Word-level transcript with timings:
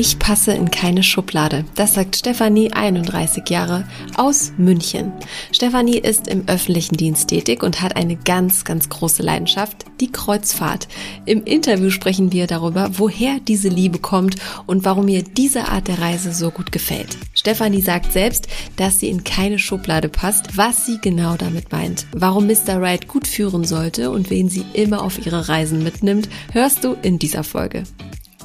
Ich 0.00 0.18
passe 0.18 0.52
in 0.52 0.70
keine 0.70 1.02
Schublade. 1.02 1.66
Das 1.74 1.92
sagt 1.92 2.16
Stefanie, 2.16 2.72
31 2.72 3.46
Jahre, 3.50 3.86
aus 4.16 4.50
München. 4.56 5.12
Stefanie 5.52 5.98
ist 5.98 6.26
im 6.26 6.48
öffentlichen 6.48 6.96
Dienst 6.96 7.28
tätig 7.28 7.62
und 7.62 7.82
hat 7.82 7.96
eine 7.96 8.16
ganz, 8.16 8.64
ganz 8.64 8.88
große 8.88 9.22
Leidenschaft, 9.22 9.84
die 10.00 10.10
Kreuzfahrt. 10.10 10.88
Im 11.26 11.44
Interview 11.44 11.90
sprechen 11.90 12.32
wir 12.32 12.46
darüber, 12.46 12.92
woher 12.94 13.40
diese 13.40 13.68
Liebe 13.68 13.98
kommt 13.98 14.36
und 14.64 14.86
warum 14.86 15.06
ihr 15.06 15.22
diese 15.22 15.68
Art 15.68 15.86
der 15.86 15.98
Reise 15.98 16.32
so 16.32 16.50
gut 16.50 16.72
gefällt. 16.72 17.18
Stefanie 17.34 17.82
sagt 17.82 18.10
selbst, 18.10 18.48
dass 18.76 19.00
sie 19.00 19.10
in 19.10 19.22
keine 19.22 19.58
Schublade 19.58 20.08
passt, 20.08 20.56
was 20.56 20.86
sie 20.86 20.96
genau 21.02 21.36
damit 21.36 21.72
meint. 21.72 22.06
Warum 22.12 22.46
Mr. 22.46 22.80
Right 22.80 23.06
gut 23.06 23.26
führen 23.26 23.64
sollte 23.64 24.10
und 24.10 24.30
wen 24.30 24.48
sie 24.48 24.64
immer 24.72 25.02
auf 25.02 25.26
ihre 25.26 25.50
Reisen 25.50 25.82
mitnimmt, 25.82 26.30
hörst 26.52 26.84
du 26.84 26.96
in 27.02 27.18
dieser 27.18 27.44
Folge. 27.44 27.84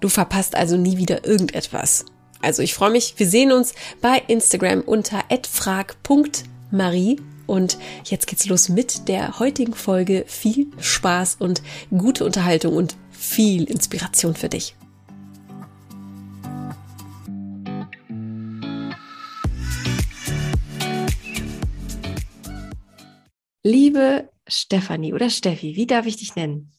Du 0.00 0.08
verpasst 0.08 0.54
also 0.54 0.76
nie 0.76 0.96
wieder 0.96 1.26
irgendetwas. 1.26 2.04
Also 2.40 2.62
ich 2.62 2.74
freue 2.74 2.90
mich, 2.90 3.14
wir 3.16 3.28
sehen 3.28 3.50
uns 3.50 3.74
bei 4.00 4.22
Instagram 4.28 4.82
unter 4.82 5.24
@frag.marie 5.50 7.20
und 7.46 7.78
jetzt 8.04 8.26
geht's 8.28 8.46
los 8.46 8.68
mit 8.68 9.08
der 9.08 9.40
heutigen 9.40 9.74
Folge. 9.74 10.24
Viel 10.28 10.68
Spaß 10.78 11.36
und 11.40 11.62
gute 11.90 12.24
Unterhaltung 12.24 12.76
und 12.76 12.94
viel 13.10 13.64
Inspiration 13.64 14.36
für 14.36 14.48
dich. 14.48 14.76
Liebe 23.64 24.30
Stefanie 24.46 25.12
oder 25.12 25.28
Steffi, 25.28 25.74
wie 25.74 25.86
darf 25.86 26.06
ich 26.06 26.16
dich 26.16 26.36
nennen? 26.36 26.70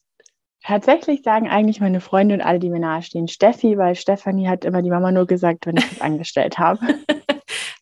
Tatsächlich 0.62 1.22
sagen 1.22 1.48
eigentlich 1.48 1.80
meine 1.80 2.00
Freunde 2.00 2.34
und 2.34 2.42
alle, 2.42 2.58
die 2.58 2.70
mir 2.70 2.80
nahestehen, 2.80 3.28
Steffi, 3.28 3.78
weil 3.78 3.94
Stefanie 3.94 4.48
hat 4.48 4.64
immer 4.64 4.82
die 4.82 4.90
Mama 4.90 5.10
nur 5.10 5.26
gesagt, 5.26 5.66
wenn 5.66 5.76
ich 5.76 5.88
das 5.88 6.00
angestellt 6.00 6.58
habe. 6.58 6.80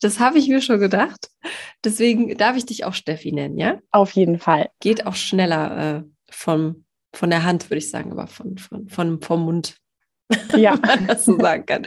Das 0.01 0.21
habe 0.21 0.39
ich 0.39 0.49
mir 0.49 0.63
schon 0.63 0.79
gedacht. 0.79 1.29
Deswegen 1.85 2.37
darf 2.39 2.57
ich 2.57 2.65
dich 2.65 2.85
auch 2.85 2.95
Steffi 2.95 3.33
nennen, 3.33 3.59
ja? 3.59 3.81
Auf 3.91 4.13
jeden 4.13 4.39
Fall. 4.39 4.71
Geht 4.81 5.07
auch 5.07 5.17
schneller 5.17 5.99
äh, 5.99 6.03
vom, 6.31 6.85
von 7.13 7.31
der 7.31 7.43
Hand, 7.43 7.69
würde 7.69 7.79
ich 7.79 7.91
sagen, 7.91 8.13
aber 8.13 8.29
von, 8.29 8.59
von, 8.59 8.89
von, 8.89 9.21
vom 9.21 9.45
Mund. 9.45 9.77
Ja. 10.57 10.75
Wenn 10.75 10.81
man 10.83 11.07
das 11.07 11.25
so 11.25 11.39
sagen 11.39 11.65
kann. 11.65 11.85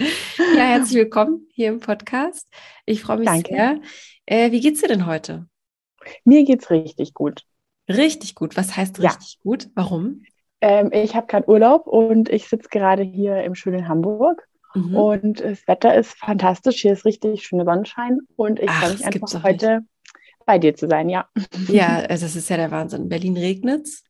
Ja, 0.57 0.63
herzlich 0.63 0.95
willkommen 0.95 1.47
hier 1.53 1.69
im 1.69 1.79
Podcast. 1.79 2.47
Ich 2.85 3.01
freue 3.01 3.17
mich 3.17 3.27
Danke. 3.27 3.53
sehr. 3.53 3.81
Äh, 4.25 4.51
wie 4.51 4.59
geht's 4.59 4.81
dir 4.81 4.87
denn 4.87 5.05
heute? 5.05 5.47
Mir 6.25 6.43
geht's 6.43 6.71
richtig 6.71 7.13
gut. 7.13 7.43
Richtig 7.87 8.33
gut. 8.35 8.57
Was 8.57 8.75
heißt 8.75 8.99
richtig 8.99 9.33
ja. 9.35 9.39
gut? 9.43 9.69
Warum? 9.75 10.23
Ähm, 10.61 10.91
ich 10.93 11.15
habe 11.15 11.27
gerade 11.27 11.49
Urlaub 11.49 11.87
und 11.87 12.29
ich 12.29 12.47
sitze 12.47 12.69
gerade 12.69 13.01
hier 13.03 13.43
im 13.43 13.55
schönen 13.55 13.87
Hamburg. 13.87 14.47
Mhm. 14.73 14.95
Und 14.95 15.39
das 15.41 15.67
Wetter 15.67 15.95
ist 15.95 16.13
fantastisch. 16.17 16.81
Hier 16.81 16.93
ist 16.93 17.05
richtig 17.05 17.43
schöner 17.45 17.65
Sonnenschein. 17.65 18.19
Und 18.35 18.59
ich 18.59 18.69
freue 18.69 18.91
mich 18.91 19.05
einfach 19.05 19.43
heute 19.43 19.79
nicht. 19.79 19.89
bei 20.45 20.59
dir 20.59 20.75
zu 20.75 20.87
sein, 20.87 21.09
ja. 21.09 21.27
Ja, 21.67 21.97
also 21.97 22.25
das 22.25 22.35
ist 22.35 22.49
ja 22.49 22.57
der 22.57 22.71
Wahnsinn. 22.71 23.03
In 23.03 23.09
Berlin 23.09 23.37
regnet 23.37 23.87
es. 23.87 24.03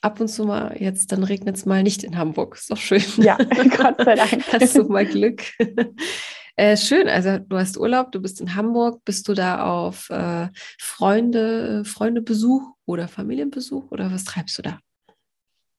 Ab 0.00 0.20
und 0.20 0.28
zu 0.28 0.44
mal, 0.44 0.76
jetzt 0.78 1.10
dann 1.10 1.24
regnet 1.24 1.56
es 1.56 1.66
mal 1.66 1.82
nicht 1.82 2.04
in 2.04 2.16
Hamburg. 2.16 2.54
Ist 2.56 2.70
doch 2.70 2.76
schön. 2.76 3.02
Ja, 3.16 3.36
Gott 3.76 3.96
sei 4.04 4.14
Dank. 4.14 4.44
Hast 4.52 4.76
du 4.76 4.84
mal 4.84 5.04
Glück. 5.04 5.42
Äh, 6.54 6.76
schön, 6.76 7.08
also 7.08 7.38
du 7.38 7.56
hast 7.56 7.78
Urlaub, 7.78 8.10
du 8.10 8.20
bist 8.20 8.40
in 8.40 8.56
Hamburg, 8.56 9.04
bist 9.04 9.28
du 9.28 9.34
da 9.34 9.64
auf 9.64 10.10
äh, 10.10 10.48
Freunde, 10.80 11.84
Freundebesuch 11.84 12.62
oder 12.84 13.06
Familienbesuch 13.06 13.92
oder 13.92 14.10
was 14.10 14.24
treibst 14.24 14.58
du 14.58 14.62
da? 14.62 14.80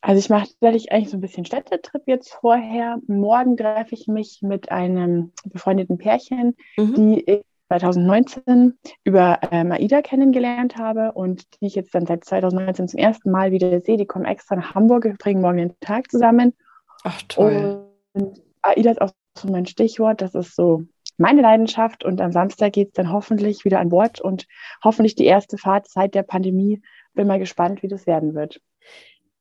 Also 0.02 0.20
ich 0.20 0.30
mache 0.30 0.48
tatsächlich 0.48 0.92
eigentlich 0.92 1.10
so 1.10 1.18
ein 1.18 1.22
bisschen 1.22 1.46
Städtetrip 1.46 2.04
jetzt 2.06 2.34
vorher. 2.34 3.00
Morgen 3.08 3.58
treffe 3.58 3.96
ich 3.96 4.08
mich 4.08 4.40
mit 4.42 4.72
einem 4.72 5.34
befreundeten 5.46 5.98
Pärchen, 5.98 6.56
mhm. 6.78 6.94
die 6.94 7.24
ich 7.30 7.42
2019 7.68 8.80
über 9.04 9.40
ähm, 9.52 9.72
AIDA 9.72 10.02
kennengelernt 10.02 10.78
habe 10.78 11.12
und 11.12 11.44
die 11.56 11.68
ich 11.68 11.76
jetzt 11.76 11.94
dann 11.94 12.06
seit 12.06 12.24
2019 12.26 12.88
zum 12.88 13.00
ersten 13.00 13.30
Mal 13.30 13.52
wieder 13.52 13.82
sehe. 13.82 13.98
Die 13.98 14.08
kommen 14.08 14.26
extra 14.26 14.56
nach 14.56 14.74
Hamburg, 14.74 15.04
wir 15.04 15.16
bringen 15.16 15.42
morgen 15.42 15.58
den 15.58 15.80
Tag 15.80 16.10
zusammen. 16.10 16.54
Ach 17.04 17.22
toll. 17.28 17.86
Und 18.14 18.42
AIDA 18.62 18.92
ist 18.92 19.02
auch 19.02 19.12
so 19.38 19.50
mein 19.50 19.68
Stichwort. 19.68 20.22
Das 20.22 20.34
ist 20.34 20.56
so 20.56 20.84
meine 21.18 21.42
Leidenschaft 21.42 22.04
und 22.04 22.22
am 22.22 22.32
Samstag 22.32 22.74
geht 22.74 22.88
es 22.88 22.94
dann 22.94 23.12
hoffentlich 23.12 23.66
wieder 23.66 23.80
an 23.80 23.90
Bord 23.90 24.22
und 24.22 24.48
hoffentlich 24.84 25.16
die 25.16 25.26
erste 25.26 25.58
Fahrt 25.58 25.88
seit 25.90 26.16
der 26.16 26.24
Pandemie. 26.24 26.82
Bin 27.14 27.28
mal 27.28 27.40
gespannt, 27.40 27.84
wie 27.84 27.88
das 27.88 28.08
werden 28.08 28.34
wird. 28.34 28.62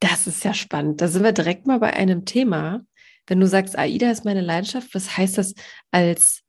Das 0.01 0.27
ist 0.27 0.45
ja 0.45 0.55
spannend. 0.55 1.01
Da 1.01 1.09
sind 1.09 1.25
wir 1.25 1.33
direkt 1.33 1.67
mal 1.67 1.79
bei 1.79 1.93
einem 1.93 2.25
Thema. 2.25 2.83
Wenn 3.27 3.41
du 3.41 3.47
sagst, 3.47 3.79
AIDA 3.79 4.11
ist 4.11 4.25
meine 4.25 4.41
Leidenschaft, 4.41 4.95
was 4.95 5.17
heißt 5.17 5.39
das 5.39 5.55
als 5.91 6.43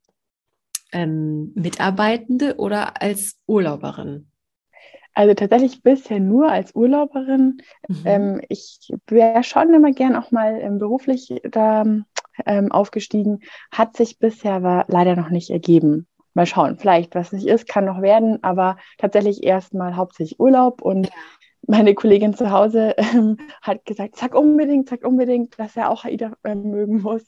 ähm, 0.92 1.52
Mitarbeitende 1.54 2.56
oder 2.56 3.02
als 3.02 3.38
Urlauberin? 3.46 4.30
Also 5.14 5.34
tatsächlich 5.34 5.82
bisher 5.82 6.20
nur 6.20 6.50
als 6.50 6.74
Urlauberin. 6.74 7.60
Mhm. 7.88 8.02
Ähm, 8.04 8.40
ich 8.48 8.92
wäre 9.06 9.42
schon 9.42 9.74
immer 9.74 9.90
gern 9.92 10.16
auch 10.16 10.30
mal 10.30 10.58
ähm, 10.60 10.78
beruflich 10.78 11.34
da 11.42 11.84
ähm, 12.46 12.72
aufgestiegen, 12.72 13.40
hat 13.72 13.96
sich 13.96 14.18
bisher 14.18 14.54
aber 14.54 14.84
leider 14.88 15.16
noch 15.16 15.30
nicht 15.30 15.50
ergeben. 15.50 16.06
Mal 16.32 16.46
schauen, 16.46 16.78
vielleicht, 16.78 17.16
was 17.16 17.32
nicht 17.32 17.46
ist, 17.46 17.68
kann 17.68 17.86
noch 17.86 18.02
werden, 18.02 18.42
aber 18.42 18.76
tatsächlich 18.98 19.42
erstmal 19.42 19.96
hauptsächlich 19.96 20.38
Urlaub 20.38 20.80
und 20.80 21.10
meine 21.70 21.94
Kollegin 21.94 22.34
zu 22.34 22.50
Hause 22.50 22.94
ähm, 22.98 23.38
hat 23.62 23.84
gesagt, 23.84 24.16
sag 24.16 24.34
unbedingt, 24.34 24.88
sag 24.88 25.04
unbedingt, 25.04 25.58
dass 25.58 25.76
er 25.76 25.90
auch 25.90 26.04
AIDA 26.04 26.32
äh, 26.42 26.54
mögen 26.54 27.00
muss. 27.02 27.22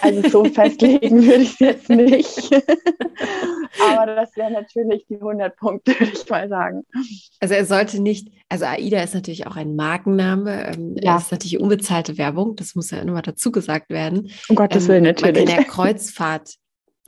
Also 0.00 0.28
so 0.28 0.44
festlegen 0.52 1.22
würde 1.24 1.42
ich 1.42 1.52
es 1.52 1.58
jetzt 1.58 1.88
nicht. 1.90 2.50
Aber 3.90 4.06
das 4.06 4.36
wäre 4.36 4.50
natürlich 4.50 5.06
die 5.08 5.16
100 5.16 5.56
Punkte, 5.56 5.92
würde 5.98 6.12
ich 6.12 6.28
mal 6.28 6.48
sagen. 6.48 6.82
Also 7.40 7.54
er 7.54 7.64
sollte 7.64 8.00
nicht, 8.00 8.28
also 8.48 8.64
AIDA 8.64 9.02
ist 9.02 9.14
natürlich 9.14 9.46
auch 9.46 9.56
ein 9.56 9.76
Markenname. 9.76 10.74
Ähm, 10.74 10.96
ja. 11.00 11.16
ist 11.16 11.32
natürlich 11.32 11.60
unbezahlte 11.60 12.18
Werbung, 12.18 12.56
das 12.56 12.74
muss 12.74 12.90
ja 12.90 12.98
immer 12.98 13.22
dazu 13.22 13.50
gesagt 13.50 13.90
werden. 13.90 14.30
Um 14.48 14.56
Gottes 14.56 14.84
ähm, 14.84 14.88
Willen, 14.90 15.04
natürlich. 15.04 15.46
Man 15.46 15.46
kann 15.46 15.64
ja 15.64 15.70
Kreuzfahrt 15.70 16.54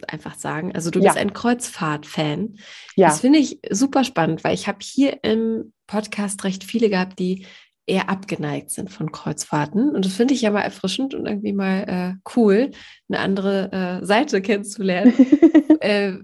einfach 0.08 0.34
sagen. 0.34 0.74
Also 0.74 0.90
du 0.90 1.00
bist 1.00 1.16
ja. 1.16 1.20
ein 1.20 1.32
Kreuzfahrt-Fan. 1.32 2.56
Ja. 2.96 3.08
Das 3.08 3.20
finde 3.20 3.38
ich 3.38 3.60
super 3.70 4.04
spannend, 4.04 4.44
weil 4.44 4.54
ich 4.54 4.68
habe 4.68 4.78
hier 4.82 5.22
im 5.22 5.72
Podcast 5.86 6.44
recht 6.44 6.64
viele 6.64 6.88
gehabt, 6.88 7.18
die 7.18 7.46
eher 7.86 8.08
abgeneigt 8.08 8.70
sind 8.70 8.90
von 8.90 9.10
Kreuzfahrten. 9.10 9.94
Und 9.94 10.04
das 10.04 10.14
finde 10.14 10.34
ich 10.34 10.42
ja 10.42 10.50
mal 10.50 10.62
erfrischend 10.62 11.14
und 11.14 11.26
irgendwie 11.26 11.52
mal 11.52 11.84
äh, 11.88 12.30
cool, 12.36 12.70
eine 13.08 13.18
andere 13.18 14.00
äh, 14.02 14.06
Seite 14.06 14.40
kennenzulernen. 14.40 15.12
äh, 15.80 16.14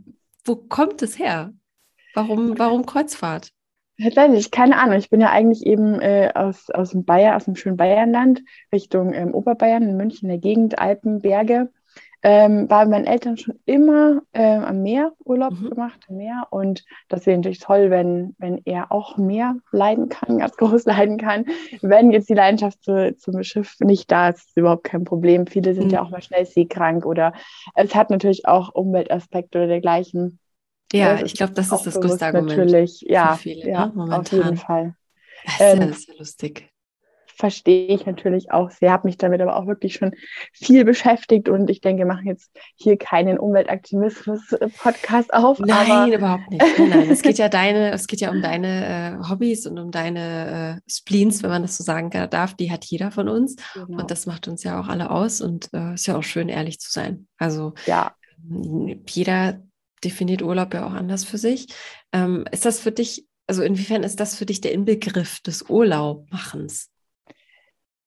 wo 0.45 0.57
kommt 0.57 1.03
es 1.03 1.19
her? 1.19 1.53
Warum, 2.15 2.59
warum 2.59 2.87
Kreuzfahrt? 2.87 3.51
Tatsächlich, 4.01 4.51
keine 4.51 4.79
Ahnung. 4.79 4.99
Ich 4.99 5.11
bin 5.11 5.21
ja 5.21 5.31
eigentlich 5.31 5.67
eben 5.67 6.01
äh, 6.01 6.31
aus, 6.34 6.71
aus 6.71 6.91
dem 6.91 7.05
Bayern, 7.05 7.34
aus 7.34 7.47
dem 7.47 7.57
schönen 7.57 7.77
Bayernland, 7.77 8.43
Richtung 8.72 9.13
ähm, 9.13 9.34
Oberbayern, 9.34 9.83
in 9.83 9.97
München, 9.97 10.29
der 10.29 10.39
Gegend, 10.39 10.79
Alpen, 10.79 11.21
Berge 11.21 11.71
ähm, 12.22 12.63
mit 12.63 12.71
meinen 12.71 13.04
Eltern 13.04 13.36
schon 13.36 13.59
immer 13.66 14.22
ähm, 14.33 14.65
am 14.65 14.83
Meer 14.83 15.13
Urlaub 15.24 15.53
mhm. 15.53 15.71
gemacht, 15.71 16.01
am 16.09 16.16
Meer. 16.16 16.47
Und 16.51 16.84
das 17.09 17.27
wäre 17.27 17.36
natürlich 17.36 17.60
toll, 17.60 17.91
wenn, 17.91 18.34
wenn 18.39 18.60
er 18.65 18.91
auch 18.91 19.16
mehr 19.16 19.57
leiden 19.71 20.09
kann, 20.09 20.39
ganz 20.39 20.57
groß 20.57 20.84
leiden 20.86 21.18
kann. 21.18 21.47
Wenn 21.83 22.10
jetzt 22.10 22.28
die 22.28 22.34
Leidenschaft 22.34 22.83
zu, 22.83 23.15
zum 23.16 23.42
Schiff 23.42 23.77
nicht 23.80 24.10
da 24.10 24.30
ist, 24.30 24.48
ist 24.48 24.57
überhaupt 24.57 24.84
kein 24.84 25.04
Problem. 25.04 25.47
Viele 25.47 25.74
sind 25.74 25.86
mhm. 25.86 25.91
ja 25.91 26.03
auch 26.03 26.10
mal 26.10 26.22
schnell 26.22 26.47
seekrank 26.47 27.07
oder 27.07 27.33
es 27.74 27.95
hat 27.95 28.10
natürlich 28.10 28.47
auch 28.47 28.74
Umweltaspekte 28.74 29.59
oder 29.59 29.69
dergleichen. 29.69 30.39
Ja, 30.92 31.21
ich 31.21 31.34
glaube, 31.34 31.53
das 31.53 31.72
ist 31.72 31.84
das 31.84 32.01
größte 32.01 32.27
Argument. 32.27 32.57
Natürlich, 32.57 33.03
ja, 33.03 33.34
viele, 33.34 33.69
ja 33.69 33.86
ne? 33.86 34.19
auf 34.19 34.30
jeden 34.30 34.57
Fall. 34.57 34.95
Das 35.45 35.54
ist, 35.54 35.60
ja, 35.60 35.74
das 35.77 35.98
ist 35.98 36.09
ja 36.09 36.15
lustig. 36.19 36.71
Verstehe 37.36 37.88
ich 37.88 38.06
natürlich 38.06 38.50
auch 38.50 38.71
sehr, 38.71 38.92
habe 38.92 39.06
mich 39.06 39.18
damit 39.18 39.41
aber 39.41 39.56
auch 39.56 39.66
wirklich 39.66 39.94
schon 39.94 40.12
viel 40.53 40.84
beschäftigt 40.84 41.48
und 41.48 41.68
ich 41.68 41.80
denke, 41.80 42.00
wir 42.00 42.06
machen 42.06 42.27
jetzt 42.27 42.50
hier 42.77 42.97
keinen 42.97 43.38
Umweltaktivismus-Podcast 43.38 45.33
auf. 45.34 45.59
Nein, 45.59 46.12
überhaupt 46.12 46.50
nicht. 46.50 46.65
Nein, 46.78 46.88
nein, 46.88 47.10
es 47.10 47.22
geht 47.22 47.38
ja 47.38 47.48
deine, 47.50 47.92
es 47.92 48.06
geht 48.06 48.21
ja 48.21 48.30
um 48.30 48.41
deine 48.41 49.21
äh, 49.22 49.28
Hobbys 49.28 49.66
und 49.66 49.78
um 49.78 49.91
deine 49.91 50.80
äh, 50.86 50.91
Spleens, 50.91 51.42
wenn 51.42 51.50
man 51.50 51.62
das 51.62 51.77
so 51.77 51.84
sagen 51.84 52.10
darf. 52.10 52.54
Die 52.54 52.71
hat 52.71 52.84
jeder 52.86 53.10
von 53.10 53.28
uns 53.28 53.56
genau. 53.74 54.00
und 54.00 54.10
das 54.10 54.27
macht 54.27 54.48
uns 54.48 54.65
ja 54.65 54.80
auch 54.80 54.88
alle 54.88 55.10
aus 55.10 55.41
und 55.41 55.72
äh, 55.74 55.94
ist 55.94 56.06
ja 56.06 56.16
auch 56.16 56.22
schön, 56.22 56.48
ehrlich 56.48 56.80
zu 56.80 56.91
sein. 56.91 57.27
Also 57.38 57.74
ja. 57.86 58.12
jeder 59.06 59.60
definiert 60.04 60.42
Urlaub 60.42 60.72
ja 60.72 60.86
auch 60.86 60.92
anders 60.92 61.24
für 61.24 61.38
sich. 61.38 61.66
Ähm, 62.12 62.47
ist 62.50 62.65
das 62.65 62.80
für 62.80 62.92
dich, 62.92 63.27
also 63.47 63.62
inwiefern 63.62 64.03
ist 64.03 64.21
das 64.21 64.36
für 64.36 64.47
dich 64.47 64.60
der 64.60 64.72
Inbegriff 64.72 65.41
des 65.41 65.68
Urlaubmachens? 65.68 66.91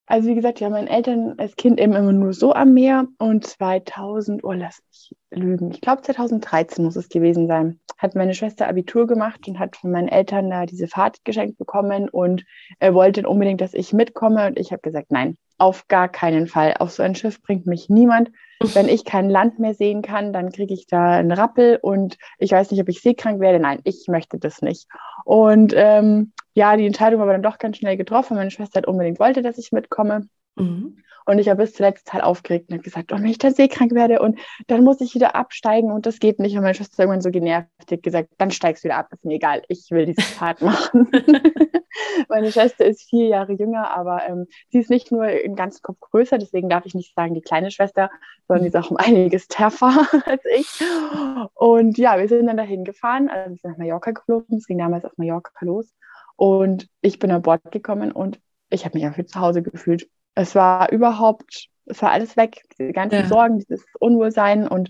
Also 0.10 0.28
wie 0.28 0.34
gesagt, 0.34 0.60
ja, 0.60 0.72
meine 0.72 0.90
Eltern 0.90 1.36
als 1.38 1.56
Kind 1.56 1.80
eben 1.80 1.94
immer 1.94 2.12
nur 2.12 2.34
so 2.34 2.52
am 2.52 2.74
Meer 2.74 3.06
und 3.20 3.46
2000, 3.46 4.44
oh 4.44 4.54
lass 4.54 4.82
mich 4.88 5.16
lügen, 5.30 5.70
ich 5.70 5.82
glaube 5.82 6.02
2013 6.02 6.84
muss 6.84 6.96
es 6.96 7.10
gewesen 7.10 7.46
sein, 7.46 7.80
hat 7.96 8.16
meine 8.16 8.34
Schwester 8.34 8.68
Abitur 8.68 9.06
gemacht 9.06 9.48
und 9.48 9.60
hat 9.60 9.76
von 9.76 9.92
meinen 9.92 10.08
Eltern 10.08 10.50
da 10.50 10.66
diese 10.66 10.88
Fahrt 10.88 11.24
geschenkt 11.26 11.60
bekommen 11.60 12.10
und 12.10 12.44
er 12.80 12.96
wollte 12.96 13.30
unbedingt, 13.30 13.62
dass 13.62 13.76
ich 13.76 13.94
mitkomme 13.94 14.48
und 14.48 14.58
ich 14.58 14.72
habe 14.72 14.82
gesagt, 14.82 15.12
nein, 15.12 15.38
auf 15.60 15.88
gar 15.88 16.10
keinen 16.10 16.48
Fall. 16.48 16.74
Auf 16.80 16.90
so 16.90 17.04
ein 17.04 17.14
Schiff 17.14 17.44
bringt 17.44 17.68
mich 17.68 17.88
niemand. 17.88 18.32
Wenn 18.74 18.90
ich 18.90 19.06
kein 19.06 19.30
Land 19.30 19.60
mehr 19.60 19.76
sehen 19.76 20.02
kann, 20.02 20.34
dann 20.34 20.52
kriege 20.52 20.74
ich 20.74 20.88
da 20.88 21.12
einen 21.12 21.32
Rappel 21.32 21.78
und 21.80 22.18
ich 22.40 22.52
weiß 22.52 22.72
nicht, 22.72 22.82
ob 22.82 22.90
ich 22.90 23.02
seekrank 23.02 23.40
werde. 23.40 23.60
Nein, 23.60 23.80
ich 23.84 24.06
möchte 24.08 24.40
das 24.40 24.64
nicht. 24.64 24.88
Und 25.24 25.74
ähm, 25.76 26.32
ja, 26.54 26.76
die 26.78 26.86
Entscheidung 26.86 27.20
war 27.20 27.26
aber 27.26 27.34
dann 27.34 27.44
doch 27.44 27.58
ganz 27.58 27.78
schnell 27.78 27.98
getroffen. 27.98 28.36
Meine 28.36 28.52
Schwester 28.52 28.80
hat 28.80 28.88
unbedingt 28.88 29.20
wollte, 29.20 29.42
dass 29.42 29.58
ich 29.58 29.72
mitkomme. 29.72 30.28
Mhm. 30.56 30.98
Und 31.30 31.38
ich 31.38 31.46
war 31.46 31.56
bis 31.56 31.74
zuletzt 31.74 32.08
total 32.08 32.22
aufgeregt 32.22 32.70
und 32.70 32.74
habe 32.74 32.84
gesagt, 32.84 33.12
oh, 33.12 33.18
wenn 33.18 33.28
ich 33.28 33.38
dann 33.38 33.54
seekrank 33.54 33.94
werde 33.94 34.20
und 34.20 34.40
dann 34.66 34.84
muss 34.84 35.00
ich 35.00 35.14
wieder 35.14 35.36
absteigen 35.36 35.92
und 35.92 36.08
das 36.08 36.18
geht 36.18 36.40
nicht. 36.40 36.56
Und 36.56 36.64
meine 36.64 36.74
Schwester 36.74 37.04
irgendwann 37.04 37.22
so 37.22 37.30
genervt, 37.30 37.68
hat 37.92 38.02
gesagt, 38.02 38.30
dann 38.40 38.50
steigst 38.50 38.84
du 38.84 38.88
wieder 38.88 38.98
ab, 38.98 39.10
ist 39.12 39.24
mir 39.24 39.36
egal, 39.36 39.62
ich 39.68 39.92
will 39.92 40.08
diese 40.08 40.22
Fahrt 40.22 40.64
machen. 40.64 41.08
meine 42.30 42.52
Schwester 42.52 42.84
ist 42.84 43.08
vier 43.08 43.28
Jahre 43.28 43.54
jünger, 43.54 43.96
aber 43.96 44.28
ähm, 44.28 44.48
sie 44.70 44.80
ist 44.80 44.90
nicht 44.90 45.12
nur 45.12 45.30
im 45.30 45.56
ganzen 45.56 45.84
Kopf 45.84 46.00
größer, 46.00 46.40
deswegen 46.40 46.68
darf 46.68 46.88
ich 46.88 46.96
nicht 46.96 47.14
sagen 47.14 47.36
die 47.36 47.42
kleine 47.42 47.70
Schwester, 47.70 48.10
sondern 48.48 48.64
die 48.64 48.70
ist 48.70 48.76
auch 48.76 48.90
um 48.90 48.98
einiges 48.98 49.48
terfer 49.48 50.08
als 50.26 50.44
ich. 50.58 50.84
Und 51.54 52.00
ja, 52.00 52.18
wir 52.18 52.28
sind 52.28 52.48
dann 52.48 52.58
dahin 52.58 52.86
gefahren, 52.86 53.30
also 53.30 53.52
wir 53.52 53.58
sind 53.58 53.70
nach 53.70 53.78
Mallorca 53.78 54.12
geflogen, 54.12 54.58
es 54.58 54.66
ging 54.66 54.80
damals 54.80 55.06
auf 55.06 55.16
Mallorca 55.18 55.52
los. 55.62 55.94
Und 56.40 56.88
ich 57.02 57.20
bin 57.20 57.32
an 57.32 57.42
Bord 57.42 57.72
gekommen 57.72 58.12
und 58.12 58.40
ich 58.70 58.86
habe 58.86 58.98
mich 58.98 59.06
einfach 59.06 59.26
zu 59.26 59.40
Hause 59.40 59.62
gefühlt 59.62 60.10
es 60.40 60.56
war 60.56 60.92
überhaupt, 60.92 61.68
es 61.86 62.02
war 62.02 62.12
alles 62.12 62.38
weg, 62.38 62.64
diese 62.78 62.94
ganzen 62.94 63.20
ja. 63.20 63.28
Sorgen, 63.28 63.60
dieses 63.60 63.86
Unwohlsein 64.00 64.68
und 64.68 64.90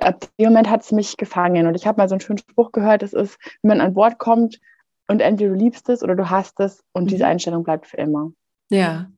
ab 0.00 0.26
dem 0.38 0.48
Moment 0.48 0.68
hat 0.68 0.82
es 0.82 0.90
mich 0.90 1.16
gefangen. 1.16 1.68
Und 1.68 1.76
ich 1.76 1.86
habe 1.86 1.98
mal 1.98 2.08
so 2.08 2.14
einen 2.14 2.20
schönen 2.20 2.38
Spruch 2.38 2.72
gehört, 2.72 3.02
das 3.02 3.12
ist, 3.12 3.38
wenn 3.62 3.68
man 3.68 3.80
an 3.80 3.94
Bord 3.94 4.18
kommt 4.18 4.58
und 5.06 5.20
entweder 5.20 5.50
du 5.50 5.56
liebst 5.56 5.88
es 5.88 6.02
oder 6.02 6.16
du 6.16 6.28
hast 6.28 6.58
es 6.58 6.82
und 6.92 7.04
mhm. 7.04 7.08
diese 7.08 7.26
Einstellung 7.26 7.62
bleibt 7.62 7.86
für 7.86 7.98
immer. 7.98 8.32
Ja. 8.68 9.10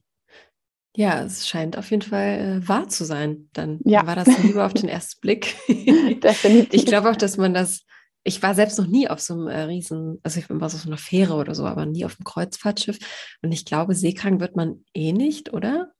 Ja, 0.94 1.22
es 1.22 1.46
scheint 1.46 1.76
auf 1.76 1.90
jeden 1.90 2.02
Fall 2.02 2.60
äh, 2.62 2.68
wahr 2.68 2.88
zu 2.88 3.04
sein. 3.04 3.48
Dann 3.52 3.80
ja. 3.84 4.06
war 4.06 4.16
das 4.16 4.26
Liebe 4.42 4.64
auf 4.64 4.74
den 4.74 4.88
ersten 4.88 5.20
Blick. 5.20 5.56
Ich 5.68 6.86
glaube 6.86 7.10
auch, 7.10 7.16
dass 7.16 7.36
man 7.36 7.54
das 7.54 7.84
ich 8.26 8.42
war 8.42 8.54
selbst 8.54 8.78
noch 8.78 8.88
nie 8.88 9.08
auf 9.08 9.20
so 9.20 9.34
einem 9.34 9.46
äh, 9.46 9.60
riesen, 9.62 10.18
also 10.24 10.40
ich 10.40 10.50
war 10.50 10.60
auf 10.60 10.72
so 10.72 10.88
einer 10.88 10.98
Fähre 10.98 11.34
oder 11.34 11.54
so, 11.54 11.64
aber 11.64 11.86
nie 11.86 12.04
auf 12.04 12.18
einem 12.18 12.24
Kreuzfahrtschiff. 12.24 12.98
Und 13.40 13.52
ich 13.52 13.64
glaube, 13.64 13.94
seekrank 13.94 14.40
wird 14.40 14.56
man 14.56 14.84
eh 14.94 15.12
nicht, 15.12 15.52
oder? 15.52 15.92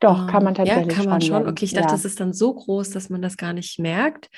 Doch, 0.00 0.26
kann 0.26 0.42
man 0.42 0.54
tatsächlich. 0.54 0.88
Ja, 0.88 0.94
kann 0.94 1.08
man 1.08 1.20
schon. 1.20 1.46
Okay, 1.46 1.64
ich 1.64 1.72
dachte, 1.72 1.86
ja. 1.86 1.92
das 1.92 2.04
ist 2.04 2.18
dann 2.18 2.32
so 2.32 2.52
groß, 2.52 2.90
dass 2.90 3.10
man 3.10 3.22
das 3.22 3.36
gar 3.36 3.52
nicht 3.52 3.78
merkt. 3.78 4.28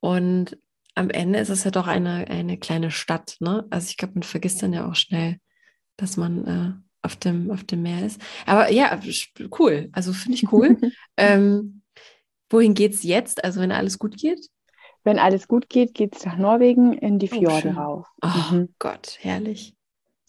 Und 0.00 0.58
am 0.96 1.10
Ende 1.10 1.38
ist 1.38 1.48
es 1.48 1.62
ja 1.62 1.70
doch 1.70 1.86
eine, 1.86 2.26
eine 2.28 2.58
kleine 2.58 2.90
Stadt, 2.90 3.36
ne? 3.38 3.64
Also 3.70 3.86
ich 3.90 3.96
glaube, 3.96 4.14
man 4.14 4.24
vergisst 4.24 4.60
dann 4.60 4.72
ja 4.72 4.88
auch 4.88 4.96
schnell, 4.96 5.38
dass 5.96 6.16
man 6.16 6.44
äh, 6.44 6.72
auf, 7.02 7.14
dem, 7.14 7.52
auf 7.52 7.62
dem 7.62 7.82
Meer 7.82 8.04
ist. 8.04 8.20
Aber 8.46 8.70
ja, 8.72 8.98
cool. 9.58 9.90
Also 9.92 10.12
finde 10.12 10.36
ich 10.36 10.52
cool. 10.52 10.76
ähm, 11.16 11.82
wohin 12.50 12.74
geht 12.74 12.94
es 12.94 13.04
jetzt? 13.04 13.44
Also 13.44 13.60
wenn 13.60 13.70
alles 13.70 13.98
gut 14.00 14.16
geht? 14.16 14.48
Wenn 15.04 15.18
alles 15.18 15.48
gut 15.48 15.68
geht, 15.68 15.94
geht 15.94 16.16
es 16.16 16.24
nach 16.24 16.36
Norwegen 16.36 16.92
in 16.92 17.18
die 17.18 17.30
oh, 17.30 17.38
Fjorde 17.38 17.74
oh, 17.76 17.80
rauf. 17.80 18.06
Oh 18.22 18.54
mhm. 18.54 18.74
Gott, 18.78 19.18
herrlich. 19.20 19.74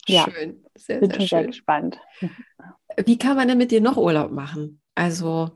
Ja, 0.07 0.25
schön. 0.29 0.63
Sehr, 0.75 0.99
bin 0.99 1.09
sehr, 1.09 1.19
schön. 1.19 1.27
sehr 1.27 1.45
gespannt. 1.45 1.99
Wie 3.05 3.17
kann 3.17 3.35
man 3.35 3.47
denn 3.47 3.57
mit 3.57 3.71
dir 3.71 3.81
noch 3.81 3.97
Urlaub 3.97 4.31
machen? 4.31 4.81
Also 4.95 5.51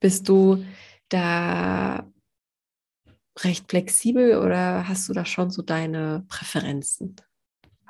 bist 0.00 0.28
du 0.28 0.64
da 1.08 2.06
recht 3.44 3.68
flexibel 3.70 4.38
oder 4.38 4.88
hast 4.88 5.08
du 5.08 5.12
da 5.12 5.24
schon 5.24 5.50
so 5.50 5.62
deine 5.62 6.24
Präferenzen? 6.28 7.16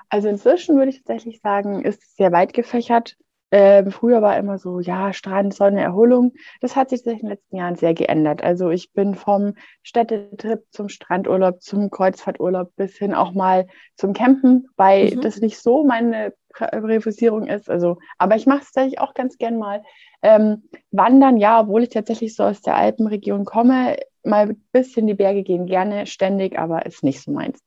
Also 0.08 0.28
inzwischen 0.28 0.76
würde 0.76 0.90
ich 0.90 0.98
tatsächlich 0.98 1.40
sagen, 1.40 1.84
ist 1.84 2.02
es 2.02 2.16
sehr 2.16 2.32
weit 2.32 2.52
gefächert. 2.52 3.16
Ähm, 3.50 3.90
früher 3.90 4.20
war 4.20 4.36
immer 4.36 4.58
so, 4.58 4.80
ja, 4.80 5.12
Strand, 5.12 5.54
Sonne, 5.54 5.80
Erholung. 5.80 6.34
Das 6.60 6.76
hat 6.76 6.90
sich 6.90 7.06
in 7.06 7.16
den 7.16 7.28
letzten 7.28 7.56
Jahren 7.56 7.76
sehr 7.76 7.94
geändert. 7.94 8.42
Also 8.42 8.70
ich 8.70 8.92
bin 8.92 9.14
vom 9.14 9.54
Städtetrip 9.82 10.64
zum 10.70 10.88
Strandurlaub, 10.88 11.62
zum 11.62 11.90
Kreuzfahrturlaub 11.90 12.74
bis 12.76 12.96
hin 12.96 13.14
auch 13.14 13.32
mal 13.32 13.66
zum 13.96 14.12
Campen, 14.12 14.68
weil 14.76 15.14
mhm. 15.14 15.20
das 15.22 15.40
nicht 15.40 15.58
so 15.58 15.84
meine 15.84 16.34
Präfisierung 16.52 17.46
ist. 17.46 17.70
Also, 17.70 17.98
aber 18.18 18.36
ich 18.36 18.46
mache 18.46 18.60
es 18.60 18.72
tatsächlich 18.72 19.00
auch 19.00 19.14
ganz 19.14 19.38
gern 19.38 19.58
mal. 19.58 19.82
Ähm, 20.20 20.64
wandern, 20.90 21.36
ja, 21.36 21.60
obwohl 21.60 21.84
ich 21.84 21.90
tatsächlich 21.90 22.34
so 22.34 22.42
aus 22.42 22.60
der 22.60 22.76
Alpenregion 22.76 23.44
komme, 23.44 23.96
mal 24.24 24.48
ein 24.48 24.66
bisschen 24.72 25.06
die 25.06 25.14
Berge 25.14 25.42
gehen 25.42 25.66
gerne 25.66 26.06
ständig, 26.06 26.58
aber 26.58 26.84
ist 26.86 27.04
nicht 27.04 27.22
so 27.22 27.30
meins. 27.30 27.60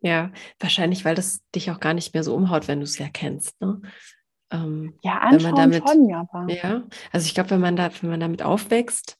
Ja, 0.00 0.30
wahrscheinlich, 0.60 1.04
weil 1.04 1.14
das 1.14 1.40
dich 1.54 1.70
auch 1.70 1.80
gar 1.80 1.94
nicht 1.94 2.14
mehr 2.14 2.22
so 2.22 2.34
umhaut, 2.34 2.68
wenn 2.68 2.78
du 2.78 2.84
es 2.84 2.98
ja 2.98 3.08
kennst. 3.12 3.60
Ne? 3.60 3.82
Ähm, 4.50 4.94
ja, 5.02 5.18
anschauen 5.18 5.54
damit, 5.54 5.88
schon, 5.88 6.08
ja. 6.08 6.26
Aber. 6.30 6.52
Ja, 6.52 6.84
also 7.12 7.26
ich 7.26 7.34
glaube, 7.34 7.50
wenn 7.50 7.60
man 7.60 7.76
da, 7.76 7.90
wenn 8.00 8.10
man 8.10 8.20
damit 8.20 8.42
aufwächst, 8.42 9.18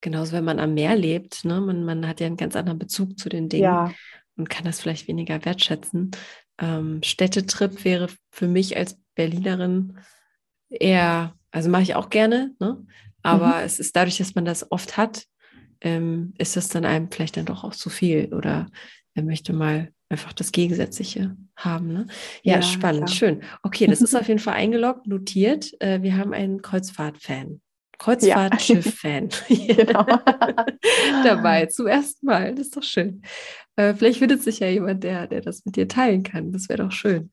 genauso 0.00 0.32
wenn 0.32 0.44
man 0.44 0.58
am 0.58 0.74
Meer 0.74 0.96
lebt, 0.96 1.44
ne, 1.44 1.60
man, 1.60 1.84
man 1.84 2.06
hat 2.06 2.20
ja 2.20 2.26
einen 2.26 2.36
ganz 2.36 2.56
anderen 2.56 2.78
Bezug 2.78 3.18
zu 3.18 3.28
den 3.28 3.48
Dingen 3.48 3.64
ja. 3.64 3.92
und 4.36 4.48
kann 4.48 4.64
das 4.64 4.80
vielleicht 4.80 5.08
weniger 5.08 5.44
wertschätzen. 5.44 6.12
Ähm, 6.58 7.02
Städtetrip 7.02 7.84
wäre 7.84 8.08
für 8.30 8.48
mich 8.48 8.76
als 8.76 8.98
Berlinerin 9.14 9.98
eher, 10.70 11.34
also 11.50 11.68
mache 11.68 11.82
ich 11.82 11.94
auch 11.94 12.10
gerne, 12.10 12.54
ne? 12.60 12.84
aber 13.22 13.58
mhm. 13.58 13.64
es 13.64 13.78
ist 13.78 13.96
dadurch, 13.96 14.18
dass 14.18 14.34
man 14.34 14.44
das 14.44 14.70
oft 14.70 14.96
hat, 14.96 15.24
ähm, 15.80 16.34
ist 16.38 16.56
das 16.56 16.68
dann 16.68 16.84
einem 16.84 17.10
vielleicht 17.10 17.36
dann 17.36 17.46
doch 17.46 17.64
auch 17.64 17.74
zu 17.74 17.90
viel 17.90 18.32
oder 18.34 18.66
er 19.14 19.22
möchte 19.22 19.52
mal 19.52 19.92
einfach 20.10 20.32
das 20.32 20.52
Gegensätzliche 20.52 21.36
haben. 21.56 21.92
Ne? 21.92 22.06
Ja, 22.42 22.56
ja 22.56 22.62
spannend, 22.62 23.06
klar. 23.06 23.16
schön. 23.16 23.42
Okay, 23.62 23.86
das 23.86 24.02
ist 24.02 24.14
auf 24.16 24.28
jeden 24.28 24.40
Fall 24.40 24.54
eingeloggt, 24.54 25.06
notiert. 25.06 25.72
Äh, 25.80 26.02
wir 26.02 26.16
haben 26.16 26.34
einen 26.34 26.60
Kreuzfahrt-Fan. 26.60 27.60
Kreuzfahrtschiff-Fan 27.98 29.28
ja. 29.48 29.74
genau. 29.76 30.06
dabei 31.22 31.66
zum 31.66 31.86
ersten 31.86 32.26
Mal. 32.26 32.54
Das 32.54 32.66
ist 32.66 32.76
doch 32.76 32.82
schön. 32.82 33.22
Äh, 33.76 33.94
vielleicht 33.94 34.18
findet 34.18 34.42
sich 34.42 34.58
ja 34.58 34.68
jemand, 34.68 35.04
der, 35.04 35.26
der 35.26 35.42
das 35.42 35.64
mit 35.64 35.76
dir 35.76 35.86
teilen 35.86 36.22
kann. 36.22 36.50
Das 36.50 36.68
wäre 36.68 36.82
doch 36.82 36.92
schön. 36.92 37.30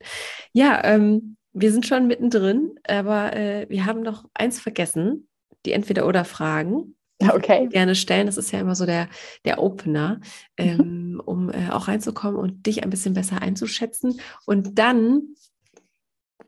Ja, 0.54 0.84
ähm, 0.84 1.38
wir 1.54 1.72
sind 1.72 1.88
schon 1.88 2.08
mittendrin, 2.08 2.76
aber 2.86 3.34
äh, 3.34 3.66
wir 3.70 3.86
haben 3.86 4.02
noch 4.02 4.26
eins 4.34 4.60
vergessen: 4.60 5.30
die 5.66 5.72
Entweder-Oder-Fragen. 5.72 6.96
Okay. 7.20 7.68
Gerne 7.72 7.96
stellen. 7.96 8.28
Das 8.28 8.38
ist 8.38 8.52
ja 8.52 8.60
immer 8.60 8.76
so 8.76 8.86
der, 8.86 9.08
der 9.44 9.60
Opener, 9.60 10.20
mhm. 10.60 10.68
Ähm, 11.20 11.22
um 11.26 11.50
äh, 11.50 11.70
auch 11.70 11.88
reinzukommen 11.88 12.40
und 12.40 12.66
dich 12.66 12.84
ein 12.84 12.90
bisschen 12.90 13.14
besser 13.14 13.42
einzuschätzen. 13.42 14.20
Und 14.46 14.78
dann 14.80 15.36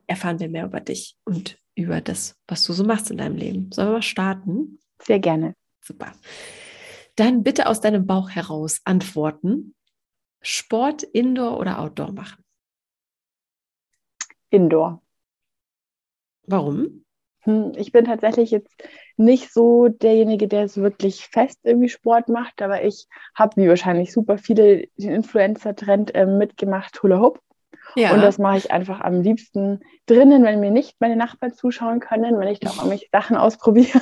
erfahren 0.08 0.40
wir 0.40 0.50
mehr 0.50 0.66
über 0.66 0.80
dich 0.80 1.18
und 1.24 1.60
über 1.76 2.02
das, 2.02 2.38
was 2.48 2.64
du 2.64 2.74
so 2.74 2.84
machst 2.84 3.12
in 3.12 3.18
deinem 3.18 3.36
Leben. 3.36 3.72
Sollen 3.72 3.90
wir 3.90 3.94
mal 3.94 4.02
starten? 4.02 4.80
Sehr 5.02 5.20
gerne. 5.20 5.56
Super. 5.82 6.12
Dann 7.16 7.44
bitte 7.44 7.68
aus 7.68 7.82
deinem 7.82 8.06
Bauch 8.06 8.30
heraus 8.30 8.82
antworten. 8.86 9.76
Sport, 10.42 11.04
Indoor 11.04 11.58
oder 11.58 11.80
Outdoor 11.80 12.12
machen? 12.12 12.44
Indoor. 14.50 15.02
Warum? 16.44 17.06
Hm, 17.42 17.74
ich 17.76 17.92
bin 17.92 18.06
tatsächlich 18.06 18.52
jetzt 18.52 18.74
nicht 19.20 19.54
so 19.54 19.88
derjenige, 19.88 20.48
der 20.48 20.64
es 20.64 20.78
wirklich 20.78 21.28
fest 21.28 21.60
irgendwie 21.64 21.90
Sport 21.90 22.30
macht, 22.30 22.62
aber 22.62 22.84
ich 22.84 23.08
habe 23.36 23.56
wie 23.58 23.70
wahrscheinlich 23.70 24.12
super 24.12 24.38
viele 24.38 24.88
den 24.98 25.12
Influencer-Trend 25.12 26.16
äh, 26.16 26.26
mitgemacht, 26.26 27.02
Hula 27.04 27.20
Hoop. 27.20 27.40
Ja. 27.96 28.14
Und 28.14 28.22
das 28.22 28.38
mache 28.38 28.58
ich 28.58 28.72
einfach 28.72 29.02
am 29.02 29.22
liebsten 29.22 29.82
drinnen, 30.06 30.44
wenn 30.44 30.60
mir 30.60 30.72
nicht 30.72 31.00
meine 31.00 31.16
Nachbarn 31.16 31.54
zuschauen 31.54 32.00
können, 32.00 32.40
wenn 32.40 32.48
ich 32.48 32.60
da 32.60 32.70
auch 32.70 32.78
irgendwelche 32.78 33.08
Sachen 33.12 33.36
ausprobiere 33.36 34.02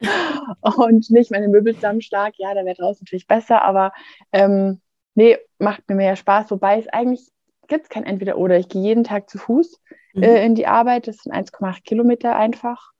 und 0.60 1.10
nicht 1.10 1.30
meine 1.30 1.48
Möbel 1.48 1.74
zusammenschlag. 1.74 2.34
Ja, 2.38 2.54
da 2.54 2.64
wäre 2.64 2.76
draußen 2.76 3.04
natürlich 3.04 3.26
besser, 3.26 3.62
aber 3.62 3.92
ähm, 4.32 4.80
nee, 5.14 5.38
macht 5.58 5.88
mir 5.88 5.96
mehr 5.96 6.16
Spaß, 6.16 6.50
wobei 6.50 6.78
es 6.78 6.88
eigentlich 6.88 7.28
gibt 7.68 7.84
es 7.84 7.88
kein 7.88 8.04
Entweder-Oder. 8.04 8.58
Ich 8.58 8.68
gehe 8.68 8.82
jeden 8.82 9.04
Tag 9.04 9.28
zu 9.28 9.38
Fuß 9.38 9.80
Mhm. 10.14 10.22
äh, 10.22 10.44
in 10.44 10.54
die 10.54 10.66
Arbeit. 10.66 11.08
Das 11.08 11.18
sind 11.18 11.32
1,8 11.32 11.82
Kilometer 11.82 12.36
einfach. 12.36 12.90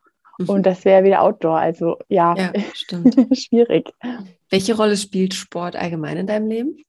Mhm. 0.40 0.48
Und 0.48 0.62
das 0.64 0.84
wäre 0.84 1.04
wieder 1.04 1.22
Outdoor. 1.22 1.58
Also 1.58 1.98
ja, 2.08 2.34
Ja, 2.36 2.52
stimmt. 2.74 3.14
schwierig. 3.38 3.92
Welche 4.48 4.74
Rolle 4.74 4.96
spielt 4.96 5.34
Sport 5.34 5.76
allgemein 5.76 6.16
in 6.16 6.26
deinem 6.26 6.48
Leben? 6.48 6.82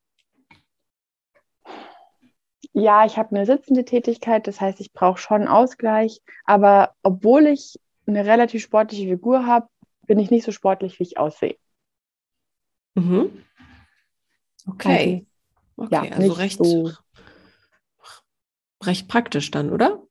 Ja, 2.72 3.04
ich 3.04 3.18
habe 3.18 3.36
eine 3.36 3.44
sitzende 3.44 3.84
Tätigkeit, 3.84 4.46
das 4.46 4.60
heißt, 4.60 4.80
ich 4.80 4.92
brauche 4.94 5.18
schon 5.18 5.46
Ausgleich. 5.46 6.22
Aber 6.46 6.94
obwohl 7.02 7.46
ich 7.46 7.78
eine 8.06 8.24
relativ 8.24 8.62
sportliche 8.62 9.08
Figur 9.08 9.46
habe, 9.46 9.68
bin 10.06 10.18
ich 10.18 10.30
nicht 10.30 10.44
so 10.44 10.52
sportlich, 10.52 10.98
wie 10.98 11.04
ich 11.04 11.18
aussehe. 11.18 11.56
Mhm. 12.94 13.44
Okay. 14.66 15.26
ja, 15.90 16.02
Okay, 16.02 16.10
also 16.12 16.28
nicht 16.28 16.38
recht, 16.38 16.64
so- 16.64 16.92
recht 18.82 19.08
praktisch 19.08 19.50
dann, 19.50 19.70
oder? 19.70 20.02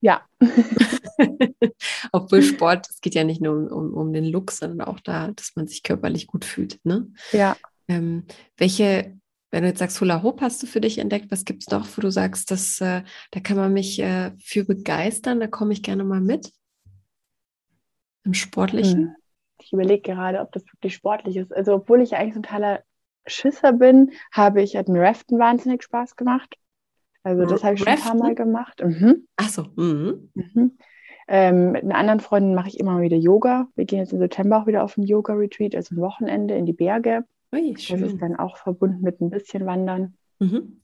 Ja, 0.00 0.22
Obwohl 2.12 2.42
Sport, 2.42 2.88
es 2.88 3.00
geht 3.00 3.14
ja 3.14 3.24
nicht 3.24 3.40
nur 3.40 3.54
um, 3.54 3.66
um, 3.66 3.94
um 3.94 4.12
den 4.12 4.24
Look, 4.24 4.50
sondern 4.50 4.86
auch 4.86 5.00
da, 5.00 5.32
dass 5.32 5.56
man 5.56 5.66
sich 5.66 5.82
körperlich 5.82 6.26
gut 6.26 6.44
fühlt. 6.44 6.80
Ne? 6.84 7.08
ja. 7.32 7.56
Ähm, 7.88 8.24
welche, 8.58 9.18
wenn 9.50 9.62
du 9.62 9.68
jetzt 9.68 9.78
sagst, 9.78 10.00
Hula 10.00 10.22
Hoop 10.22 10.42
hast 10.42 10.62
du 10.62 10.66
für 10.66 10.80
dich 10.80 10.98
entdeckt, 10.98 11.30
was 11.30 11.44
gibt 11.44 11.62
es 11.62 11.70
noch, 11.70 11.88
wo 11.96 12.02
du 12.02 12.10
sagst, 12.10 12.50
dass, 12.50 12.80
äh, 12.80 13.02
da 13.30 13.40
kann 13.40 13.56
man 13.56 13.72
mich 13.72 13.98
äh, 13.98 14.32
für 14.38 14.64
begeistern, 14.64 15.40
da 15.40 15.46
komme 15.46 15.72
ich 15.72 15.82
gerne 15.82 16.04
mal 16.04 16.20
mit? 16.20 16.52
Im 18.24 18.34
Sportlichen? 18.34 18.98
Hm. 18.98 19.14
Ich 19.60 19.72
überlege 19.72 20.02
gerade, 20.02 20.40
ob 20.40 20.52
das 20.52 20.64
wirklich 20.72 20.94
sportlich 20.94 21.36
ist. 21.36 21.52
Also, 21.52 21.74
obwohl 21.74 22.02
ich 22.02 22.14
eigentlich 22.14 22.34
so 22.34 22.40
ein 22.40 22.44
totaler 22.44 22.82
Schisser 23.26 23.72
bin, 23.72 24.12
habe 24.32 24.62
ich, 24.62 24.76
hat 24.76 24.88
mir 24.88 25.00
Raften 25.00 25.38
wahnsinnig 25.38 25.82
Spaß 25.82 26.14
gemacht. 26.14 26.56
Also, 27.22 27.44
das 27.44 27.64
habe 27.64 27.74
ich 27.74 27.80
schon 27.80 27.88
ein 27.88 27.98
paar? 27.98 28.14
Mal 28.14 28.34
gemacht. 28.34 28.82
Mhm. 28.84 29.26
Ach 29.36 29.48
so, 29.48 29.66
mhm. 29.76 30.30
Mhm. 30.34 30.78
Ähm, 31.28 31.72
mit 31.72 31.84
einer 31.84 31.96
anderen 31.96 32.20
Freundin 32.20 32.54
mache 32.54 32.68
ich 32.68 32.80
immer 32.80 33.00
wieder 33.00 33.16
Yoga. 33.16 33.68
Wir 33.76 33.84
gehen 33.84 33.98
jetzt 33.98 34.12
im 34.12 34.18
September 34.18 34.62
auch 34.62 34.66
wieder 34.66 34.82
auf 34.82 34.96
ein 34.96 35.02
Yoga-Retreat, 35.02 35.74
also 35.74 35.94
ein 35.94 36.00
Wochenende 36.00 36.54
in 36.54 36.64
die 36.66 36.72
Berge. 36.72 37.24
Ui, 37.54 37.72
Das 37.72 37.82
ist 37.82 37.86
schön. 37.86 38.18
dann 38.18 38.36
auch 38.36 38.56
verbunden 38.56 39.02
mit 39.02 39.20
ein 39.20 39.30
bisschen 39.30 39.66
Wandern. 39.66 40.14
Mhm. 40.38 40.80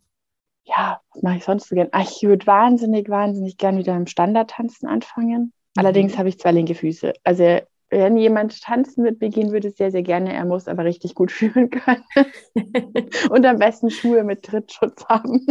Ja, 0.65 1.01
was 1.13 1.23
mache 1.23 1.37
ich 1.37 1.45
sonst 1.45 1.69
so 1.69 1.75
gern? 1.75 1.89
Ach, 1.93 2.03
ich 2.03 2.23
würde 2.23 2.47
wahnsinnig, 2.47 3.09
wahnsinnig 3.09 3.57
gern 3.59 3.77
wieder 3.79 3.97
im 3.97 4.07
Standardtanzen 4.07 4.89
anfangen. 4.89 5.53
Allerdings 5.77 6.15
Mhm. 6.15 6.19
habe 6.19 6.29
ich 6.29 6.39
zwei 6.39 6.53
linke 6.53 6.75
Füße. 6.75 7.13
Also 7.23 7.59
wenn 7.91 8.17
jemand 8.17 8.61
tanzen 8.63 9.03
mit 9.05 9.21
mir 9.21 9.29
gehen 9.29 9.53
würde, 9.53 9.71
sehr, 9.71 9.91
sehr 9.91 10.03
gerne. 10.03 10.33
Er 10.33 10.45
muss 10.47 10.69
aber 10.69 10.85
richtig 10.85 11.15
gut 11.15 11.31
fühlen 11.33 11.71
können. 11.71 12.05
Und 13.31 13.47
am 13.47 13.59
besten 13.59 13.91
Schuhe 13.91 14.25
mit 14.25 14.43
Trittschutz 14.43 15.05
haben. 15.07 15.47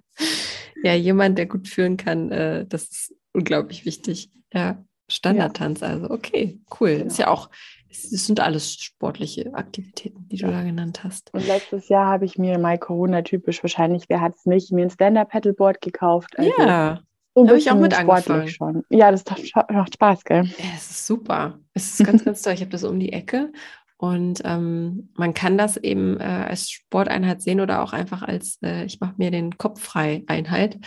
ja, 0.84 0.94
jemand, 0.94 1.38
der 1.38 1.46
gut 1.46 1.68
führen 1.68 1.98
kann, 1.98 2.32
äh, 2.32 2.66
das 2.68 2.84
ist 2.84 3.16
unglaublich 3.38 3.86
wichtig. 3.86 4.32
Ja, 4.54 4.84
Standardtanz, 5.10 5.84
also 5.84 6.10
okay, 6.10 6.60
cool. 6.80 6.96
Genau. 6.96 7.06
Ist 7.06 7.20
ja 7.20 7.28
auch, 7.30 7.50
es, 7.90 8.10
sind 8.10 8.40
alles 8.40 8.74
sportliche 8.74 9.54
Aktivitäten, 9.54 10.28
die 10.28 10.38
du 10.38 10.48
da 10.48 10.64
genannt 10.64 11.04
hast. 11.04 11.34
Und 11.34 11.48
letztes 11.48 11.88
Jahr 11.88 12.08
habe 12.08 12.26
ich 12.26 12.38
mir 12.38 12.58
mal 12.58 12.78
Corona-typisch, 12.78 13.64
wahrscheinlich, 13.64 14.06
wer 14.10 14.20
hat 14.20 14.36
es 14.36 14.46
nicht, 14.46 14.72
mir 14.72 14.86
ein 14.86 14.90
Stand-Up-Paddleboard 14.90 15.80
gekauft. 15.80 16.38
Also 16.38 16.52
ja, 16.58 17.00
so 17.34 17.46
ein 17.46 17.56
ich 17.56 17.72
auch 17.72 17.78
mit 17.78 17.98
angefangen. 17.98 18.48
schon. 18.50 18.84
Ja, 18.90 19.12
das 19.12 19.24
macht 19.70 19.94
Spaß, 19.94 20.24
gell? 20.26 20.44
Ja, 20.44 20.66
es 20.76 20.90
ist 20.90 21.08
super. 21.08 21.60
Es 21.74 22.00
ist 22.00 22.06
ganz, 22.06 22.26
ganz 22.26 22.42
toll. 22.42 22.54
Ich 22.54 22.62
habe 22.62 22.72
das 22.72 22.84
um 22.84 23.00
die 23.00 23.14
Ecke 23.14 23.52
und 23.98 24.42
ähm, 24.44 25.10
man 25.16 25.34
kann 25.34 25.58
das 25.58 25.78
eben 25.78 26.20
äh, 26.20 26.24
als 26.24 26.70
Sporteinheit 26.70 27.42
sehen 27.42 27.62
oder 27.62 27.82
auch 27.82 27.94
einfach 27.94 28.24
als, 28.24 28.60
äh, 28.64 28.86
ich 28.86 29.00
mache 29.00 29.16
mir 29.18 29.32
den 29.32 29.58
Kopf 29.58 29.82
frei 29.82 30.24
Einheit, 30.28 30.78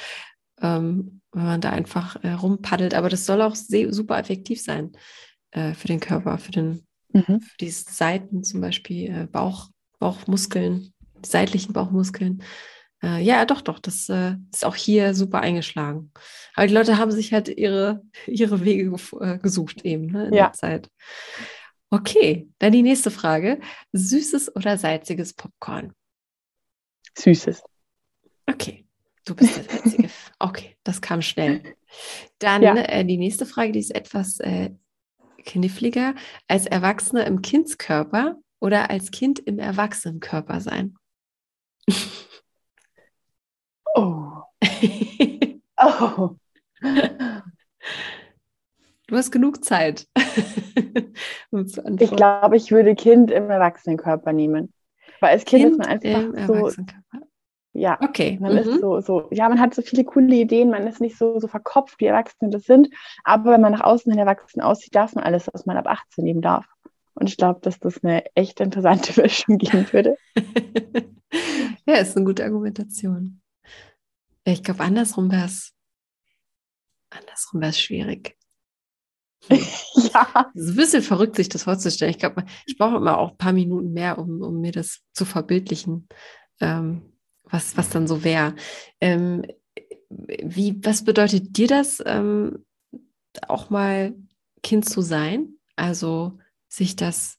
ähm, 0.61 1.20
wenn 1.33 1.45
man 1.45 1.61
da 1.61 1.71
einfach 1.71 2.23
äh, 2.25 2.33
rumpaddelt. 2.33 2.95
Aber 2.95 3.09
das 3.09 3.27
soll 3.27 3.43
auch 3.43 3.55
super 3.57 4.19
effektiv 4.19 4.63
sein 4.63 4.93
äh, 5.53 5.75
für 5.75 5.89
den 5.89 6.01
Körper, 6.01 6.39
für, 6.39 6.53
den, 6.53 6.87
Mhm. 7.13 7.41
für 7.41 7.57
die 7.61 7.71
Seiten 7.71 8.45
zum 8.45 8.61
Beispiel, 8.61 9.11
äh, 9.11 9.27
Bauch, 9.27 9.69
Bauchmuskeln, 9.99 10.93
die 11.25 11.29
seitlichen 11.29 11.73
Bauchmuskeln. 11.73 12.43
Äh, 13.03 13.23
ja, 13.23 13.47
doch, 13.47 13.63
doch, 13.63 13.79
das 13.79 14.09
äh, 14.09 14.35
ist 14.53 14.65
auch 14.65 14.77
hier 14.77 15.15
super 15.15 15.41
eingeschlagen. 15.41 16.13
Aber 16.55 16.67
die 16.67 16.75
Leute 16.75 16.99
haben 16.99 17.11
sich 17.13 17.33
halt 17.33 17.49
ihre, 17.49 18.03
ihre 18.27 18.65
Wege 18.65 18.95
äh, 19.21 19.39
gesucht 19.39 19.83
eben 19.85 20.07
ne, 20.07 20.27
in 20.29 20.35
Ja. 20.35 20.45
der 20.47 20.53
Zeit. 20.53 20.91
Okay, 21.91 22.49
dann 22.59 22.73
die 22.73 22.83
nächste 22.83 23.11
Frage. 23.11 23.59
Süßes 23.93 24.55
oder 24.55 24.79
salziges 24.79 25.33
Popcorn? 25.35 25.93
Süßes. 27.19 27.63
Okay, 28.47 28.87
du 29.25 29.35
bist 29.35 29.57
der 29.57 29.65
Salzige. 29.65 30.11
Okay, 30.43 30.77
das 30.85 31.03
kam 31.03 31.21
schnell. 31.21 31.63
Dann 32.39 32.63
Ja. 32.63 32.75
äh, 32.75 33.05
die 33.05 33.19
nächste 33.19 33.45
Frage, 33.45 33.73
die 33.73 33.79
ist 33.79 33.95
etwas 33.95 34.41
äh, 34.41 34.71
kniffliger. 35.45 36.15
Als 36.49 36.67
Erwachsener 36.67 37.27
im 37.27 37.43
Kindskörper 37.43 38.37
oder 38.59 38.89
als 38.91 39.11
Kind 39.11 39.39
im 39.39 39.59
Erwachsenenkörper 39.59 40.61
sein? 40.61 40.95
Oh. 43.95 44.43
Oh. 45.83 46.37
Du 49.07 49.17
hast 49.17 49.31
genug 49.33 49.65
Zeit. 49.65 50.07
um 51.51 51.67
Ich 51.99 52.15
glaube, 52.15 52.57
ich 52.57 52.71
würde 52.71 52.95
Kind 52.95 53.31
im 53.31 53.49
Erwachsenenkörper 53.51 54.33
nehmen. 54.33 54.73
Weil 55.21 55.31
als 55.31 55.45
Kind, 55.45 55.73
ist 55.73 55.79
man 55.79 55.89
einfach 55.89 56.47
so, 56.47 56.55
Erwachsenenkörper. 56.55 57.27
Ja, 57.73 57.99
Okay. 58.01 58.39
man 58.41 58.53
mhm. 58.53 58.59
ist 58.59 58.81
so, 58.81 59.01
so, 59.01 59.29
ja, 59.31 59.49
man 59.49 59.61
hat 59.61 59.75
so 59.75 59.83
viele 59.83 60.05
coole 60.05 60.35
Ideen, 60.35 60.71
man 60.71 60.87
ist 60.87 61.01
nicht 61.01 61.17
so, 61.17 61.39
so 61.39 61.47
verkopft, 61.47 62.01
wie 62.01 62.07
Erwachsene 62.07 62.51
das 62.51 62.65
sind. 62.65 62.89
Aber 63.25 63.53
wenn 63.53 63.61
man 63.61 63.73
nach 63.73 63.83
außen 63.83 64.11
hin 64.11 64.19
erwachsen 64.19 64.61
aussieht, 64.61 64.95
darf 64.95 65.15
man 65.15 65.25
alles, 65.25 65.49
was 65.53 65.67
man 65.67 65.77
ab 65.77 65.87
18 65.87 66.27
eben 66.27 66.43
darf. 66.43 66.67
Und 67.15 67.29
ich 67.29 67.37
glaube, 67.37 67.61
dass 67.63 67.79
das 67.79 68.03
eine 68.03 68.25
echt 68.35 68.61
interessante 68.61 69.21
Mischung 69.23 69.59
geben 69.59 69.87
würde. 69.93 70.17
ja, 71.87 71.97
ist 71.97 72.17
eine 72.17 72.27
gute 72.27 72.45
Argumentation. 72.45 73.41
Ich 74.45 74.63
glaube, 74.63 74.83
andersrum 74.83 75.31
wäre 75.31 75.45
es 75.45 75.75
andersrum 77.11 77.61
wäre 77.61 77.71
es 77.71 77.81
schwierig. 77.81 78.37
ja. 79.51 80.51
Es 80.55 80.63
ist 80.63 80.71
ein 80.71 80.77
bisschen 80.77 81.03
verrückt, 81.03 81.37
sich 81.37 81.49
das 81.49 81.65
vorzustellen. 81.65 82.11
Ich 82.11 82.19
glaube, 82.19 82.45
ich 82.67 82.77
brauche 82.77 82.97
immer 82.97 83.19
auch 83.19 83.33
ein 83.33 83.39
paar 83.39 83.53
Minuten 83.53 83.93
mehr, 83.93 84.19
um, 84.19 84.43
um 84.43 84.61
mir 84.61 84.73
das 84.73 85.01
zu 85.13 85.25
verbildlichen, 85.25 86.09
ähm, 86.61 87.10
was, 87.51 87.77
was 87.77 87.91
dann 87.91 88.07
so 88.07 88.25
wäre. 88.25 88.55
Ähm, 89.01 89.43
wie, 90.09 90.79
was 90.85 91.05
bedeutet 91.05 91.57
dir 91.57 91.69
das, 91.69 92.03
ähm, 92.05 92.65
auch 93.47 93.71
mal 93.71 94.15
Kind 94.63 94.89
zu 94.89 95.03
sein? 95.03 95.55
Also 95.77 96.39
sich 96.69 96.97
das 96.97 97.39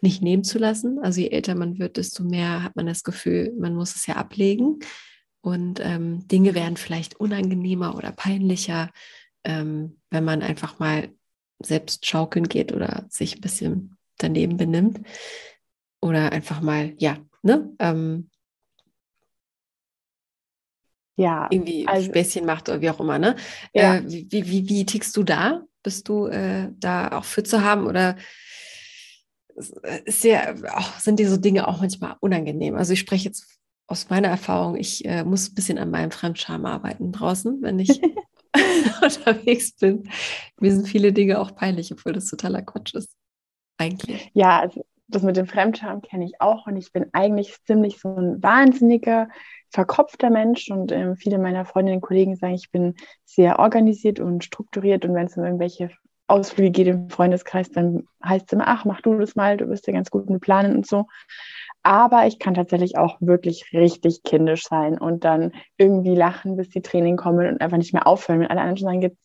nicht 0.00 0.22
nehmen 0.22 0.44
zu 0.44 0.58
lassen. 0.58 0.98
Also 0.98 1.20
je 1.20 1.28
älter 1.28 1.54
man 1.54 1.78
wird, 1.78 1.96
desto 1.96 2.24
mehr 2.24 2.62
hat 2.62 2.76
man 2.76 2.86
das 2.86 3.04
Gefühl, 3.04 3.52
man 3.58 3.74
muss 3.74 3.94
es 3.94 4.06
ja 4.06 4.16
ablegen. 4.16 4.80
Und 5.40 5.80
ähm, 5.80 6.26
Dinge 6.28 6.54
werden 6.54 6.76
vielleicht 6.76 7.18
unangenehmer 7.18 7.96
oder 7.96 8.12
peinlicher, 8.12 8.90
ähm, 9.44 10.00
wenn 10.10 10.24
man 10.24 10.42
einfach 10.42 10.78
mal 10.78 11.10
selbst 11.62 12.06
schaukeln 12.06 12.48
geht 12.48 12.72
oder 12.72 13.06
sich 13.08 13.36
ein 13.36 13.40
bisschen 13.40 13.96
daneben 14.18 14.56
benimmt. 14.56 15.00
Oder 16.00 16.32
einfach 16.32 16.60
mal, 16.60 16.94
ja, 16.98 17.18
ne? 17.42 17.72
Ähm, 17.78 18.30
Ja, 21.16 21.48
irgendwie 21.50 21.86
also- 21.86 22.06
Späßchen 22.06 22.46
macht 22.46 22.68
oder 22.68 22.80
wie 22.80 22.90
auch 22.90 23.00
immer, 23.00 23.18
ne? 23.18 23.36
Ja. 23.74 23.96
Äh, 23.96 24.02
wie, 24.06 24.30
wie, 24.30 24.68
wie, 24.68 24.86
tickst 24.86 25.16
du 25.16 25.22
da? 25.22 25.62
Bist 25.82 26.08
du 26.08 26.26
äh, 26.26 26.68
da 26.78 27.18
auch 27.18 27.24
für 27.24 27.42
zu 27.42 27.62
haben 27.62 27.86
oder 27.86 28.16
ist 30.04 30.24
dir, 30.24 30.54
auch, 30.74 30.98
sind 30.98 31.18
dir 31.18 31.28
so 31.28 31.36
Dinge 31.36 31.68
auch 31.68 31.80
manchmal 31.80 32.16
unangenehm? 32.20 32.76
Also 32.76 32.94
ich 32.94 33.00
spreche 33.00 33.26
jetzt 33.26 33.58
aus 33.86 34.08
meiner 34.08 34.28
Erfahrung, 34.28 34.76
ich 34.76 35.04
äh, 35.04 35.24
muss 35.24 35.50
ein 35.50 35.54
bisschen 35.54 35.78
an 35.78 35.90
meinem 35.90 36.10
Fremdscham 36.10 36.64
arbeiten 36.64 37.12
draußen, 37.12 37.60
wenn 37.60 37.78
ich 37.78 38.00
unterwegs 39.02 39.72
bin. 39.76 40.08
Mir 40.60 40.72
sind 40.72 40.88
viele 40.88 41.12
Dinge 41.12 41.40
auch 41.40 41.54
peinlich, 41.54 41.92
obwohl 41.92 42.12
das 42.12 42.26
totaler 42.26 42.62
Quatsch 42.62 42.94
ist. 42.94 43.14
Eigentlich. 43.78 44.30
ja, 44.34 44.60
also 44.60 44.84
das 45.08 45.22
mit 45.22 45.36
dem 45.36 45.46
Fremdscham 45.46 46.02
kenne 46.02 46.24
ich 46.24 46.40
auch 46.40 46.66
und 46.66 46.76
ich 46.76 46.92
bin 46.92 47.06
eigentlich 47.12 47.56
ziemlich 47.64 47.98
so 48.00 48.14
ein 48.14 48.42
wahnsinniger, 48.42 49.28
verkopfter 49.72 50.30
Mensch 50.30 50.70
und 50.70 50.92
ähm, 50.92 51.16
viele 51.16 51.38
meiner 51.38 51.64
Freundinnen 51.64 51.96
und 51.96 52.02
Kollegen 52.02 52.36
sagen, 52.36 52.54
ich 52.54 52.70
bin 52.70 52.94
sehr 53.24 53.58
organisiert 53.58 54.20
und 54.20 54.44
strukturiert 54.44 55.04
und 55.04 55.14
wenn 55.14 55.26
es 55.26 55.36
um 55.36 55.44
irgendwelche 55.44 55.90
Ausflüge 56.28 56.70
geht 56.70 56.86
im 56.86 57.10
Freundeskreis, 57.10 57.70
dann 57.70 58.04
heißt 58.24 58.46
es 58.46 58.52
immer, 58.52 58.68
ach, 58.68 58.84
mach 58.84 59.00
du 59.00 59.18
das 59.18 59.34
mal, 59.34 59.56
du 59.56 59.66
bist 59.66 59.86
ja 59.86 59.92
ganz 59.92 60.10
gut 60.10 60.30
mit 60.30 60.40
Planen 60.40 60.76
und 60.76 60.86
so. 60.86 61.06
Aber 61.82 62.26
ich 62.26 62.38
kann 62.38 62.54
tatsächlich 62.54 62.96
auch 62.96 63.16
wirklich 63.20 63.72
richtig 63.72 64.22
kindisch 64.22 64.64
sein 64.64 64.98
und 64.98 65.24
dann 65.24 65.52
irgendwie 65.78 66.14
lachen, 66.14 66.56
bis 66.56 66.68
die 66.68 66.80
Tränen 66.80 67.16
kommen 67.16 67.46
und 67.46 67.60
einfach 67.60 67.76
nicht 67.76 67.92
mehr 67.92 68.06
aufhören. 68.06 68.40
Wenn 68.40 68.48
alle 68.48 68.60
anderen 68.60 68.76
schon 68.76 68.86
sagen, 69.00 69.16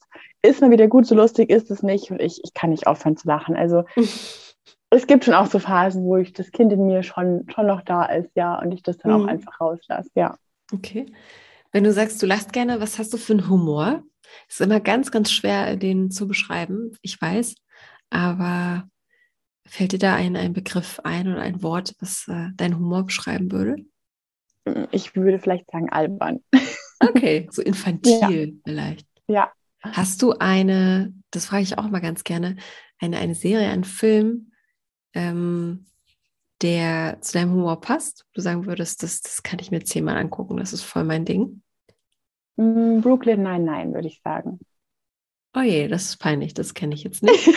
ist 0.42 0.62
mal 0.62 0.72
wieder 0.72 0.88
gut, 0.88 1.06
so 1.06 1.16
lustig 1.16 1.50
ist 1.50 1.70
es 1.70 1.84
nicht 1.84 2.10
und 2.10 2.22
ich, 2.22 2.42
ich 2.44 2.54
kann 2.54 2.72
nicht 2.72 2.88
aufhören 2.88 3.16
zu 3.16 3.28
lachen. 3.28 3.56
Also 3.56 3.84
es 4.90 5.08
gibt 5.08 5.26
schon 5.26 5.34
auch 5.34 5.48
so 5.48 5.60
Phasen, 5.60 6.04
wo 6.04 6.18
ich 6.18 6.34
das 6.34 6.52
Kind 6.52 6.72
in 6.72 6.86
mir 6.88 7.04
schon, 7.04 7.46
schon 7.54 7.68
noch 7.68 7.82
da 7.82 8.06
ist, 8.06 8.30
ja, 8.36 8.58
und 8.60 8.72
ich 8.72 8.84
das 8.84 8.98
dann 8.98 9.12
Mhm. 9.12 9.22
auch 9.24 9.28
einfach 9.28 9.60
rauslasse, 9.60 10.10
ja. 10.16 10.38
Okay. 10.72 11.06
Wenn 11.72 11.84
du 11.84 11.92
sagst, 11.92 12.22
du 12.22 12.26
lachst 12.26 12.54
gerne, 12.54 12.80
was 12.80 12.98
hast 12.98 13.14
du 13.14 13.18
für 13.18 13.34
einen 13.34 13.50
Humor? 13.50 14.04
Ist 14.50 14.62
immer 14.62 14.80
ganz, 14.80 15.12
ganz 15.12 15.32
schwer, 15.32 15.76
den 15.76 16.12
zu 16.12 16.28
beschreiben, 16.28 16.92
ich 17.02 17.22
weiß. 17.22 17.56
Aber 18.10 18.88
fällt 19.66 19.92
dir 19.92 20.00
da 20.00 20.16
ein, 20.16 20.36
ein 20.36 20.54
Begriff 20.54 21.00
ein 21.04 21.28
oder 21.28 21.42
ein 21.42 21.62
Wort, 21.62 21.94
was 22.00 22.26
äh, 22.28 22.50
deinen 22.56 22.78
Humor 22.78 23.04
beschreiben 23.06 23.52
würde? 23.52 23.76
Ich 24.92 25.16
würde 25.16 25.40
vielleicht 25.40 25.70
sagen 25.72 25.90
albern. 25.90 26.40
Okay, 27.00 27.48
so 27.52 27.62
infantil 27.62 28.20
ja. 28.20 28.62
vielleicht. 28.66 29.08
Ja. 29.28 29.52
Hast 29.84 30.24
du 30.24 30.34
eine, 30.40 31.14
das 31.30 31.46
frage 31.46 31.62
ich 31.62 31.78
auch 31.78 31.88
mal 31.92 32.00
ganz 32.00 32.24
gerne, 32.24 32.56
eine, 33.00 33.18
eine 33.20 33.36
Serie, 33.36 33.70
einen 33.70 33.84
Film, 33.84 34.52
ähm, 35.18 35.86
der 36.62 37.18
zu 37.22 37.34
deinem 37.34 37.54
Humor 37.54 37.82
passt? 37.82 38.26
Du 38.34 38.42
sagen 38.42 38.66
würdest, 38.66 39.04
das, 39.04 39.22
das 39.22 39.44
kann 39.44 39.60
ich 39.60 39.72
mir 39.72 39.84
zehnmal 39.84 40.18
angucken, 40.18 40.58
das 40.58 40.74
ist 40.74 40.84
voll 40.84 41.04
mein 41.04 41.26
Ding. 41.26 41.62
Mm, 42.56 43.02
Brooklyn 43.02 43.44
nein, 43.44 43.66
nein, 43.66 43.94
würde 43.94 44.08
ich 44.08 44.22
sagen. 44.24 44.60
Oh 45.56 45.62
je, 45.62 45.88
das 45.88 46.04
ist 46.04 46.18
peinlich, 46.18 46.54
das 46.54 46.74
kenne 46.74 46.94
ich 46.94 47.04
jetzt 47.04 47.24
nicht. 47.24 47.50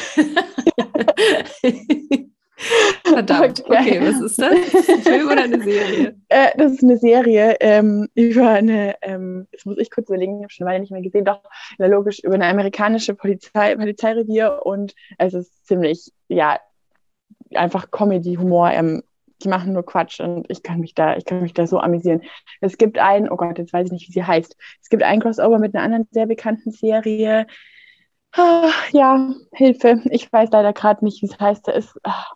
Verdammt, 3.05 3.65
okay. 3.65 3.79
okay. 3.81 4.01
was 4.01 4.21
ist 4.21 4.41
das? 4.41 4.53
Ein 4.53 5.03
Film 5.03 5.29
oder 5.29 5.43
eine 5.43 5.63
Serie? 5.63 6.17
Äh, 6.29 6.51
das 6.57 6.75
ist 6.75 6.85
eine 6.85 6.97
Serie 6.97 7.57
ähm, 7.59 8.07
über 8.15 8.51
eine, 8.51 8.95
ähm, 9.03 9.49
das 9.51 9.65
muss 9.65 9.79
ich 9.79 9.91
kurz 9.91 10.09
überlegen, 10.09 10.37
ich 10.37 10.45
habe 10.45 10.53
schon 10.53 10.67
Weile 10.67 10.79
nicht 10.79 10.93
mehr 10.93 11.03
gesehen, 11.03 11.25
doch 11.25 11.43
logisch, 11.79 12.21
über 12.21 12.35
eine 12.35 12.47
amerikanische 12.47 13.17
Polizei, 13.17 13.75
Polizeirevier 13.75 14.61
und 14.65 14.95
es 15.19 15.35
ist 15.35 15.67
ziemlich, 15.67 16.13
ja, 16.29 16.61
einfach 17.55 17.91
Comedy-Humor. 17.91 18.71
Ähm, 18.71 19.03
die 19.43 19.49
machen 19.49 19.73
nur 19.73 19.85
Quatsch 19.85 20.21
und 20.21 20.47
ich 20.51 20.63
kann 20.63 20.81
mich 20.81 20.95
da, 20.95 21.17
ich 21.17 21.25
kann 21.25 21.43
mich 21.43 21.55
da 21.55 21.67
so 21.67 21.79
amüsieren. 21.79 22.23
Es 22.61 22.77
gibt 22.77 22.99
ein, 22.99 23.31
oh 23.31 23.37
Gott, 23.37 23.59
jetzt 23.59 23.73
weiß 23.73 23.87
ich 23.87 23.93
nicht, 23.93 24.09
wie 24.09 24.13
sie 24.13 24.25
heißt. 24.25 24.57
Es 24.83 24.89
gibt 24.89 25.03
ein 25.03 25.21
Crossover 25.21 25.59
mit 25.59 25.75
einer 25.75 25.85
anderen 25.85 26.07
sehr 26.11 26.27
bekannten 26.27 26.71
Serie. 26.71 27.47
Ah, 28.33 28.71
ja, 28.93 29.35
Hilfe. 29.53 30.03
Ich 30.11 30.33
weiß 30.33 30.51
leider 30.53 30.73
gerade 30.73 31.05
nicht, 31.05 31.23
wie 31.23 31.27
es 31.27 31.39
heißt. 31.39 31.67
Da 31.67 31.73
ist, 31.73 31.99
ah, 32.05 32.27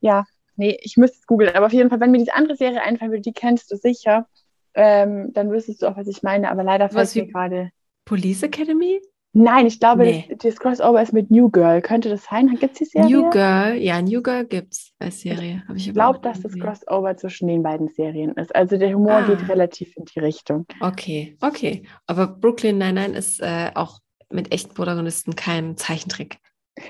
ja, 0.00 0.24
nee, 0.56 0.78
ich 0.82 0.96
müsste 0.96 1.18
es 1.18 1.26
googeln. 1.26 1.54
Aber 1.54 1.66
auf 1.66 1.72
jeden 1.72 1.90
Fall, 1.90 2.00
wenn 2.00 2.10
mir 2.10 2.18
diese 2.18 2.34
andere 2.34 2.56
Serie 2.56 2.82
einfallen 2.82 3.12
würde, 3.12 3.22
die 3.22 3.32
kennst 3.32 3.70
du 3.70 3.76
sicher, 3.76 4.26
ähm, 4.74 5.32
dann 5.32 5.50
wüsstest 5.50 5.82
du 5.82 5.86
auch, 5.86 5.96
was 5.96 6.08
ich 6.08 6.22
meine. 6.22 6.50
Aber 6.50 6.64
leider 6.64 6.88
fällt 6.88 7.14
mir 7.14 7.26
gerade. 7.28 7.70
Police 8.04 8.42
Academy? 8.42 9.00
Nein, 9.34 9.66
ich 9.66 9.80
glaube, 9.80 10.02
nee. 10.02 10.26
das, 10.28 10.38
das, 10.38 10.56
Crossover 10.56 11.02
ist 11.02 11.14
mit 11.14 11.30
New 11.30 11.48
Girl. 11.48 11.80
Könnte 11.80 12.10
das 12.10 12.24
sein? 12.24 12.48
Gibt 12.60 12.74
es 12.74 12.78
die 12.78 12.84
Serie? 12.84 13.16
New 13.16 13.30
Girl, 13.30 13.74
ja, 13.76 14.02
New 14.02 14.22
Girl 14.22 14.44
gibt 14.44 14.74
es 14.74 14.92
als 14.98 15.20
Serie. 15.20 15.62
ich 15.74 15.88
ich 15.88 15.94
glaube, 15.94 16.18
dass 16.20 16.42
das 16.42 16.52
Crossover 16.58 17.16
zwischen 17.16 17.48
den 17.48 17.62
beiden 17.62 17.88
Serien 17.88 18.32
ist. 18.32 18.54
Also 18.54 18.76
der 18.76 18.94
Humor 18.94 19.12
ah. 19.12 19.26
geht 19.26 19.48
relativ 19.48 19.96
in 19.96 20.04
die 20.04 20.18
Richtung. 20.20 20.66
Okay, 20.80 21.36
okay. 21.40 21.84
Aber 22.06 22.26
Brooklyn 22.26 22.76
Nine-Nine 22.76 23.16
ist 23.16 23.40
äh, 23.40 23.70
auch 23.74 24.00
mit 24.30 24.52
echten 24.52 24.74
Protagonisten 24.74 25.34
kein 25.34 25.78
Zeichentrick. 25.78 26.38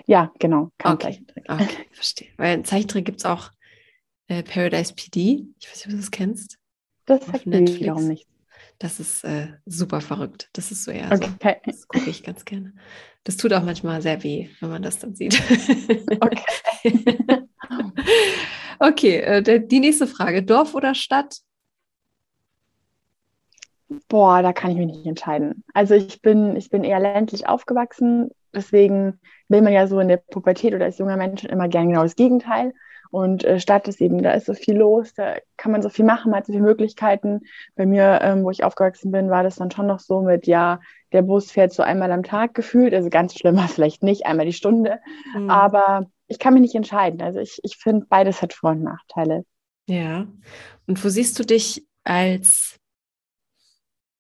Ja, 0.07 0.33
genau. 0.41 0.71
Kein 0.79 0.95
okay. 0.95 1.05
Zeichentrick. 1.05 1.45
Okay, 1.49 1.87
verstehe. 1.93 2.29
Weil 2.39 2.55
ein 2.55 2.65
Zeichentrick 2.65 3.05
gibt 3.05 3.19
es 3.21 3.25
auch 3.25 3.51
äh, 4.27 4.43
Paradise 4.43 4.95
PD. 4.95 5.47
Ich 5.61 5.69
weiß 5.69 5.77
nicht, 5.77 5.87
ob 5.87 5.91
du 5.93 5.97
das 5.99 6.11
kennst. 6.11 6.59
Das 7.07 7.25
sagt 7.27 7.47
Netflix. 7.47 7.81
wiederum 7.81 8.09
nicht. 8.09 8.27
Das 8.83 8.99
ist 8.99 9.23
äh, 9.23 9.47
super 9.65 10.01
verrückt. 10.01 10.51
Das 10.55 10.73
ist 10.73 10.83
so 10.83 10.91
eher 10.91 11.13
okay. 11.13 11.31
so. 11.41 11.51
Das 11.67 11.87
gucke 11.87 12.11
ich 12.11 12.25
ganz 12.25 12.45
gerne. 12.45 12.75
Das 13.23 13.37
tut 13.37 13.53
auch 13.53 13.63
manchmal 13.63 14.03
sehr 14.03 14.25
weh, 14.25 14.49
wenn 14.59 14.71
man 14.71 14.83
das 14.83 14.99
dann 14.99 15.15
sieht. 15.15 15.41
Okay. 16.21 17.05
okay, 18.81 19.17
äh, 19.21 19.65
die 19.65 19.79
nächste 19.79 20.09
Frage. 20.09 20.43
Dorf 20.43 20.75
oder 20.75 20.97
Stadt? 20.97 21.37
Boah, 24.09 24.43
da 24.43 24.53
kann 24.53 24.73
ich 24.73 24.79
mich 24.79 24.87
nicht 24.89 25.07
entscheiden. 25.07 25.63
Also 25.75 25.95
ich 25.95 26.21
bin, 26.21 26.57
ich 26.57 26.69
bin 26.69 26.83
eher 26.83 26.99
ländlich 26.99 27.47
aufgewachsen, 27.47 28.31
deswegen 28.53 29.21
will 29.47 29.63
man 29.63 29.73
ja 29.73 29.87
so 29.87 30.01
in 30.01 30.09
der 30.09 30.17
Pubertät 30.17 30.75
oder 30.75 30.87
als 30.87 30.99
junger 30.99 31.17
Mensch 31.17 31.45
immer 31.45 31.69
gerne 31.69 31.91
genau 31.91 32.03
das 32.03 32.17
Gegenteil. 32.17 32.75
Und 33.13 33.45
äh, 33.45 33.61
Stadt 33.61 33.89
ist 33.89 34.01
eben, 34.01 34.23
da 34.23 34.33
ist 34.33 34.47
so 34.47 34.55
viel 34.55 34.75
los, 34.75 35.13
da 35.13 35.37
kann 35.59 35.71
man 35.71 35.83
so 35.83 35.91
viel 35.91 36.07
machen, 36.07 36.31
man 36.31 36.39
hat 36.39 36.47
so 36.47 36.53
viele 36.55 36.65
Möglichkeiten. 36.65 37.43
Bei 37.77 37.85
mir, 37.85 38.21
ähm, 38.23 38.43
wo 38.43 38.51
ich 38.51 38.65
aufgewachsen 38.65 39.13
bin, 39.13 39.29
war 39.29 39.43
das 39.43 39.57
dann 39.57 39.71
schon 39.71 39.87
noch 39.87 40.01
so 40.01 40.23
mit, 40.23 40.47
ja, 40.47 40.81
der 41.13 41.21
Bus 41.21 41.53
fährt 41.53 41.75
so 41.75 41.83
einmal 41.83 42.11
am 42.11 42.23
Tag 42.23 42.55
gefühlt, 42.55 42.95
also 42.95 43.11
ganz 43.11 43.35
schlimm 43.35 43.57
war 43.57 43.69
vielleicht 43.69 44.03
nicht, 44.03 44.25
einmal 44.25 44.47
die 44.47 44.55
Stunde. 44.55 44.99
Mhm. 45.37 45.51
Aber 45.51 46.07
ich 46.27 46.39
kann 46.39 46.55
mich 46.55 46.63
nicht 46.63 46.75
entscheiden. 46.75 47.21
Also 47.21 47.39
ich, 47.39 47.61
ich 47.63 47.77
finde, 47.77 48.07
beides 48.09 48.41
hat 48.41 48.55
Vor- 48.55 48.71
und 48.71 48.83
Nachteile. 48.83 49.45
Ja. 49.87 50.27
Und 50.87 51.05
wo 51.05 51.11
siehst 51.11 51.39
du 51.39 51.45
dich 51.45 51.87
als 52.05 52.81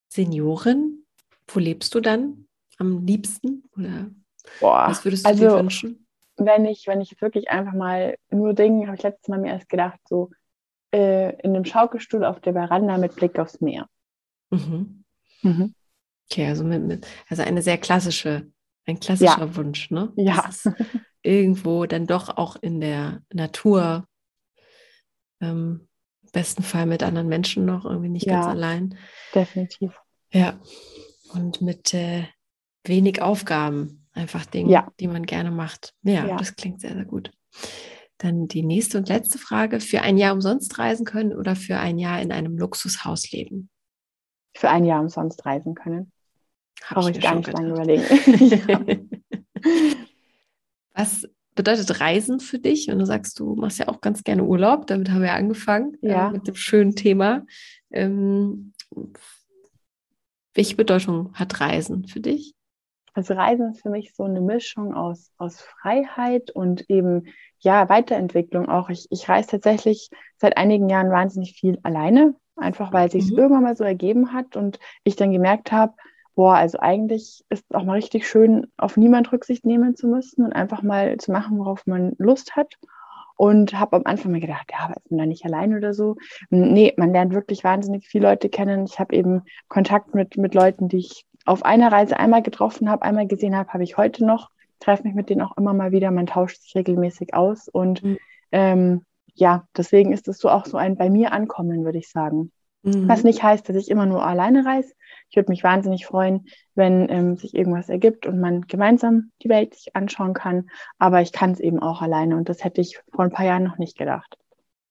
Seniorin? 0.08 1.06
Wo 1.48 1.60
lebst 1.60 1.94
du 1.94 2.00
dann 2.00 2.46
am 2.76 3.06
liebsten? 3.06 3.64
Oder 3.74 4.10
Boah, 4.60 4.86
was 4.86 5.02
würdest 5.02 5.24
du 5.24 5.30
also, 5.30 5.48
dir 5.48 5.56
wünschen? 5.56 6.01
Wenn 6.36 6.64
ich, 6.64 6.86
wenn 6.86 7.00
ich 7.00 7.20
wirklich 7.20 7.50
einfach 7.50 7.74
mal 7.74 8.16
nur 8.30 8.54
Dinge, 8.54 8.86
habe 8.86 8.96
ich 8.96 9.02
letztes 9.02 9.28
Mal 9.28 9.38
mir 9.38 9.52
erst 9.52 9.68
gedacht, 9.68 10.00
so 10.08 10.30
äh, 10.92 11.34
in 11.42 11.54
einem 11.54 11.64
Schaukelstuhl 11.64 12.24
auf 12.24 12.40
der 12.40 12.54
Veranda 12.54 12.98
mit 12.98 13.16
Blick 13.16 13.38
aufs 13.38 13.60
Meer. 13.60 13.86
Mhm. 14.50 15.04
Mhm. 15.42 15.74
Okay, 16.30 16.46
also, 16.46 16.64
mit, 16.64 16.82
mit, 16.82 17.06
also 17.28 17.42
eine 17.42 17.62
sehr 17.62 17.78
klassische, 17.78 18.50
ein 18.86 18.98
klassischer 19.00 19.46
ja. 19.46 19.56
Wunsch, 19.56 19.90
ne? 19.90 20.12
Ja. 20.16 20.48
irgendwo 21.22 21.86
dann 21.86 22.06
doch 22.06 22.36
auch 22.36 22.56
in 22.56 22.80
der 22.80 23.22
Natur, 23.32 24.06
ähm, 25.40 25.88
besten 26.32 26.62
Fall 26.62 26.86
mit 26.86 27.02
anderen 27.02 27.28
Menschen 27.28 27.64
noch, 27.64 27.84
irgendwie 27.84 28.08
nicht 28.08 28.26
ja, 28.26 28.34
ganz 28.34 28.46
allein. 28.46 28.98
Definitiv. 29.34 29.92
Ja. 30.32 30.58
Und 31.34 31.60
mit 31.60 31.94
äh, 31.94 32.24
wenig 32.84 33.22
Aufgaben, 33.22 34.01
einfach 34.12 34.46
Dinge, 34.46 34.70
ja. 34.70 34.88
die 35.00 35.08
man 35.08 35.24
gerne 35.24 35.50
macht. 35.50 35.94
Ja, 36.02 36.26
ja, 36.26 36.36
das 36.36 36.56
klingt 36.56 36.80
sehr, 36.80 36.94
sehr 36.94 37.04
gut. 37.04 37.30
Dann 38.18 38.46
die 38.46 38.62
nächste 38.62 38.98
und 38.98 39.08
letzte 39.08 39.38
Frage. 39.38 39.80
Für 39.80 40.02
ein 40.02 40.16
Jahr 40.16 40.34
umsonst 40.34 40.78
reisen 40.78 41.04
können 41.04 41.34
oder 41.34 41.56
für 41.56 41.78
ein 41.78 41.98
Jahr 41.98 42.20
in 42.20 42.30
einem 42.32 42.56
Luxushaus 42.56 43.30
leben? 43.32 43.68
Für 44.54 44.70
ein 44.70 44.84
Jahr 44.84 45.00
umsonst 45.00 45.44
reisen 45.44 45.74
können. 45.74 46.12
Brauche 46.88 47.10
ich, 47.10 47.16
ich 47.16 47.22
gar 47.22 47.34
nicht 47.34 47.46
gedacht. 47.46 47.62
lange 47.62 47.74
überlegen. 47.74 49.22
Was 50.94 51.26
bedeutet 51.54 52.00
Reisen 52.00 52.40
für 52.40 52.58
dich? 52.58 52.88
Wenn 52.88 52.98
du 52.98 53.06
sagst, 53.06 53.38
du 53.38 53.54
machst 53.54 53.78
ja 53.78 53.88
auch 53.88 54.00
ganz 54.00 54.22
gerne 54.24 54.44
Urlaub, 54.44 54.86
damit 54.86 55.10
haben 55.10 55.20
wir 55.20 55.28
ja 55.28 55.36
angefangen 55.36 55.96
äh, 56.02 56.10
ja. 56.10 56.28
Äh, 56.28 56.32
mit 56.32 56.46
dem 56.46 56.54
schönen 56.54 56.94
Thema. 56.94 57.44
Ähm, 57.90 58.72
welche 60.54 60.76
Bedeutung 60.76 61.32
hat 61.34 61.60
Reisen 61.60 62.06
für 62.06 62.20
dich? 62.20 62.54
Also 63.14 63.34
Reisen 63.34 63.72
ist 63.72 63.82
für 63.82 63.90
mich 63.90 64.14
so 64.14 64.24
eine 64.24 64.40
Mischung 64.40 64.94
aus, 64.94 65.32
aus 65.36 65.60
Freiheit 65.60 66.50
und 66.50 66.88
eben 66.88 67.26
ja 67.58 67.88
Weiterentwicklung 67.88 68.68
auch. 68.68 68.88
Ich, 68.88 69.06
ich 69.10 69.28
reise 69.28 69.50
tatsächlich 69.50 70.08
seit 70.38 70.56
einigen 70.56 70.88
Jahren 70.88 71.10
wahnsinnig 71.10 71.52
viel 71.52 71.78
alleine, 71.82 72.34
einfach 72.56 72.92
weil 72.92 73.06
es 73.06 73.12
sich 73.12 73.30
mhm. 73.30 73.38
irgendwann 73.38 73.64
mal 73.64 73.76
so 73.76 73.84
ergeben 73.84 74.32
hat 74.32 74.56
und 74.56 74.78
ich 75.04 75.16
dann 75.16 75.32
gemerkt 75.32 75.72
habe, 75.72 75.94
boah, 76.34 76.54
also 76.54 76.78
eigentlich 76.78 77.44
ist 77.50 77.66
es 77.68 77.76
auch 77.76 77.84
mal 77.84 77.94
richtig 77.94 78.26
schön, 78.26 78.66
auf 78.78 78.96
niemand 78.96 79.30
Rücksicht 79.32 79.66
nehmen 79.66 79.96
zu 79.96 80.08
müssen 80.08 80.44
und 80.44 80.52
einfach 80.52 80.82
mal 80.82 81.16
zu 81.18 81.32
machen, 81.32 81.58
worauf 81.58 81.86
man 81.86 82.14
Lust 82.18 82.56
hat. 82.56 82.78
Und 83.34 83.78
habe 83.78 83.96
am 83.96 84.02
Anfang 84.04 84.30
mir 84.30 84.40
gedacht, 84.40 84.70
ja, 84.70 84.84
aber 84.84 84.96
ist 84.96 85.10
man 85.10 85.18
da 85.18 85.26
nicht 85.26 85.44
allein 85.44 85.74
oder 85.74 85.94
so? 85.94 86.16
Nee, 86.50 86.94
man 86.96 87.12
lernt 87.12 87.34
wirklich 87.34 87.64
wahnsinnig 87.64 88.06
viele 88.06 88.28
Leute 88.28 88.48
kennen. 88.48 88.84
Ich 88.84 89.00
habe 89.00 89.16
eben 89.16 89.42
Kontakt 89.68 90.14
mit, 90.14 90.36
mit 90.36 90.54
Leuten, 90.54 90.88
die 90.88 90.98
ich 90.98 91.26
auf 91.44 91.64
einer 91.64 91.90
Reise 91.90 92.18
einmal 92.18 92.42
getroffen 92.42 92.90
habe, 92.90 93.02
einmal 93.02 93.26
gesehen 93.26 93.56
habe, 93.56 93.72
habe 93.72 93.84
ich 93.84 93.96
heute 93.96 94.24
noch. 94.24 94.50
Treffe 94.80 95.04
mich 95.04 95.14
mit 95.14 95.30
denen 95.30 95.42
auch 95.42 95.56
immer 95.56 95.74
mal 95.74 95.92
wieder. 95.92 96.10
Man 96.10 96.26
tauscht 96.26 96.60
sich 96.62 96.74
regelmäßig 96.74 97.34
aus. 97.34 97.68
Und 97.68 98.02
mhm. 98.02 98.18
ähm, 98.50 99.04
ja, 99.34 99.66
deswegen 99.76 100.12
ist 100.12 100.28
es 100.28 100.38
so 100.38 100.48
auch 100.48 100.66
so 100.66 100.76
ein 100.76 100.96
bei 100.96 101.08
mir 101.08 101.32
ankommen, 101.32 101.84
würde 101.84 101.98
ich 101.98 102.10
sagen. 102.10 102.50
Mhm. 102.82 103.08
Was 103.08 103.22
nicht 103.22 103.42
heißt, 103.42 103.68
dass 103.68 103.76
ich 103.76 103.90
immer 103.90 104.06
nur 104.06 104.26
alleine 104.26 104.64
reise. 104.66 104.92
Ich 105.30 105.36
würde 105.36 105.50
mich 105.50 105.62
wahnsinnig 105.62 106.04
freuen, 106.04 106.46
wenn 106.74 107.08
ähm, 107.08 107.36
sich 107.36 107.54
irgendwas 107.54 107.88
ergibt 107.88 108.26
und 108.26 108.40
man 108.40 108.62
gemeinsam 108.62 109.30
die 109.42 109.48
Welt 109.48 109.74
sich 109.74 109.94
anschauen 109.94 110.34
kann. 110.34 110.68
Aber 110.98 111.22
ich 111.22 111.32
kann 111.32 111.52
es 111.52 111.60
eben 111.60 111.78
auch 111.78 112.02
alleine 112.02 112.36
und 112.36 112.48
das 112.48 112.64
hätte 112.64 112.80
ich 112.80 113.00
vor 113.12 113.24
ein 113.24 113.30
paar 113.30 113.46
Jahren 113.46 113.62
noch 113.62 113.78
nicht 113.78 113.96
gedacht. 113.96 114.36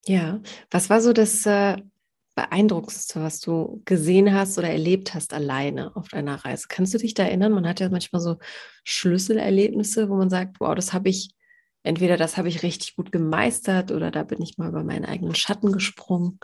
Ja, 0.06 0.40
was 0.70 0.90
war 0.90 1.00
so 1.00 1.12
das 1.12 1.46
äh, 1.46 1.76
Beeindruckendste, 2.34 3.22
was 3.22 3.40
du 3.40 3.82
gesehen 3.84 4.32
hast 4.32 4.58
oder 4.58 4.70
erlebt 4.70 5.14
hast 5.14 5.34
alleine 5.34 5.94
auf 5.96 6.08
deiner 6.08 6.44
Reise? 6.44 6.66
Kannst 6.68 6.94
du 6.94 6.98
dich 6.98 7.14
da 7.14 7.24
erinnern? 7.24 7.52
Man 7.52 7.68
hat 7.68 7.80
ja 7.80 7.88
manchmal 7.88 8.22
so 8.22 8.38
Schlüsselerlebnisse, 8.84 10.08
wo 10.08 10.16
man 10.16 10.30
sagt, 10.30 10.58
wow, 10.60 10.74
das 10.74 10.92
habe 10.92 11.10
ich, 11.10 11.34
entweder 11.82 12.16
das 12.16 12.36
habe 12.36 12.48
ich 12.48 12.62
richtig 12.62 12.96
gut 12.96 13.12
gemeistert 13.12 13.90
oder 13.90 14.10
da 14.10 14.22
bin 14.22 14.40
ich 14.40 14.56
mal 14.56 14.68
über 14.68 14.82
meinen 14.82 15.04
eigenen 15.04 15.34
Schatten 15.34 15.72
gesprungen. 15.72 16.38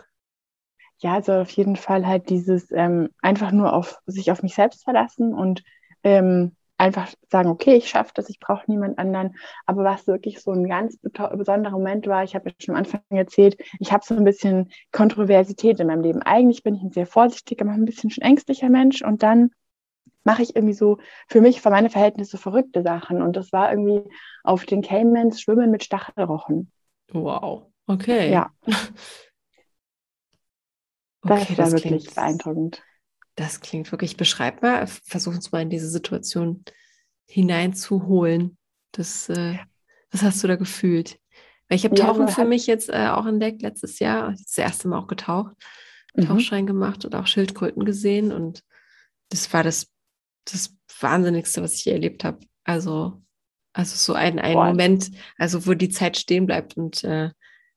Ja, 0.99 1.15
also 1.15 1.33
auf 1.33 1.49
jeden 1.51 1.75
Fall 1.75 2.05
halt 2.05 2.29
dieses 2.29 2.71
ähm, 2.71 3.09
einfach 3.21 3.51
nur 3.51 3.73
auf 3.73 3.97
sich 4.05 4.31
auf 4.31 4.43
mich 4.43 4.53
selbst 4.53 4.83
verlassen 4.83 5.33
und 5.33 5.63
ähm, 6.03 6.55
einfach 6.79 7.13
sagen, 7.29 7.49
okay, 7.49 7.75
ich 7.75 7.89
schaffe 7.89 8.11
das, 8.15 8.29
ich 8.29 8.39
brauche 8.39 8.63
niemand 8.67 8.97
anderen. 8.97 9.35
Aber 9.65 9.83
was 9.83 10.07
wirklich 10.07 10.41
so 10.41 10.51
ein 10.51 10.67
ganz 10.67 10.97
besonderer 10.97 11.73
Moment 11.73 12.07
war, 12.07 12.23
ich 12.23 12.35
habe 12.35 12.49
ja 12.49 12.55
schon 12.59 12.75
am 12.75 12.79
Anfang 12.79 13.01
erzählt, 13.09 13.57
ich 13.79 13.91
habe 13.91 14.03
so 14.05 14.15
ein 14.15 14.23
bisschen 14.23 14.71
Kontroversität 14.91 15.79
in 15.79 15.87
meinem 15.87 16.01
Leben. 16.01 16.21
Eigentlich 16.21 16.63
bin 16.63 16.75
ich 16.75 16.81
ein 16.81 16.91
sehr 16.91 17.05
vorsichtiger, 17.05 17.65
aber 17.65 17.73
ein 17.73 17.85
bisschen 17.85 18.09
schon 18.09 18.23
ängstlicher 18.23 18.69
Mensch 18.69 19.01
und 19.01 19.23
dann 19.23 19.51
mache 20.23 20.41
ich 20.41 20.55
irgendwie 20.55 20.73
so 20.73 20.99
für 21.27 21.41
mich, 21.41 21.61
für 21.61 21.69
meine 21.69 21.89
Verhältnisse 21.89 22.37
verrückte 22.37 22.81
Sachen. 22.81 23.21
Und 23.21 23.35
das 23.35 23.51
war 23.51 23.71
irgendwie 23.71 24.09
auf 24.43 24.65
den 24.65 24.81
Caymans 24.81 25.41
Schwimmen 25.41 25.71
mit 25.71 25.83
Stachelrochen. 25.83 26.71
Wow, 27.11 27.65
okay. 27.87 28.31
Ja. 28.31 28.51
das 31.23 31.41
okay, 31.41 31.57
war 31.57 31.65
das 31.65 31.71
wirklich 31.73 32.03
klingt, 32.03 32.15
beeindruckend. 32.15 32.83
Das 33.39 33.61
klingt 33.61 33.89
wirklich 33.93 34.17
beschreibbar. 34.17 34.85
Versuch 34.85 35.33
uns 35.33 35.53
mal 35.53 35.61
in 35.61 35.69
diese 35.69 35.89
Situation 35.89 36.65
hineinzuholen. 37.25 38.57
Das, 38.91 39.29
äh, 39.29 39.57
was 40.11 40.23
hast 40.23 40.43
du 40.43 40.49
da 40.49 40.57
gefühlt? 40.57 41.17
Weil 41.69 41.77
ich 41.77 41.85
habe 41.85 41.95
Tauchen 41.95 42.27
ja, 42.27 42.33
für 42.33 42.43
mich 42.43 42.67
jetzt 42.67 42.89
äh, 42.89 43.07
auch 43.07 43.25
entdeckt 43.25 43.61
letztes 43.61 43.99
Jahr. 43.99 44.31
Das 44.31 44.57
erste 44.57 44.89
Mal 44.89 44.99
auch 44.99 45.07
getaucht, 45.07 45.55
mhm. 46.15 46.25
Tauchschein 46.25 46.67
gemacht 46.67 47.05
und 47.05 47.15
auch 47.15 47.27
Schildkröten 47.27 47.85
gesehen. 47.85 48.33
Und 48.33 48.61
das 49.29 49.53
war 49.53 49.63
das, 49.63 49.87
das 50.43 50.75
Wahnsinnigste, 50.99 51.61
was 51.61 51.75
ich 51.75 51.85
je 51.85 51.93
erlebt 51.93 52.25
habe. 52.25 52.39
Also, 52.65 53.23
also 53.71 53.95
so 53.95 54.15
ein, 54.15 54.37
ein 54.39 54.55
Moment, 54.55 55.11
also 55.37 55.65
wo 55.65 55.75
die 55.75 55.87
Zeit 55.87 56.17
stehen 56.17 56.45
bleibt 56.45 56.75
und 56.75 57.05
äh, 57.05 57.29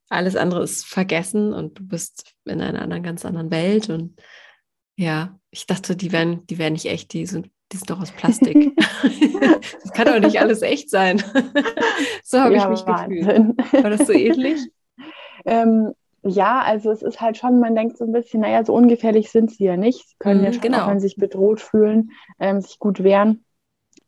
alles 0.08 0.34
andere 0.34 0.64
ist 0.64 0.86
vergessen 0.86 1.52
und 1.52 1.78
du 1.78 1.86
bist 1.86 2.34
in 2.46 2.60
einer 2.60 2.82
anderen, 2.82 3.04
ganz 3.04 3.24
anderen 3.24 3.52
Welt. 3.52 3.90
Und 3.90 4.20
ja, 4.96 5.38
ich 5.52 5.66
dachte, 5.66 5.94
die 5.94 6.12
wären, 6.12 6.46
die 6.46 6.58
wären 6.58 6.72
nicht 6.72 6.86
echt, 6.86 7.12
die 7.12 7.26
sind, 7.26 7.50
die 7.70 7.76
sind 7.76 7.90
doch 7.90 8.00
aus 8.00 8.10
Plastik. 8.10 8.74
das 9.82 9.92
kann 9.92 10.06
doch 10.06 10.18
nicht 10.18 10.40
alles 10.40 10.62
echt 10.62 10.88
sein. 10.88 11.22
so 12.24 12.40
habe 12.40 12.54
ja, 12.54 12.62
ich 12.62 12.68
mich 12.70 12.86
Wahnsinn. 12.86 13.56
gefühlt. 13.56 13.84
War 13.84 13.90
das 13.90 14.06
so 14.06 14.12
ähnlich? 14.12 14.58
Ähm, 15.44 15.92
ja, 16.22 16.60
also 16.60 16.92
es 16.92 17.02
ist 17.02 17.20
halt 17.20 17.36
schon, 17.36 17.58
man 17.58 17.74
denkt 17.74 17.98
so 17.98 18.04
ein 18.04 18.12
bisschen, 18.12 18.42
naja, 18.42 18.64
so 18.64 18.72
ungefährlich 18.72 19.28
sind 19.32 19.50
sie 19.50 19.64
ja 19.64 19.76
nicht. 19.76 20.08
Sie 20.08 20.14
können 20.20 20.42
mm, 20.42 20.44
ja 20.44 20.52
schon, 20.52 20.62
genau. 20.62 20.86
wenn 20.86 21.00
sie 21.00 21.08
sich 21.08 21.16
bedroht 21.16 21.60
fühlen, 21.60 22.12
ähm, 22.38 22.60
sich 22.60 22.78
gut 22.78 23.02
wehren. 23.02 23.44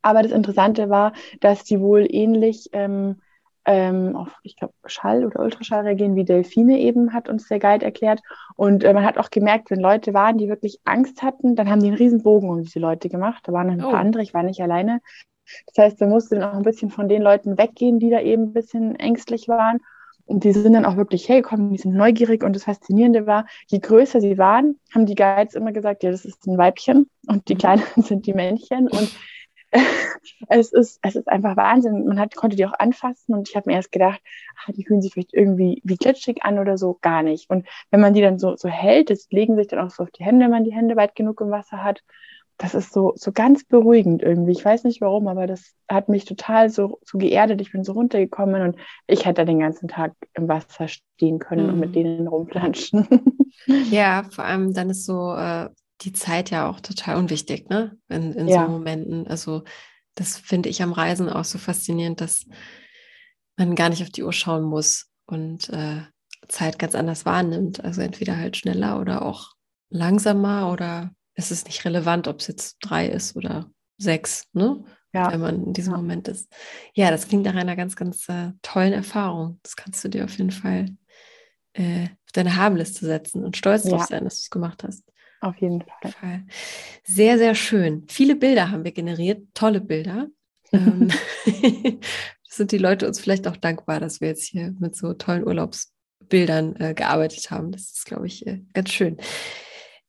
Aber 0.00 0.22
das 0.22 0.30
Interessante 0.30 0.90
war, 0.90 1.12
dass 1.40 1.64
die 1.64 1.80
wohl 1.80 2.06
ähnlich 2.08 2.68
ähm, 2.72 3.20
ähm, 3.66 4.14
auf, 4.16 4.28
ich 4.42 4.56
glaube, 4.56 4.74
Schall- 4.86 5.24
oder 5.24 5.40
Ultraschall 5.40 5.82
reagieren, 5.82 6.16
wie 6.16 6.24
Delfine 6.24 6.78
eben, 6.78 7.12
hat 7.12 7.28
uns 7.28 7.48
der 7.48 7.58
Guide 7.58 7.84
erklärt. 7.84 8.20
Und 8.56 8.84
äh, 8.84 8.92
man 8.92 9.04
hat 9.04 9.18
auch 9.18 9.30
gemerkt, 9.30 9.70
wenn 9.70 9.80
Leute 9.80 10.14
waren, 10.14 10.38
die 10.38 10.48
wirklich 10.48 10.80
Angst 10.84 11.22
hatten, 11.22 11.56
dann 11.56 11.70
haben 11.70 11.80
die 11.80 11.88
einen 11.88 11.96
riesen 11.96 12.22
Bogen 12.22 12.50
um 12.50 12.62
diese 12.62 12.78
Leute 12.78 13.08
gemacht. 13.08 13.42
Da 13.46 13.52
waren 13.52 13.68
noch 13.68 13.74
ein 13.74 13.84
oh. 13.84 13.90
paar 13.90 14.00
andere, 14.00 14.22
ich 14.22 14.34
war 14.34 14.42
nicht 14.42 14.60
alleine. 14.60 15.00
Das 15.66 15.84
heißt, 15.84 16.00
man 16.00 16.10
musste 16.10 16.36
dann 16.36 16.50
auch 16.50 16.56
ein 16.56 16.62
bisschen 16.62 16.90
von 16.90 17.08
den 17.08 17.22
Leuten 17.22 17.58
weggehen, 17.58 17.98
die 17.98 18.10
da 18.10 18.20
eben 18.20 18.44
ein 18.44 18.52
bisschen 18.52 18.96
ängstlich 18.96 19.48
waren. 19.48 19.80
Und 20.26 20.44
die 20.44 20.52
sind 20.52 20.72
dann 20.72 20.86
auch 20.86 20.96
wirklich 20.96 21.28
hergekommen, 21.28 21.70
die 21.70 21.78
sind 21.78 21.94
neugierig. 21.94 22.42
Und 22.42 22.56
das 22.56 22.64
Faszinierende 22.64 23.26
war, 23.26 23.46
je 23.66 23.78
größer 23.78 24.20
sie 24.20 24.38
waren, 24.38 24.78
haben 24.94 25.04
die 25.04 25.14
Guides 25.14 25.54
immer 25.54 25.72
gesagt, 25.72 26.02
ja, 26.02 26.10
das 26.10 26.24
ist 26.24 26.46
ein 26.46 26.56
Weibchen 26.56 27.10
und 27.26 27.48
die 27.48 27.54
mhm. 27.54 27.58
Kleineren 27.58 28.02
sind 28.02 28.26
die 28.26 28.32
Männchen. 28.32 28.88
Und 28.88 29.14
es, 30.48 30.72
ist, 30.72 30.98
es 31.02 31.16
ist 31.16 31.28
einfach 31.28 31.56
Wahnsinn. 31.56 32.06
Man 32.06 32.18
hat, 32.18 32.34
konnte 32.36 32.56
die 32.56 32.66
auch 32.66 32.78
anfassen 32.78 33.34
und 33.34 33.48
ich 33.48 33.56
habe 33.56 33.70
mir 33.70 33.76
erst 33.76 33.92
gedacht, 33.92 34.20
ah, 34.56 34.72
die 34.72 34.84
fühlen 34.84 35.02
sich 35.02 35.12
vielleicht 35.12 35.34
irgendwie 35.34 35.80
wie 35.84 35.96
glitschig 35.96 36.42
an 36.42 36.58
oder 36.58 36.78
so. 36.78 36.98
Gar 37.00 37.22
nicht. 37.22 37.50
Und 37.50 37.66
wenn 37.90 38.00
man 38.00 38.14
die 38.14 38.20
dann 38.20 38.38
so, 38.38 38.56
so 38.56 38.68
hält, 38.68 39.10
das 39.10 39.26
legen 39.30 39.56
sich 39.56 39.68
dann 39.68 39.80
auch 39.80 39.90
so 39.90 40.04
auf 40.04 40.10
die 40.10 40.24
Hände, 40.24 40.44
wenn 40.44 40.50
man 40.50 40.64
die 40.64 40.74
Hände 40.74 40.96
weit 40.96 41.14
genug 41.14 41.40
im 41.40 41.50
Wasser 41.50 41.82
hat. 41.82 42.02
Das 42.56 42.76
ist 42.76 42.92
so, 42.92 43.14
so 43.16 43.32
ganz 43.32 43.64
beruhigend 43.64 44.22
irgendwie. 44.22 44.52
Ich 44.52 44.64
weiß 44.64 44.84
nicht 44.84 45.00
warum, 45.00 45.26
aber 45.26 45.48
das 45.48 45.74
hat 45.88 46.08
mich 46.08 46.24
total 46.24 46.70
so, 46.70 47.00
so 47.04 47.18
geerdet. 47.18 47.60
Ich 47.60 47.72
bin 47.72 47.82
so 47.82 47.92
runtergekommen 47.92 48.62
und 48.62 48.76
ich 49.08 49.26
hätte 49.26 49.44
den 49.44 49.58
ganzen 49.58 49.88
Tag 49.88 50.12
im 50.34 50.46
Wasser 50.46 50.86
stehen 50.86 51.40
können 51.40 51.66
mhm. 51.66 51.72
und 51.72 51.80
mit 51.80 51.88
mhm. 51.90 51.94
denen 51.94 52.28
rumplanschen. 52.28 53.08
Ja, 53.88 54.24
vor 54.30 54.44
allem 54.44 54.74
dann 54.74 54.90
ist 54.90 55.06
so, 55.06 55.32
äh, 55.32 55.70
die 56.04 56.12
Zeit 56.12 56.50
ja 56.50 56.68
auch 56.68 56.80
total 56.80 57.16
unwichtig, 57.16 57.68
ne? 57.68 57.96
In, 58.08 58.32
in 58.32 58.48
ja. 58.48 58.64
so 58.64 58.70
Momenten. 58.70 59.26
Also 59.26 59.64
das 60.14 60.36
finde 60.36 60.68
ich 60.68 60.82
am 60.82 60.92
Reisen 60.92 61.28
auch 61.28 61.44
so 61.44 61.58
faszinierend, 61.58 62.20
dass 62.20 62.46
man 63.56 63.74
gar 63.74 63.88
nicht 63.88 64.02
auf 64.02 64.10
die 64.10 64.22
Uhr 64.22 64.32
schauen 64.32 64.64
muss 64.64 65.10
und 65.26 65.68
äh, 65.70 66.02
Zeit 66.48 66.78
ganz 66.78 66.94
anders 66.94 67.24
wahrnimmt. 67.24 67.82
Also 67.82 68.00
entweder 68.02 68.36
halt 68.36 68.56
schneller 68.56 69.00
oder 69.00 69.22
auch 69.22 69.52
langsamer 69.90 70.70
oder 70.70 71.10
es 71.34 71.50
ist 71.50 71.66
nicht 71.66 71.84
relevant, 71.84 72.28
ob 72.28 72.40
es 72.40 72.46
jetzt 72.46 72.76
drei 72.80 73.06
ist 73.08 73.36
oder 73.36 73.70
sechs, 73.98 74.44
ne? 74.52 74.84
Ja. 75.12 75.30
Wenn 75.30 75.40
man 75.40 75.64
in 75.66 75.72
diesem 75.72 75.92
ja. 75.92 75.98
Moment 75.98 76.26
ist. 76.26 76.52
Ja, 76.92 77.12
das 77.12 77.28
klingt 77.28 77.44
nach 77.44 77.54
einer 77.54 77.76
ganz, 77.76 77.94
ganz 77.94 78.28
äh, 78.28 78.50
tollen 78.62 78.92
Erfahrung. 78.92 79.60
Das 79.62 79.76
kannst 79.76 80.02
du 80.02 80.08
dir 80.08 80.24
auf 80.24 80.36
jeden 80.36 80.50
Fall 80.50 80.86
äh, 81.74 82.06
auf 82.06 82.32
deine 82.32 82.56
Harmliste 82.56 83.06
setzen 83.06 83.44
und 83.44 83.56
stolz 83.56 83.84
ja. 83.84 83.90
darauf 83.90 84.06
sein, 84.06 84.24
dass 84.24 84.36
du 84.36 84.40
es 84.40 84.50
gemacht 84.50 84.82
hast. 84.82 85.04
Auf 85.44 85.60
jeden 85.60 85.84
Fall. 86.00 86.44
Sehr, 87.04 87.36
sehr 87.36 87.54
schön. 87.54 88.04
Viele 88.08 88.34
Bilder 88.34 88.70
haben 88.70 88.82
wir 88.84 88.92
generiert, 88.92 89.46
tolle 89.54 89.80
Bilder. 89.80 90.28
Ähm, 90.72 91.08
sind 92.48 92.72
die 92.72 92.78
Leute 92.78 93.06
uns 93.06 93.20
vielleicht 93.20 93.46
auch 93.46 93.56
dankbar, 93.56 94.00
dass 94.00 94.20
wir 94.20 94.26
jetzt 94.26 94.44
hier 94.44 94.74
mit 94.80 94.96
so 94.96 95.12
tollen 95.12 95.46
Urlaubsbildern 95.46 96.74
äh, 96.80 96.94
gearbeitet 96.94 97.48
haben. 97.52 97.70
Das 97.70 97.82
ist, 97.82 98.06
glaube 98.06 98.26
ich, 98.26 98.44
äh, 98.44 98.60
ganz 98.72 98.90
schön. 98.90 99.18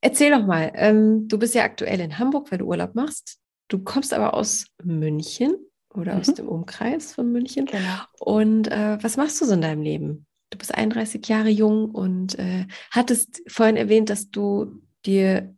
Erzähl 0.00 0.32
doch 0.32 0.44
mal, 0.44 0.72
ähm, 0.74 1.28
du 1.28 1.38
bist 1.38 1.54
ja 1.54 1.62
aktuell 1.62 2.00
in 2.00 2.18
Hamburg, 2.18 2.50
weil 2.50 2.58
du 2.58 2.64
Urlaub 2.64 2.96
machst. 2.96 3.38
Du 3.68 3.78
kommst 3.78 4.12
aber 4.12 4.34
aus 4.34 4.66
München 4.82 5.54
oder 5.94 6.14
mhm. 6.14 6.20
aus 6.20 6.34
dem 6.34 6.48
Umkreis 6.48 7.12
von 7.14 7.30
München. 7.30 7.66
Genau. 7.66 8.00
Und 8.18 8.66
äh, 8.66 8.98
was 9.00 9.16
machst 9.16 9.40
du 9.40 9.44
so 9.44 9.54
in 9.54 9.60
deinem 9.60 9.82
Leben? 9.82 10.26
Du 10.50 10.58
bist 10.58 10.74
31 10.74 11.24
Jahre 11.28 11.50
jung 11.50 11.92
und 11.92 12.36
äh, 12.40 12.66
hattest 12.90 13.42
vorhin 13.46 13.76
erwähnt, 13.76 14.10
dass 14.10 14.30
du 14.30 14.82
dir 15.06 15.54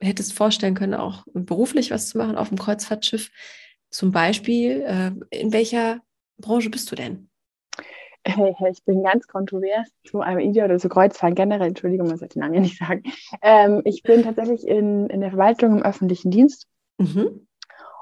hättest 0.00 0.32
vorstellen 0.32 0.74
können, 0.74 0.94
auch 0.94 1.24
beruflich 1.32 1.90
was 1.90 2.08
zu 2.08 2.18
machen 2.18 2.36
auf 2.36 2.48
dem 2.48 2.58
Kreuzfahrtschiff. 2.58 3.30
Zum 3.90 4.12
Beispiel, 4.12 4.82
äh, 4.82 5.12
in 5.30 5.52
welcher 5.52 6.00
Branche 6.38 6.70
bist 6.70 6.90
du 6.90 6.96
denn? 6.96 7.30
Ich 8.70 8.84
bin 8.84 9.04
ganz 9.04 9.28
kontrovers 9.28 9.88
zu 10.04 10.20
einem 10.20 10.40
Idee 10.40 10.64
oder 10.64 10.78
zu 10.78 10.88
Kreuzfahren 10.88 11.36
generell. 11.36 11.68
Entschuldigung, 11.68 12.08
man 12.08 12.18
sollte 12.18 12.34
den 12.34 12.40
Namen 12.40 12.54
ja 12.54 12.60
nicht 12.60 12.78
sagen. 12.78 13.04
Ähm, 13.40 13.82
ich 13.84 14.02
bin 14.02 14.24
tatsächlich 14.24 14.66
in, 14.66 15.08
in 15.08 15.20
der 15.20 15.30
Verwaltung 15.30 15.76
im 15.76 15.82
öffentlichen 15.82 16.30
Dienst. 16.30 16.66
Mhm. 16.98 17.46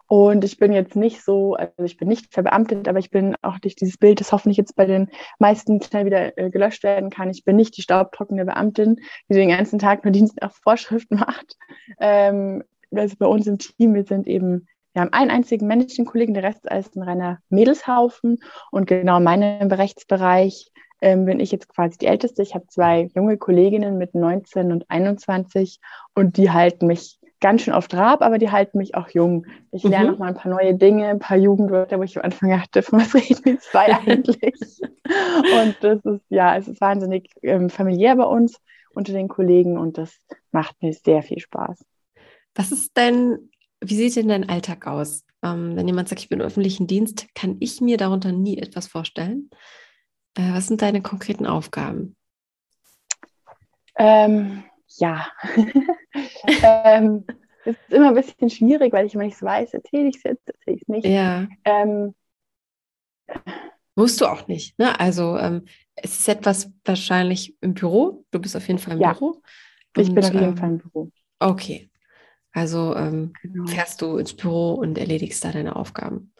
Und 0.07 0.45
ich 0.45 0.59
bin 0.59 0.73
jetzt 0.73 0.97
nicht 0.97 1.23
so, 1.23 1.55
also 1.55 1.83
ich 1.83 1.97
bin 1.97 2.09
nicht 2.09 2.33
verbeamtet, 2.33 2.88
aber 2.88 2.99
ich 2.99 3.11
bin 3.11 3.37
auch 3.43 3.59
nicht 3.62 3.81
dieses 3.81 3.97
Bild, 3.97 4.21
das 4.21 4.33
hoffentlich 4.33 4.59
jetzt 4.59 4.77
bei 4.77 4.85
den 4.85 5.09
meisten 5.38 5.81
schnell 5.81 6.05
wieder 6.05 6.37
äh, 6.37 6.51
gelöscht 6.51 6.83
werden 6.83 7.11
kann. 7.11 7.31
Ich 7.31 7.45
bin 7.45 7.57
nicht 7.57 7.77
die 7.77 7.83
staubtrockene 7.83 8.45
Beamtin, 8.45 8.97
die 9.29 9.35
den 9.35 9.49
ganzen 9.49 9.79
Tag 9.79 10.05
nur 10.05 10.12
Dienst 10.12 10.40
nach 10.40 10.53
Vorschriften 10.53 11.17
macht. 11.19 11.57
Ähm, 11.99 12.62
also 12.95 13.17
bei 13.19 13.27
uns 13.27 13.47
im 13.47 13.59
Team, 13.59 13.95
wir 13.95 14.05
sind 14.05 14.27
eben, 14.27 14.69
wir 14.93 15.03
haben 15.03 15.12
einen 15.12 15.31
einzigen 15.31 15.67
männlichen 15.67 16.05
Kollegen, 16.05 16.35
der 16.35 16.45
Rest 16.45 16.67
ist 16.71 16.97
ein 16.97 17.03
reiner 17.03 17.38
Mädelshaufen. 17.49 18.38
Und 18.71 18.87
genau 18.87 19.17
in 19.17 19.25
meinem 19.25 19.73
Rechtsbereich 19.73 20.71
ähm, 21.01 21.25
bin 21.25 21.40
ich 21.40 21.51
jetzt 21.51 21.69
quasi 21.69 21.99
die 21.99 22.07
Älteste. 22.07 22.43
Ich 22.43 22.55
habe 22.55 22.67
zwei 22.69 23.11
junge 23.14 23.37
Kolleginnen 23.37 23.99
mit 23.99 24.14
19 24.14 24.71
und 24.71 24.88
21 24.88 25.81
und 26.14 26.37
die 26.37 26.51
halten 26.51 26.87
mich 26.87 27.19
ganz 27.44 27.61
schön 27.61 27.74
auf 27.74 27.88
Trab, 27.88 28.22
aber 28.22 28.38
die 28.38 28.50
halten 28.50 28.78
mich 28.78 28.94
auch 28.94 29.11
jung. 29.11 29.44
Ich 29.70 29.83
lerne 29.83 30.07
mhm. 30.07 30.12
noch 30.12 30.18
mal 30.18 30.28
ein 30.28 30.35
paar 30.35 30.50
neue 30.50 30.74
Dinge, 30.74 31.09
ein 31.09 31.18
paar 31.18 31.37
Jugendwörter, 31.37 31.98
wo 31.98 32.02
ich 32.02 32.16
am 32.16 32.24
Anfang 32.24 32.48
dachte, 32.48 32.80
von 32.83 32.98
was 32.98 33.14
reden 33.14 33.44
wir 33.44 33.61
zwei 33.61 33.94
eigentlich? 34.07 34.80
und 34.83 35.76
das 35.83 36.02
ist, 36.07 36.24
ja, 36.30 36.57
es 36.57 36.68
ist 36.68 36.80
wahnsinnig 36.80 37.28
ähm, 37.42 37.68
familiär 37.68 38.16
bei 38.16 38.24
uns 38.24 38.59
unter 38.94 39.12
den 39.12 39.28
Kollegen 39.28 39.76
und 39.76 39.98
das 39.98 40.16
macht 40.52 40.83
mir 40.83 40.94
sehr 40.94 41.22
viel 41.22 41.38
Spaß. 41.38 41.85
Was 42.54 42.72
ist 42.72 42.96
denn, 42.96 43.50
wie 43.78 43.94
sieht 43.94 44.16
denn 44.16 44.28
dein 44.28 44.48
Alltag 44.48 44.87
aus? 44.87 45.22
Ähm, 45.42 45.76
wenn 45.76 45.87
jemand 45.87 46.09
sagt, 46.09 46.22
ich 46.22 46.30
bin 46.30 46.40
im 46.40 46.46
öffentlichen 46.46 46.87
Dienst, 46.87 47.26
kann 47.35 47.59
ich 47.61 47.83
mir 47.83 47.98
darunter 47.98 48.33
nie 48.33 48.57
etwas 48.57 48.87
vorstellen. 48.87 49.50
Äh, 50.35 50.54
was 50.54 50.68
sind 50.68 50.80
deine 50.80 51.02
konkreten 51.02 51.44
Aufgaben? 51.44 52.16
Ähm, 53.98 54.64
ja, 54.96 55.26
ähm, 56.62 57.24
es 57.64 57.77
ist 57.77 57.92
immer 57.92 58.09
ein 58.09 58.14
bisschen 58.14 58.50
schwierig, 58.50 58.92
weil 58.92 59.07
ich 59.07 59.14
immer 59.14 59.24
nicht 59.24 59.40
weiß, 59.40 59.74
erzähle 59.74 60.09
ich 60.09 60.16
es 60.16 60.22
jetzt, 60.22 60.48
erzähle 60.48 60.77
ich 60.77 60.83
es 60.83 60.88
nicht. 60.88 61.07
Ja. 61.07 61.46
Ähm, 61.64 62.14
Musst 63.96 64.20
du 64.20 64.27
auch 64.27 64.48
nicht. 64.48 64.79
Ne? 64.79 64.98
Also 64.98 65.38
ähm, 65.38 65.64
es 65.94 66.18
ist 66.18 66.29
etwas 66.29 66.72
wahrscheinlich 66.85 67.57
im 67.61 67.74
Büro. 67.74 68.24
Du 68.31 68.40
bist 68.40 68.57
auf 68.57 68.66
jeden 68.66 68.79
Fall 68.79 68.94
im 68.94 69.00
ja, 69.00 69.12
Büro. 69.12 69.40
ich 69.96 70.12
bin 70.12 70.24
auf 70.24 70.33
jeden 70.33 70.44
ähm, 70.44 70.57
Fall 70.57 70.70
im 70.70 70.79
Büro. 70.79 71.11
Okay. 71.38 71.90
Also 72.53 72.94
ähm, 72.96 73.33
genau. 73.42 73.66
fährst 73.66 74.03
du 74.03 74.16
ins 74.16 74.35
Büro 74.35 74.74
und 74.74 74.98
erledigst 74.98 75.44
da 75.44 75.53
deine 75.53 75.77
Aufgaben. 75.77 76.33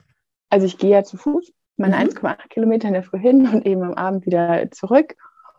Also 0.51 0.67
ich 0.67 0.79
gehe 0.79 0.91
ja 0.91 1.05
zu 1.05 1.17
Fuß, 1.17 1.53
meine 1.77 1.97
mhm. 1.97 2.11
1,8 2.11 2.49
Kilometer 2.49 2.89
in 2.89 2.95
der 2.95 3.03
Früh 3.03 3.19
hin 3.19 3.49
und 3.49 3.67
eben 3.67 3.83
am 3.83 3.95
Abend 3.95 4.27
wieder 4.27 4.71
zurück. 4.71 5.17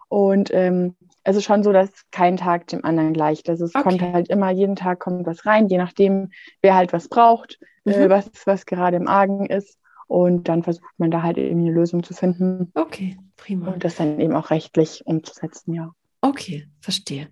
Und 0.07 0.53
ähm, 0.53 0.95
es 1.25 1.35
ist 1.35 1.43
schon 1.43 1.63
so, 1.63 1.73
dass 1.73 1.89
kein 2.11 2.37
Tag 2.37 2.67
dem 2.67 2.85
anderen 2.85 3.11
gleicht. 3.11 3.49
Also 3.49 3.65
es 3.65 3.73
okay. 3.73 3.83
kommt 3.83 4.01
halt 4.01 4.29
immer, 4.29 4.51
jeden 4.51 4.75
Tag 4.75 4.99
kommt 4.99 5.25
was 5.25 5.45
rein, 5.45 5.67
je 5.67 5.79
nachdem, 5.79 6.29
wer 6.61 6.75
halt 6.75 6.93
was 6.93 7.09
braucht, 7.09 7.59
äh, 7.83 7.97
mhm. 7.97 8.03
äh, 8.03 8.09
was, 8.09 8.29
was 8.45 8.65
gerade 8.67 8.97
im 8.97 9.07
Argen 9.07 9.47
ist. 9.47 9.79
Und 10.07 10.47
dann 10.47 10.61
versucht 10.61 10.93
man 10.97 11.09
da 11.09 11.23
halt 11.23 11.39
eben 11.39 11.61
eine 11.61 11.71
Lösung 11.71 12.03
zu 12.03 12.13
finden. 12.13 12.71
Okay, 12.75 13.17
prima. 13.37 13.71
Und 13.71 13.83
das 13.83 13.95
dann 13.95 14.19
eben 14.19 14.35
auch 14.35 14.51
rechtlich 14.51 15.01
umzusetzen, 15.05 15.73
ja. 15.73 15.95
Okay, 16.21 16.67
verstehe. 16.79 17.27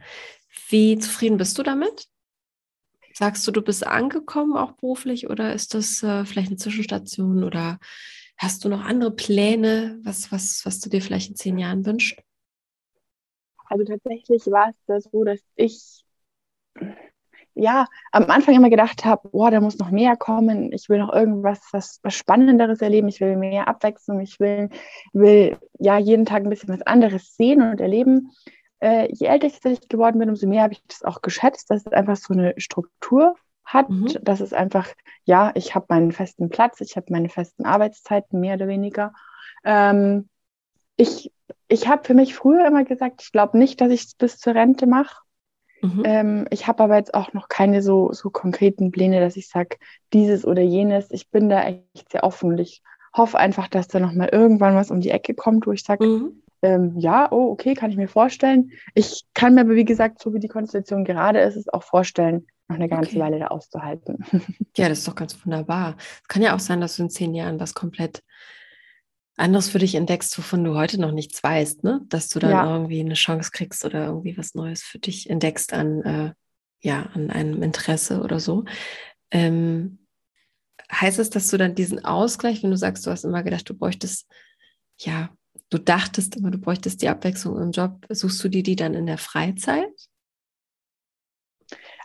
Wie 0.70 0.98
zufrieden 0.98 1.38
bist 1.38 1.60
du 1.60 1.64
damit? 1.64 2.08
Sagst 3.14 3.48
du, 3.48 3.52
du 3.52 3.62
bist 3.62 3.86
angekommen 3.86 4.58
auch 4.58 4.72
beruflich 4.72 5.30
oder 5.30 5.54
ist 5.54 5.76
das 5.76 6.02
äh, 6.02 6.26
vielleicht 6.26 6.48
eine 6.48 6.58
Zwischenstation 6.58 7.44
oder 7.44 7.78
hast 8.38 8.66
du 8.66 8.70
noch 8.70 8.84
andere 8.84 9.12
Pläne, 9.12 10.00
was, 10.04 10.32
was, 10.32 10.62
was 10.66 10.80
du 10.80 10.90
dir 10.90 11.00
vielleicht 11.00 11.30
in 11.30 11.36
zehn 11.36 11.60
Jahren 11.60 11.86
wünschst? 11.86 12.20
Also 13.74 13.86
tatsächlich 13.86 14.46
war 14.52 14.70
es 14.70 14.76
da 14.86 15.02
so, 15.02 15.24
dass 15.24 15.40
ich 15.56 16.06
ja 17.56 17.88
am 18.12 18.30
Anfang 18.30 18.56
immer 18.56 18.70
gedacht 18.70 19.04
habe, 19.04 19.30
boah, 19.30 19.50
da 19.50 19.62
muss 19.62 19.80
noch 19.80 19.90
mehr 19.90 20.16
kommen. 20.16 20.72
Ich 20.72 20.90
will 20.90 21.00
noch 21.00 21.12
irgendwas 21.12 21.60
was, 21.72 22.00
was 22.04 22.14
Spannenderes 22.14 22.82
erleben. 22.82 23.08
Ich 23.08 23.20
will 23.20 23.36
mehr 23.36 23.68
Abwechslung. 23.68 24.20
Ich 24.22 24.40
will, 24.40 24.70
will 25.12 25.58
ja 25.80 25.98
jeden 25.98 26.26
Tag 26.26 26.44
ein 26.44 26.50
bisschen 26.50 26.70
was 26.70 26.84
anderes 26.84 27.36
sehen 27.36 27.62
und 27.62 27.82
erleben 27.82 28.30
äh, 28.84 29.08
je 29.14 29.28
älter 29.28 29.48
ich 29.72 29.88
geworden 29.88 30.20
bin, 30.20 30.30
umso 30.30 30.46
mehr 30.46 30.64
habe 30.64 30.74
ich 30.74 30.84
das 30.88 31.04
auch 31.04 31.22
geschätzt, 31.22 31.72
dass 31.72 31.86
es 31.86 31.94
einfach 31.94 32.18
so 32.18 32.34
eine 32.34 32.54
Struktur 32.58 33.36
hat. 33.64 33.90
Mhm. 33.90 34.10
Dass 34.22 34.42
es 34.42 34.52
einfach, 34.52 34.90
ja, 35.24 35.52
ich 35.56 35.74
habe 35.74 35.86
meinen 35.88 36.12
festen 36.12 36.50
Platz, 36.50 36.82
ich 36.82 36.98
habe 36.98 37.08
meine 37.10 37.30
festen 37.30 37.66
Arbeitszeiten, 37.66 38.42
mehr 38.42 38.56
oder 38.56 38.68
weniger. 38.68 39.14
Ähm, 39.64 40.28
ich 40.98 41.32
ich 41.74 41.88
habe 41.88 42.04
für 42.04 42.14
mich 42.14 42.36
früher 42.36 42.66
immer 42.66 42.84
gesagt, 42.84 43.22
ich 43.24 43.32
glaube 43.32 43.58
nicht, 43.58 43.82
dass 43.82 43.92
ich 43.92 44.06
es 44.06 44.16
bis 44.16 44.38
zur 44.38 44.56
Rente 44.56 44.88
mache. 44.88 45.22
Mhm. 45.82 46.04
Ähm, 46.06 46.48
ich 46.50 46.68
habe 46.68 46.84
aber 46.84 46.98
jetzt 46.98 47.14
auch 47.14 47.34
noch 47.34 47.50
keine 47.50 47.82
so, 47.82 48.12
so 48.14 48.30
konkreten 48.30 48.92
Pläne, 48.92 49.20
dass 49.20 49.36
ich 49.36 49.50
sage, 49.50 49.78
dieses 50.14 50.46
oder 50.46 50.62
jenes. 50.62 51.12
Ich 51.12 51.30
bin 51.30 51.50
da 51.50 51.64
echt 51.64 52.12
sehr 52.12 52.24
offen 52.24 52.52
und 52.52 52.60
ich 52.60 52.82
hoffe 53.16 53.38
einfach, 53.38 53.68
dass 53.68 53.88
da 53.88 54.00
noch 54.00 54.14
mal 54.14 54.30
irgendwann 54.32 54.76
was 54.76 54.92
um 54.92 55.02
die 55.02 55.12
Ecke 55.12 55.34
kommt, 55.34 55.68
wo 55.68 55.72
ich 55.72 55.84
sage, 55.84 56.06
mhm 56.06 56.44
ähm, 56.64 56.98
ja, 56.98 57.32
oh, 57.32 57.52
okay, 57.52 57.74
kann 57.74 57.92
ich 57.92 57.98
mir 57.98 58.08
vorstellen. 58.08 58.72
Ich 58.96 59.26
kann 59.34 59.54
mir 59.54 59.62
aber, 59.62 59.76
wie 59.76 59.86
gesagt, 59.86 60.22
so 60.22 60.34
wie 60.34 60.40
die 60.40 60.48
Konstellation 60.48 61.04
gerade 61.04 61.42
ist, 61.42 61.56
es 61.56 61.72
auch 61.72 61.84
vorstellen, 61.84 62.48
noch 62.70 62.78
eine 62.78 62.88
ganze 62.88 63.12
okay. 63.12 63.20
Weile 63.20 63.40
da 63.40 63.48
auszuhalten. 63.48 64.26
Ja, 64.76 64.90
das 64.90 65.00
ist 65.00 65.08
doch 65.08 65.14
ganz 65.14 65.38
wunderbar. 65.46 65.98
Es 66.24 66.28
kann 66.28 66.42
ja 66.42 66.56
auch 66.56 66.60
sein, 66.60 66.82
dass 66.82 66.96
du 66.96 67.04
in 67.04 67.10
zehn 67.12 67.36
Jahren 67.36 67.60
was 67.60 67.76
komplett 67.76 68.24
anderes 69.36 69.70
für 69.70 69.80
dich 69.80 69.96
entdeckst, 69.96 70.38
wovon 70.38 70.64
du 70.64 70.76
heute 70.76 71.00
noch 71.00 71.12
nichts 71.12 71.44
weißt, 71.44 71.84
ne? 71.84 72.02
Dass 72.10 72.30
du 72.30 72.40
dann 72.40 72.52
ja. 72.52 72.72
irgendwie 72.72 73.00
eine 73.00 73.16
Chance 73.16 73.52
kriegst 73.52 73.84
oder 73.84 74.06
irgendwie 74.06 74.38
was 74.38 74.54
Neues 74.54 74.84
für 74.84 75.00
dich 75.00 75.30
entdeckst 75.30 75.74
an, 75.74 76.02
äh, 76.02 76.34
ja, 76.82 77.04
an 77.14 77.30
einem 77.32 77.64
Interesse 77.64 78.22
oder 78.22 78.40
so. 78.40 78.66
Ähm, 79.32 80.00
heißt 80.92 81.20
es, 81.20 81.30
dass 81.30 81.48
du 81.48 81.58
dann 81.58 81.76
diesen 81.76 82.06
Ausgleich, 82.06 82.62
wenn 82.62 82.72
du 82.72 82.78
sagst, 82.78 83.06
du 83.06 83.12
hast 83.12 83.24
immer 83.24 83.44
gedacht, 83.44 83.68
du 83.68 83.74
bräuchtest 83.74 84.28
ja 85.00 85.30
du 85.74 85.80
dachtest 85.80 86.36
immer, 86.36 86.52
du 86.52 86.60
bräuchtest 86.60 87.02
die 87.02 87.10
Abwechslung 87.10 87.60
im 87.60 87.72
Job, 87.72 88.06
suchst 88.10 88.44
du 88.44 88.50
dir 88.50 88.64
die 88.64 88.76
dann 88.76 88.94
in 88.94 89.08
der 89.08 89.18
Freizeit? 89.18 89.92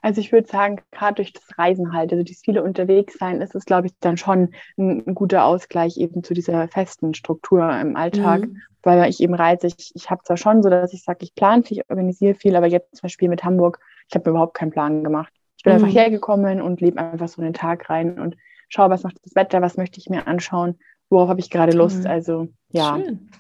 Also 0.03 0.21
ich 0.21 0.33
würde 0.33 0.49
sagen, 0.49 0.81
gerade 0.91 1.15
durch 1.15 1.33
das 1.33 1.59
Reisen 1.59 1.93
halt, 1.93 2.13
also 2.13 2.23
dieses 2.25 2.43
viele 2.43 2.63
unterwegs 2.63 3.19
sein, 3.19 3.41
ist 3.41 3.55
es, 3.55 3.65
glaube 3.65 3.89
ich, 3.89 3.95
dann 4.01 4.17
schon 4.17 4.51
ein, 4.77 5.05
ein, 5.07 5.15
guter 5.15 5.45
Ausgleich 5.45 5.97
eben 5.97 6.23
zu 6.23 6.35
dieser 6.35 6.69
festen 6.69 7.15
Struktur 7.15 7.69
im 7.79 7.97
Alltag, 7.97 8.43
mhm. 8.43 8.63
weil 8.83 9.09
ich 9.09 9.21
eben 9.21 9.35
reise. 9.35 9.67
Ich, 9.67 9.93
ich 9.95 10.11
habe 10.11 10.23
zwar 10.25 10.37
schon 10.37 10.63
so, 10.63 10.71
dass 10.71 10.93
ich 10.93 11.03
sage, 11.03 11.19
ich 11.23 11.35
plane 11.35 11.63
viel, 11.63 11.79
ich 11.79 11.91
organisiere 11.91 12.35
viel, 12.35 12.57
aber 12.57 12.67
jetzt 12.67 12.97
zum 12.97 13.03
Beispiel 13.03 13.29
mit 13.29 13.45
Hamburg, 13.45 13.81
ich 14.09 14.15
habe 14.15 14.31
überhaupt 14.31 14.55
keinen 14.55 14.71
Plan 14.71 15.05
gemacht. 15.05 15.33
Ich 15.57 15.65
bin 15.65 15.77
mhm. 15.77 15.85
einfach 15.85 15.95
hergekommen 15.95 16.63
und 16.63 16.81
lebe 16.81 16.99
einfach 17.01 17.29
so 17.29 17.43
einen 17.43 17.55
Tag 17.55 17.91
rein 17.91 18.19
und 18.19 18.37
schaue, 18.69 18.91
was 18.91 19.03
macht 19.03 19.17
das 19.25 19.35
Wetter, 19.35 19.61
was 19.61 19.77
möchte 19.77 19.99
ich 19.99 20.09
mir 20.09 20.27
anschauen, 20.27 20.79
worauf 21.11 21.29
habe 21.29 21.41
ich 21.41 21.51
gerade 21.51 21.77
Lust. 21.77 22.05
Mhm. 22.05 22.07
Also 22.07 22.49
ja. 22.71 22.97
Schön. 22.97 23.31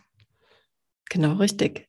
Genau, 1.10 1.34
richtig. 1.34 1.88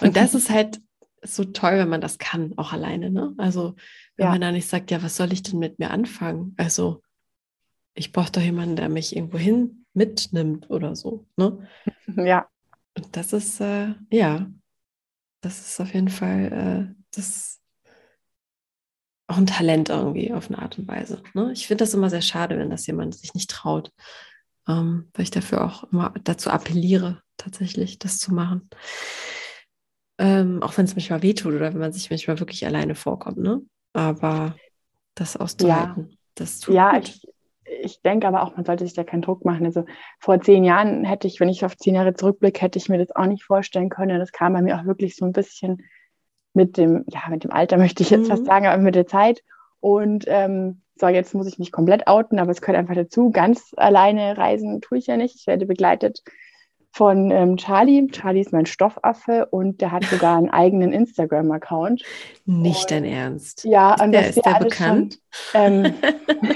Und 0.00 0.16
das 0.16 0.34
ist 0.34 0.50
halt 0.50 0.80
so 1.24 1.44
toll, 1.44 1.78
wenn 1.78 1.88
man 1.88 2.00
das 2.00 2.18
kann, 2.18 2.52
auch 2.56 2.72
alleine. 2.72 3.10
Ne? 3.10 3.34
Also, 3.38 3.74
wenn 4.16 4.26
ja. 4.26 4.32
man 4.32 4.40
da 4.40 4.52
nicht 4.52 4.68
sagt, 4.68 4.90
ja, 4.90 5.02
was 5.02 5.16
soll 5.16 5.32
ich 5.32 5.42
denn 5.42 5.58
mit 5.58 5.78
mir 5.78 5.90
anfangen? 5.90 6.54
Also, 6.56 7.02
ich 7.94 8.12
brauche 8.12 8.32
doch 8.32 8.42
jemanden, 8.42 8.76
der 8.76 8.88
mich 8.88 9.16
irgendwo 9.16 9.38
hin 9.38 9.84
mitnimmt 9.94 10.68
oder 10.70 10.94
so. 10.96 11.26
Ne? 11.36 11.66
Ja. 12.26 12.48
Und 12.96 13.16
das 13.16 13.32
ist, 13.32 13.60
äh, 13.60 13.94
ja, 14.10 14.46
das 15.40 15.66
ist 15.66 15.80
auf 15.80 15.92
jeden 15.94 16.10
Fall, 16.10 16.94
äh, 16.94 17.02
das 17.12 17.60
auch 19.26 19.36
ein 19.36 19.46
Talent 19.46 19.88
irgendwie 19.88 20.32
auf 20.32 20.48
eine 20.48 20.60
Art 20.60 20.78
und 20.78 20.86
Weise. 20.86 21.22
Ne? 21.32 21.50
Ich 21.52 21.66
finde 21.66 21.82
das 21.82 21.94
immer 21.94 22.10
sehr 22.10 22.22
schade, 22.22 22.58
wenn 22.58 22.70
das 22.70 22.86
jemand 22.86 23.16
sich 23.16 23.34
nicht 23.34 23.50
traut, 23.50 23.90
ähm, 24.68 25.10
weil 25.14 25.24
ich 25.24 25.30
dafür 25.30 25.64
auch 25.64 25.84
immer 25.92 26.14
dazu 26.22 26.50
appelliere, 26.50 27.22
tatsächlich, 27.36 27.98
das 27.98 28.18
zu 28.18 28.32
machen. 28.32 28.68
Ähm, 30.18 30.62
auch 30.62 30.76
wenn 30.78 30.84
es 30.84 30.94
manchmal 30.94 31.22
wehtut 31.22 31.54
oder 31.54 31.72
wenn 31.72 31.80
man 31.80 31.92
sich 31.92 32.08
manchmal 32.10 32.38
wirklich 32.38 32.64
alleine 32.64 32.94
vorkommt, 32.94 33.38
ne? 33.38 33.62
Aber 33.92 34.54
das 35.14 35.36
auszuhalten, 35.36 36.08
ja. 36.10 36.16
das 36.34 36.60
tut 36.60 36.74
Ja, 36.74 36.92
gut. 36.92 37.08
ich, 37.08 37.28
ich 37.82 38.02
denke 38.02 38.28
aber 38.28 38.42
auch, 38.42 38.54
man 38.56 38.64
sollte 38.64 38.84
sich 38.84 38.94
da 38.94 39.04
keinen 39.04 39.22
Druck 39.22 39.44
machen. 39.44 39.64
Also 39.64 39.84
vor 40.20 40.40
zehn 40.40 40.64
Jahren 40.64 41.04
hätte 41.04 41.26
ich, 41.26 41.40
wenn 41.40 41.48
ich 41.48 41.64
auf 41.64 41.76
zehn 41.76 41.94
Jahre 41.94 42.14
zurückblicke, 42.14 42.60
hätte 42.60 42.78
ich 42.78 42.88
mir 42.88 42.98
das 42.98 43.14
auch 43.14 43.26
nicht 43.26 43.44
vorstellen 43.44 43.88
können. 43.88 44.18
Das 44.18 44.32
kam 44.32 44.52
bei 44.52 44.62
mir 44.62 44.78
auch 44.78 44.84
wirklich 44.84 45.16
so 45.16 45.24
ein 45.24 45.32
bisschen 45.32 45.82
mit 46.52 46.76
dem, 46.76 47.04
ja, 47.08 47.22
mit 47.28 47.44
dem 47.44 47.52
Alter 47.52 47.76
möchte 47.78 48.02
ich 48.02 48.10
jetzt 48.10 48.24
mhm. 48.24 48.30
fast 48.30 48.46
sagen, 48.46 48.66
aber 48.66 48.82
mit 48.82 48.94
der 48.94 49.06
Zeit. 49.06 49.42
Und 49.80 50.24
ähm, 50.28 50.82
so, 50.96 51.08
jetzt 51.08 51.34
muss 51.34 51.48
ich 51.48 51.58
mich 51.58 51.72
komplett 51.72 52.06
outen, 52.06 52.38
aber 52.38 52.52
es 52.52 52.60
gehört 52.60 52.78
einfach 52.78 52.94
dazu. 52.94 53.30
Ganz 53.30 53.72
alleine 53.76 54.38
reisen 54.38 54.80
tue 54.80 54.98
ich 54.98 55.06
ja 55.08 55.16
nicht. 55.16 55.34
Ich 55.34 55.46
werde 55.46 55.66
begleitet 55.66 56.22
von 56.94 57.32
ähm, 57.32 57.56
Charlie. 57.56 58.06
Charlie 58.08 58.40
ist 58.40 58.52
mein 58.52 58.66
Stoffaffe 58.66 59.46
und 59.50 59.80
der 59.80 59.90
hat 59.90 60.04
sogar 60.04 60.38
einen 60.38 60.48
eigenen 60.48 60.92
Instagram-Account. 60.92 62.04
Nicht 62.44 62.90
dein 62.90 63.04
Ernst. 63.04 63.64
Ja, 63.64 64.00
und 64.00 64.12
der, 64.12 64.28
ist 64.28 64.44
der 64.44 64.60
bekannt? 64.60 65.18
Schon, 65.30 65.60
ähm, 65.60 65.94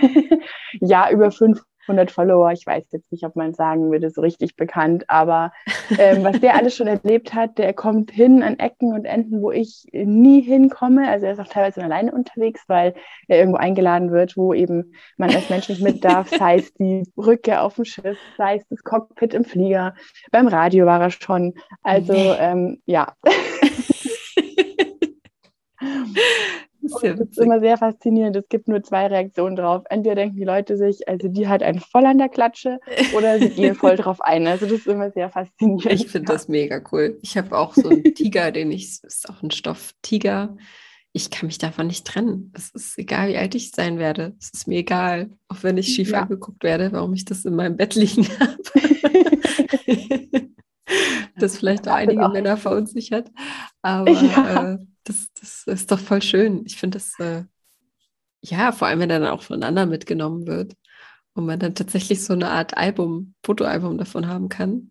ja, 0.81 1.11
über 1.11 1.33
500 1.33 1.67
100 1.89 2.11
Follower. 2.11 2.53
Ich 2.53 2.67
weiß 2.67 2.85
jetzt 2.93 3.11
nicht, 3.11 3.25
ob 3.25 3.37
man 3.37 3.55
sagen 3.55 3.91
würde, 3.91 4.11
so 4.11 4.21
richtig 4.21 4.57
bekannt, 4.57 5.05
aber 5.09 5.53
ähm, 5.99 6.25
was 6.25 6.41
der 6.41 6.57
alles 6.57 6.77
schon 6.77 6.87
erlebt 6.87 7.35
hat, 7.35 7.59
der 7.59 7.73
kommt 7.73 8.11
hin 8.11 8.43
an 8.43 8.59
Ecken 8.59 8.93
und 8.93 9.05
Enden, 9.05 9.43
wo 9.43 9.51
ich 9.51 9.87
nie 9.93 10.41
hinkomme. 10.41 11.09
Also 11.09 11.27
er 11.27 11.33
ist 11.33 11.41
auch 11.41 11.49
teilweise 11.49 11.83
alleine 11.83 12.13
unterwegs, 12.13 12.65
weil 12.69 12.95
er 13.27 13.39
irgendwo 13.39 13.59
eingeladen 13.59 14.13
wird, 14.13 14.37
wo 14.37 14.53
eben 14.53 14.93
man 15.17 15.35
als 15.35 15.51
Mensch 15.51 15.69
nicht 15.69 15.83
mit 15.83 16.05
darf, 16.05 16.29
sei 16.29 16.57
es 16.57 16.73
die 16.75 17.03
Brücke 17.15 17.61
auf 17.61 17.77
dem 17.77 17.85
Schiff, 17.85 18.19
sei 18.37 18.57
es 18.57 18.69
das 18.69 18.83
Cockpit 18.83 19.35
im 19.35 19.45
Flieger. 19.45 19.95
Beim 20.31 20.49
Radio 20.49 20.87
war 20.87 21.01
er 21.01 21.11
schon. 21.11 21.55
Also 21.83 22.15
ähm, 22.15 22.83
ja. 22.87 23.15
Das 26.89 27.03
ist, 27.03 27.03
ja 27.03 27.15
das 27.15 27.29
ist 27.29 27.39
immer 27.39 27.61
sehr 27.61 27.77
faszinierend. 27.77 28.37
Es 28.37 28.49
gibt 28.49 28.69
nur 28.69 28.83
zwei 28.83 29.07
Reaktionen 29.07 29.57
drauf. 29.57 29.85
Entweder 29.91 30.17
denken 30.17 30.37
die 30.37 30.45
Leute 30.45 30.77
sich, 30.77 31.09
also 31.09 31.29
die 31.29 31.49
hat 31.49 31.63
einen 31.63 31.81
voll 31.81 32.07
an 32.07 32.19
der 32.19 32.29
Klatsche 32.29 32.79
oder 33.15 33.39
sie 33.39 33.51
gehen 33.51 33.75
voll 33.75 33.97
drauf 33.97 34.21
ein. 34.21 34.47
Also 34.47 34.67
das 34.67 34.79
ist 34.79 34.87
immer 34.87 35.11
sehr 35.11 35.31
faszinierend. 35.31 35.93
Ich 35.93 36.09
finde 36.09 36.33
das 36.33 36.49
mega 36.49 36.81
cool. 36.93 37.19
Ich 37.23 37.37
habe 37.37 37.57
auch 37.57 37.75
so 37.75 37.89
einen 37.89 38.03
Tiger, 38.15 38.51
den 38.51 38.71
ich, 38.71 39.01
das 39.03 39.15
ist 39.15 39.31
auch 39.31 39.43
ein 39.43 39.51
Stofftiger. 39.51 40.57
Ich 41.13 41.31
kann 41.31 41.47
mich 41.47 41.59
davon 41.59 41.87
nicht 41.87 42.07
trennen. 42.07 42.53
Es 42.55 42.71
ist 42.71 42.99
egal, 42.99 43.29
wie 43.29 43.37
alt 43.37 43.55
ich 43.55 43.71
sein 43.71 43.99
werde. 43.99 44.35
Es 44.41 44.51
ist 44.51 44.69
mir 44.69 44.79
egal, 44.79 45.31
auch 45.49 45.63
wenn 45.63 45.79
ich 45.79 45.95
schief 45.95 46.11
ja. 46.11 46.23
angeguckt 46.23 46.63
werde, 46.63 46.93
warum 46.93 47.15
ich 47.15 47.25
das 47.25 47.45
in 47.45 47.57
meinem 47.57 47.77
Bett 47.77 47.95
liegen 47.95 48.27
habe. 48.41 48.57
das 51.37 51.57
vielleicht 51.57 51.89
auch 51.89 51.95
einige 51.95 52.27
auch 52.27 52.33
Männer 52.33 52.57
verunsichert. 52.57 53.31
Aber 53.83 54.11
ja. 54.11 54.75
äh, 54.75 54.79
das, 55.09 55.29
das 55.39 55.63
ist 55.67 55.91
doch 55.91 55.99
voll 56.01 56.23
schön. 56.23 56.65
Ich 56.67 56.77
finde 56.77 56.99
das, 56.99 57.19
äh, 57.19 57.45
ja, 58.43 58.73
vor 58.73 58.89
allem, 58.89 59.01
wenn 59.01 59.11
er 59.11 59.21
dann 59.21 59.31
auch 59.31 59.43
von 59.43 59.63
anderen 59.63 59.91
mitgenommen 59.91 60.47
wird 60.47 60.75
und 61.35 61.47
man 61.47 61.59
dann 61.59 61.75
tatsächlich 61.75 62.25
so 62.25 62.33
eine 62.33 62.51
Art 62.51 62.77
Album, 62.77 63.35
Fotoalbum 63.45 63.99
davon 63.99 64.27
haben 64.27 64.49
kann. 64.49 64.91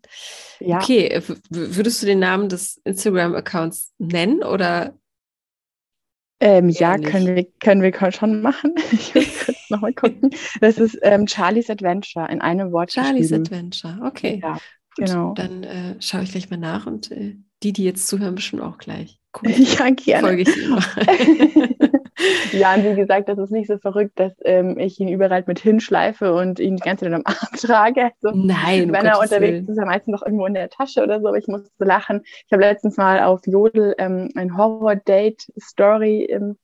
Ja. 0.60 0.78
Okay, 0.78 1.22
würdest 1.50 2.02
du 2.02 2.06
den 2.06 2.18
Namen 2.18 2.48
des 2.48 2.80
Instagram-Accounts 2.84 3.94
nennen 3.98 4.42
oder? 4.42 4.98
Ähm, 6.40 6.68
ja, 6.68 6.96
können 6.98 7.34
wir, 7.34 7.46
können 7.60 7.82
wir 7.82 8.12
schon 8.12 8.42
machen. 8.42 8.74
Ich 8.92 9.14
muss 9.14 9.44
kurz 9.44 9.70
nochmal 9.70 9.92
gucken. 9.92 10.30
Das 10.60 10.78
ist 10.78 10.98
ähm, 11.02 11.26
Charlie's 11.26 11.68
Adventure 11.68 12.30
in 12.30 12.40
einem 12.40 12.72
Wort. 12.72 12.92
Charlie's 12.92 13.32
Adventure, 13.32 14.00
okay. 14.04 14.40
Ja, 14.42 14.58
genau. 14.96 15.34
Dann 15.34 15.64
äh, 15.64 15.96
schaue 16.00 16.22
ich 16.22 16.30
gleich 16.30 16.48
mal 16.48 16.58
nach 16.58 16.86
und 16.86 17.10
äh, 17.10 17.36
die, 17.62 17.72
die 17.72 17.84
jetzt 17.84 18.06
zuhören, 18.06 18.36
bestimmt 18.36 18.62
auch 18.62 18.78
gleich. 18.78 19.17
Cool. 19.34 19.52
Ja, 19.78 19.90
gerne. 19.90 20.26
Folge 20.26 20.42
ich 20.42 20.56
ihm 20.56 20.78
Ja, 22.52 22.74
und 22.74 22.84
wie 22.84 22.94
gesagt, 22.96 23.28
das 23.28 23.38
ist 23.38 23.52
nicht 23.52 23.68
so 23.68 23.78
verrückt, 23.78 24.18
dass 24.18 24.32
ähm, 24.44 24.78
ich 24.78 24.98
ihn 24.98 25.08
überall 25.08 25.44
mit 25.46 25.60
hinschleife 25.60 26.34
und 26.34 26.58
ihn 26.58 26.76
die 26.76 26.82
ganze 26.82 27.04
Zeit 27.04 27.14
am 27.14 27.22
Arm 27.24 27.36
trage. 27.56 28.10
Also, 28.22 28.36
Nein, 28.36 28.92
wenn 28.92 29.06
er 29.06 29.20
unterwegs 29.20 29.40
Willen. 29.40 29.62
ist, 29.62 29.68
ist 29.68 29.78
er 29.78 29.86
meistens 29.86 30.12
noch 30.12 30.22
irgendwo 30.22 30.46
in 30.46 30.54
der 30.54 30.68
Tasche 30.68 31.02
oder 31.02 31.20
so. 31.20 31.28
Aber 31.28 31.38
ich 31.38 31.46
musste 31.46 31.70
so 31.78 31.84
lachen. 31.84 32.22
Ich 32.24 32.52
habe 32.52 32.62
letztens 32.62 32.96
mal 32.96 33.20
auf 33.20 33.42
Jodel 33.46 33.94
ähm, 33.98 34.30
ein 34.34 34.56
Horror-Date-Story 34.56 36.24
im 36.24 36.52
äh, 36.52 36.54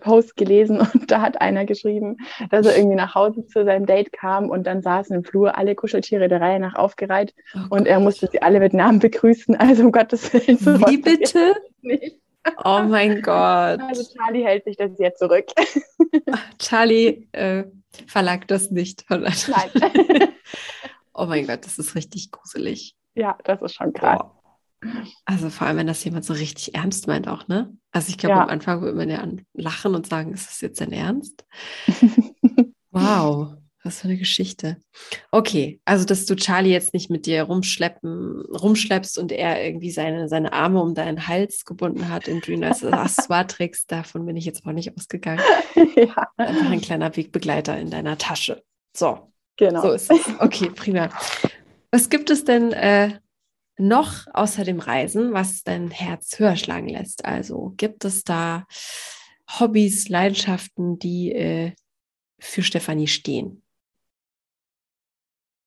Post 0.00 0.36
gelesen 0.36 0.80
und 0.94 1.10
da 1.10 1.20
hat 1.20 1.40
einer 1.40 1.64
geschrieben, 1.64 2.16
dass 2.50 2.66
er 2.66 2.76
irgendwie 2.76 2.96
nach 2.96 3.14
Hause 3.14 3.46
zu 3.46 3.64
seinem 3.64 3.86
Date 3.86 4.12
kam 4.12 4.50
und 4.50 4.66
dann 4.66 4.82
saßen 4.82 5.14
im 5.16 5.24
Flur 5.24 5.56
alle 5.56 5.74
Kuscheltiere 5.74 6.28
der 6.28 6.40
Reihe 6.40 6.60
nach 6.60 6.74
aufgereiht 6.74 7.34
oh 7.54 7.76
und 7.76 7.86
er 7.86 8.00
musste 8.00 8.28
sie 8.30 8.42
alle 8.42 8.60
mit 8.60 8.74
Namen 8.74 8.98
begrüßen. 8.98 9.56
Also 9.56 9.84
um 9.84 9.92
Gottes 9.92 10.32
Willen. 10.32 10.58
So 10.58 10.78
Wie 10.88 10.98
bitte? 10.98 11.54
Nicht. 11.82 12.18
Oh 12.64 12.82
mein 12.82 13.22
Gott. 13.22 13.80
Also 13.80 14.02
Charlie 14.16 14.44
hält 14.44 14.64
sich 14.64 14.76
das 14.76 14.90
jetzt 14.98 15.20
zurück. 15.20 15.46
Charlie 16.58 17.28
äh, 17.32 17.64
verlangt 18.06 18.50
das 18.50 18.70
nicht. 18.70 19.04
Nein. 19.08 19.32
oh 21.14 21.26
mein 21.26 21.46
Gott, 21.46 21.64
das 21.64 21.78
ist 21.78 21.94
richtig 21.94 22.32
gruselig. 22.32 22.96
Ja, 23.14 23.38
das 23.44 23.62
ist 23.62 23.74
schon 23.74 23.92
krass. 23.92 24.20
Oh. 24.22 24.41
Also 25.24 25.50
vor 25.50 25.66
allem, 25.66 25.76
wenn 25.78 25.86
das 25.86 26.02
jemand 26.04 26.24
so 26.24 26.32
richtig 26.32 26.74
ernst 26.74 27.06
meint 27.06 27.28
auch, 27.28 27.46
ne? 27.48 27.76
Also 27.92 28.08
ich 28.08 28.18
glaube, 28.18 28.36
ja. 28.36 28.42
am 28.42 28.48
Anfang 28.48 28.80
würde 28.80 28.96
man 28.96 29.10
ja 29.10 29.26
lachen 29.54 29.94
und 29.94 30.06
sagen, 30.06 30.32
ist 30.32 30.48
das 30.48 30.60
jetzt 30.60 30.80
dein 30.80 30.92
Ernst? 30.92 31.44
wow, 32.90 33.54
was 33.84 34.00
für 34.00 34.08
eine 34.08 34.16
Geschichte. 34.16 34.78
Okay, 35.30 35.80
also 35.84 36.04
dass 36.04 36.26
du 36.26 36.36
Charlie 36.36 36.70
jetzt 36.70 36.94
nicht 36.94 37.10
mit 37.10 37.26
dir 37.26 37.44
rumschleppen, 37.44 38.42
rumschleppst 38.52 39.18
und 39.18 39.32
er 39.32 39.64
irgendwie 39.64 39.90
seine, 39.90 40.28
seine 40.28 40.52
Arme 40.52 40.80
um 40.80 40.94
deinen 40.94 41.26
Hals 41.28 41.64
gebunden 41.64 42.08
hat 42.08 42.28
in 42.28 42.40
Dream 42.40 42.62
als 42.62 42.84
Accessoire 42.84 43.46
trägst, 43.46 43.90
davon 43.92 44.26
bin 44.26 44.36
ich 44.36 44.44
jetzt 44.44 44.64
auch 44.66 44.72
nicht 44.72 44.96
ausgegangen. 44.96 45.42
ja. 45.96 46.28
Einfach 46.36 46.70
ein 46.70 46.80
kleiner 46.80 47.16
Wegbegleiter 47.16 47.78
in 47.78 47.90
deiner 47.90 48.18
Tasche. 48.18 48.62
So. 48.96 49.28
Genau. 49.56 49.82
So 49.82 49.92
ist 49.92 50.10
es. 50.10 50.20
Okay, 50.38 50.70
prima. 50.70 51.10
Was 51.90 52.08
gibt 52.08 52.30
es 52.30 52.44
denn 52.44 52.72
äh, 52.72 53.18
noch 53.82 54.26
außer 54.32 54.64
dem 54.64 54.78
Reisen, 54.78 55.32
was 55.32 55.62
dein 55.62 55.90
Herz 55.90 56.38
höher 56.38 56.56
schlagen 56.56 56.88
lässt? 56.88 57.24
Also 57.24 57.74
gibt 57.76 58.04
es 58.04 58.24
da 58.24 58.64
Hobbys, 59.58 60.08
Leidenschaften, 60.08 60.98
die 60.98 61.32
äh, 61.32 61.72
für 62.38 62.62
Stefanie 62.62 63.08
stehen? 63.08 63.62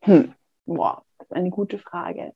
Hm. 0.01 0.33
Boah, 0.65 1.03
das 1.17 1.27
ist 1.27 1.33
eine 1.33 1.49
gute 1.49 1.77
Frage. 1.77 2.33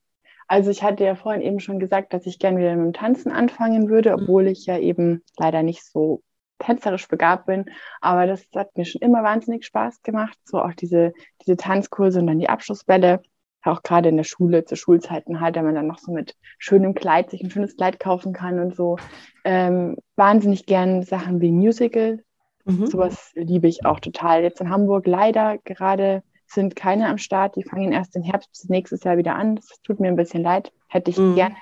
Also 0.48 0.72
ich 0.72 0.82
hatte 0.82 1.04
ja 1.04 1.16
vorhin 1.16 1.42
eben 1.42 1.60
schon 1.60 1.80
gesagt, 1.80 2.12
dass 2.14 2.26
ich 2.26 2.40
gerne 2.40 2.58
wieder 2.58 2.76
mit 2.76 2.86
dem 2.86 2.94
Tanzen 2.94 3.32
anfangen 3.32 3.88
würde, 3.88 4.16
mhm. 4.16 4.24
obwohl 4.24 4.48
ich 4.48 4.66
ja 4.66 4.78
eben 4.78 5.24
leider 5.38 5.64
nicht 5.64 5.86
so 5.86 6.24
tänzerisch 6.58 7.08
begabt 7.08 7.46
bin. 7.46 7.66
Aber 8.02 8.28
das 8.28 8.46
hat 8.56 8.76
mir 8.76 8.86
schon 8.86 9.02
immer 9.02 9.24
wahnsinnig 9.24 9.66
Spaß 9.66 10.02
gemacht. 10.02 10.38
So 10.44 10.60
auch 10.60 10.74
diese, 10.74 11.14
diese 11.46 11.56
Tanzkurse 11.56 12.20
und 12.20 12.28
dann 12.28 12.40
die 12.40 12.50
Abschlussbälle 12.50 13.22
auch 13.64 13.84
gerade 13.84 14.10
in 14.10 14.18
der 14.18 14.24
Schule, 14.24 14.66
zu 14.66 14.76
Schulzeiten 14.76 15.42
halt, 15.42 15.56
wenn 15.56 15.66
man 15.66 15.76
dann 15.76 15.88
noch 15.88 16.00
so 16.00 16.12
mit 16.12 16.36
schönem 16.58 16.94
Kleid 16.94 17.30
sich 17.30 17.44
ein 17.44 17.52
schönes 17.52 17.76
Kleid 17.76 18.00
kaufen 18.00 18.34
kann 18.34 18.60
und 18.60 18.76
so. 18.76 18.98
Ähm, 19.44 19.98
wahnsinnig 20.16 20.66
gern 20.66 21.04
Sachen 21.04 21.42
wie 21.42 21.52
Musical. 21.52 22.24
Mhm. 22.66 22.88
Sowas 22.88 23.32
liebe 23.36 23.68
ich 23.68 23.86
auch 23.86 24.00
total. 24.00 24.44
Jetzt 24.44 24.62
in 24.62 24.70
Hamburg 24.70 25.08
leider 25.08 25.58
gerade 25.60 26.24
sind 26.48 26.76
keine 26.76 27.08
am 27.08 27.18
Start. 27.18 27.56
Die 27.56 27.64
fangen 27.64 27.92
erst 27.92 28.16
im 28.16 28.24
Herbst 28.24 28.52
bis 28.52 28.70
nächstes 28.70 29.04
Jahr 29.04 29.18
wieder 29.18 29.36
an. 29.36 29.56
Das 29.56 29.68
tut 29.84 30.00
mir 30.00 30.08
ein 30.08 30.16
bisschen 30.16 30.44
leid. 30.44 30.72
Hätte 30.88 31.12
ich 31.12 31.18
mhm. 31.18 31.36
gerne, 31.36 31.56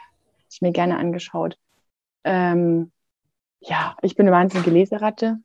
ich 0.50 0.62
mir 0.62 0.72
gerne 0.72 0.98
angeschaut. 0.98 1.58
Ähm, 2.24 2.92
ja, 3.60 3.96
ich 4.02 4.16
bin 4.16 4.28
eine 4.28 4.36
wahnsinnige 4.36 4.70
Leseratte. 4.72 5.40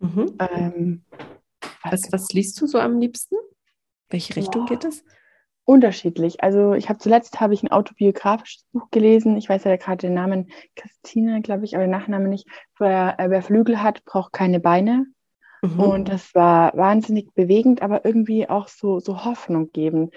Mhm. 0.00 0.36
Ähm, 0.38 1.04
was, 1.82 2.12
was 2.12 2.28
liest 2.32 2.60
du 2.60 2.66
so 2.66 2.78
am 2.78 3.00
liebsten? 3.00 3.36
Welche 4.08 4.36
Richtung 4.36 4.66
Boah. 4.66 4.68
geht 4.68 4.84
es? 4.84 5.04
Unterschiedlich. 5.68 6.42
Also 6.42 6.72
ich 6.72 6.88
habe 6.88 6.98
zuletzt 6.98 7.40
habe 7.40 7.52
ich 7.52 7.62
ein 7.62 7.70
autobiografisches 7.70 8.64
Buch 8.72 8.90
gelesen. 8.90 9.36
Ich 9.36 9.50
weiß 9.50 9.64
ja 9.64 9.76
gerade 9.76 10.06
den 10.06 10.14
Namen 10.14 10.50
Christine, 10.74 11.42
glaube 11.42 11.66
ich, 11.66 11.74
aber 11.74 11.84
den 11.84 11.90
Nachnamen 11.90 12.30
nicht. 12.30 12.48
Wer, 12.78 13.20
äh, 13.20 13.28
wer 13.28 13.42
Flügel 13.42 13.82
hat, 13.82 14.02
braucht 14.06 14.32
keine 14.32 14.60
Beine. 14.60 15.04
Mhm. 15.60 15.78
Und 15.78 16.08
das 16.08 16.34
war 16.34 16.74
wahnsinnig 16.74 17.34
bewegend, 17.34 17.82
aber 17.82 18.06
irgendwie 18.06 18.48
auch 18.48 18.68
so, 18.68 18.98
so 18.98 19.26
Hoffnung 19.26 19.70
gebend. 19.72 20.14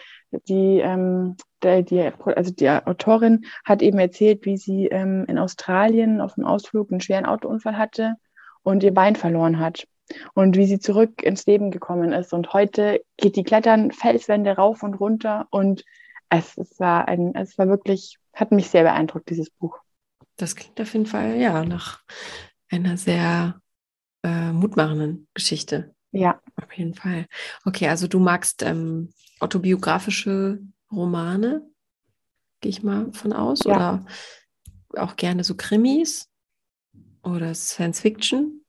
Die, 0.47 0.79
ähm, 0.79 1.35
der, 1.61 1.81
die, 1.81 2.11
also 2.27 2.53
die 2.53 2.69
Autorin 2.69 3.43
hat 3.65 3.81
eben 3.81 3.99
erzählt, 3.99 4.45
wie 4.45 4.55
sie 4.55 4.87
ähm, 4.87 5.25
in 5.27 5.37
Australien 5.37 6.21
auf 6.21 6.35
dem 6.35 6.45
Ausflug 6.45 6.91
einen 6.91 7.01
schweren 7.01 7.25
Autounfall 7.25 7.77
hatte 7.77 8.15
und 8.63 8.83
ihr 8.83 8.93
Bein 8.93 9.17
verloren 9.17 9.59
hat 9.59 9.85
und 10.33 10.57
wie 10.57 10.65
sie 10.65 10.79
zurück 10.79 11.23
ins 11.23 11.45
Leben 11.45 11.71
gekommen 11.71 12.11
ist. 12.11 12.33
Und 12.33 12.53
heute 12.53 13.03
geht 13.17 13.35
die 13.35 13.43
Klettern 13.43 13.91
Felswände 13.91 14.51
rauf 14.51 14.83
und 14.83 14.95
runter 14.95 15.47
und 15.49 15.83
es, 16.29 16.57
es 16.57 16.79
war 16.79 17.07
ein, 17.07 17.35
es 17.35 17.57
war 17.57 17.67
wirklich, 17.67 18.17
hat 18.33 18.51
mich 18.51 18.69
sehr 18.69 18.83
beeindruckt, 18.83 19.29
dieses 19.29 19.49
Buch. 19.49 19.77
Das 20.37 20.55
klingt 20.55 20.79
auf 20.79 20.93
jeden 20.93 21.05
Fall 21.05 21.35
ja 21.35 21.63
nach 21.65 22.01
einer 22.69 22.97
sehr 22.97 23.61
äh, 24.23 24.51
mutmachenden 24.51 25.27
Geschichte. 25.33 25.93
Ja. 26.11 26.41
Auf 26.55 26.71
jeden 26.73 26.93
Fall. 26.93 27.27
Okay, 27.65 27.87
also 27.87 28.07
du 28.07 28.19
magst 28.19 28.63
ähm, 28.63 29.13
autobiografische 29.39 30.59
Romane, 30.91 31.61
gehe 32.59 32.69
ich 32.69 32.83
mal 32.83 33.11
von 33.13 33.33
aus, 33.33 33.63
ja. 33.65 33.75
oder 33.75 34.05
auch 34.95 35.15
gerne 35.15 35.43
so 35.43 35.55
Krimis 35.55 36.29
oder 37.23 37.53
Science 37.53 38.01
Fiction? 38.01 38.60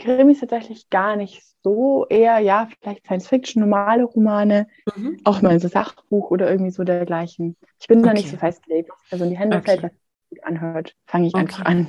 Krimis 0.00 0.40
tatsächlich 0.40 0.90
gar 0.90 1.16
nicht 1.16 1.42
so, 1.62 2.06
eher 2.08 2.38
ja, 2.38 2.68
vielleicht 2.80 3.04
Science-Fiction, 3.04 3.60
normale 3.60 4.04
Romane, 4.04 4.66
mhm. 4.96 5.20
auch 5.24 5.42
mal 5.42 5.60
so 5.60 5.68
Sachbuch 5.68 6.30
oder 6.30 6.50
irgendwie 6.50 6.70
so 6.70 6.84
dergleichen. 6.84 7.56
Ich 7.78 7.86
bin 7.86 7.98
okay. 8.00 8.08
da 8.08 8.14
nicht 8.14 8.30
so 8.30 8.36
festgelegt. 8.36 8.90
Also 9.10 9.24
in 9.24 9.30
die 9.30 9.38
Hände 9.38 9.58
okay. 9.58 9.66
fällt, 9.66 9.82
was 9.82 9.92
gut 10.30 10.44
anhört, 10.44 10.96
fange 11.06 11.26
ich 11.26 11.34
okay. 11.34 11.42
einfach 11.42 11.64
an. 11.64 11.88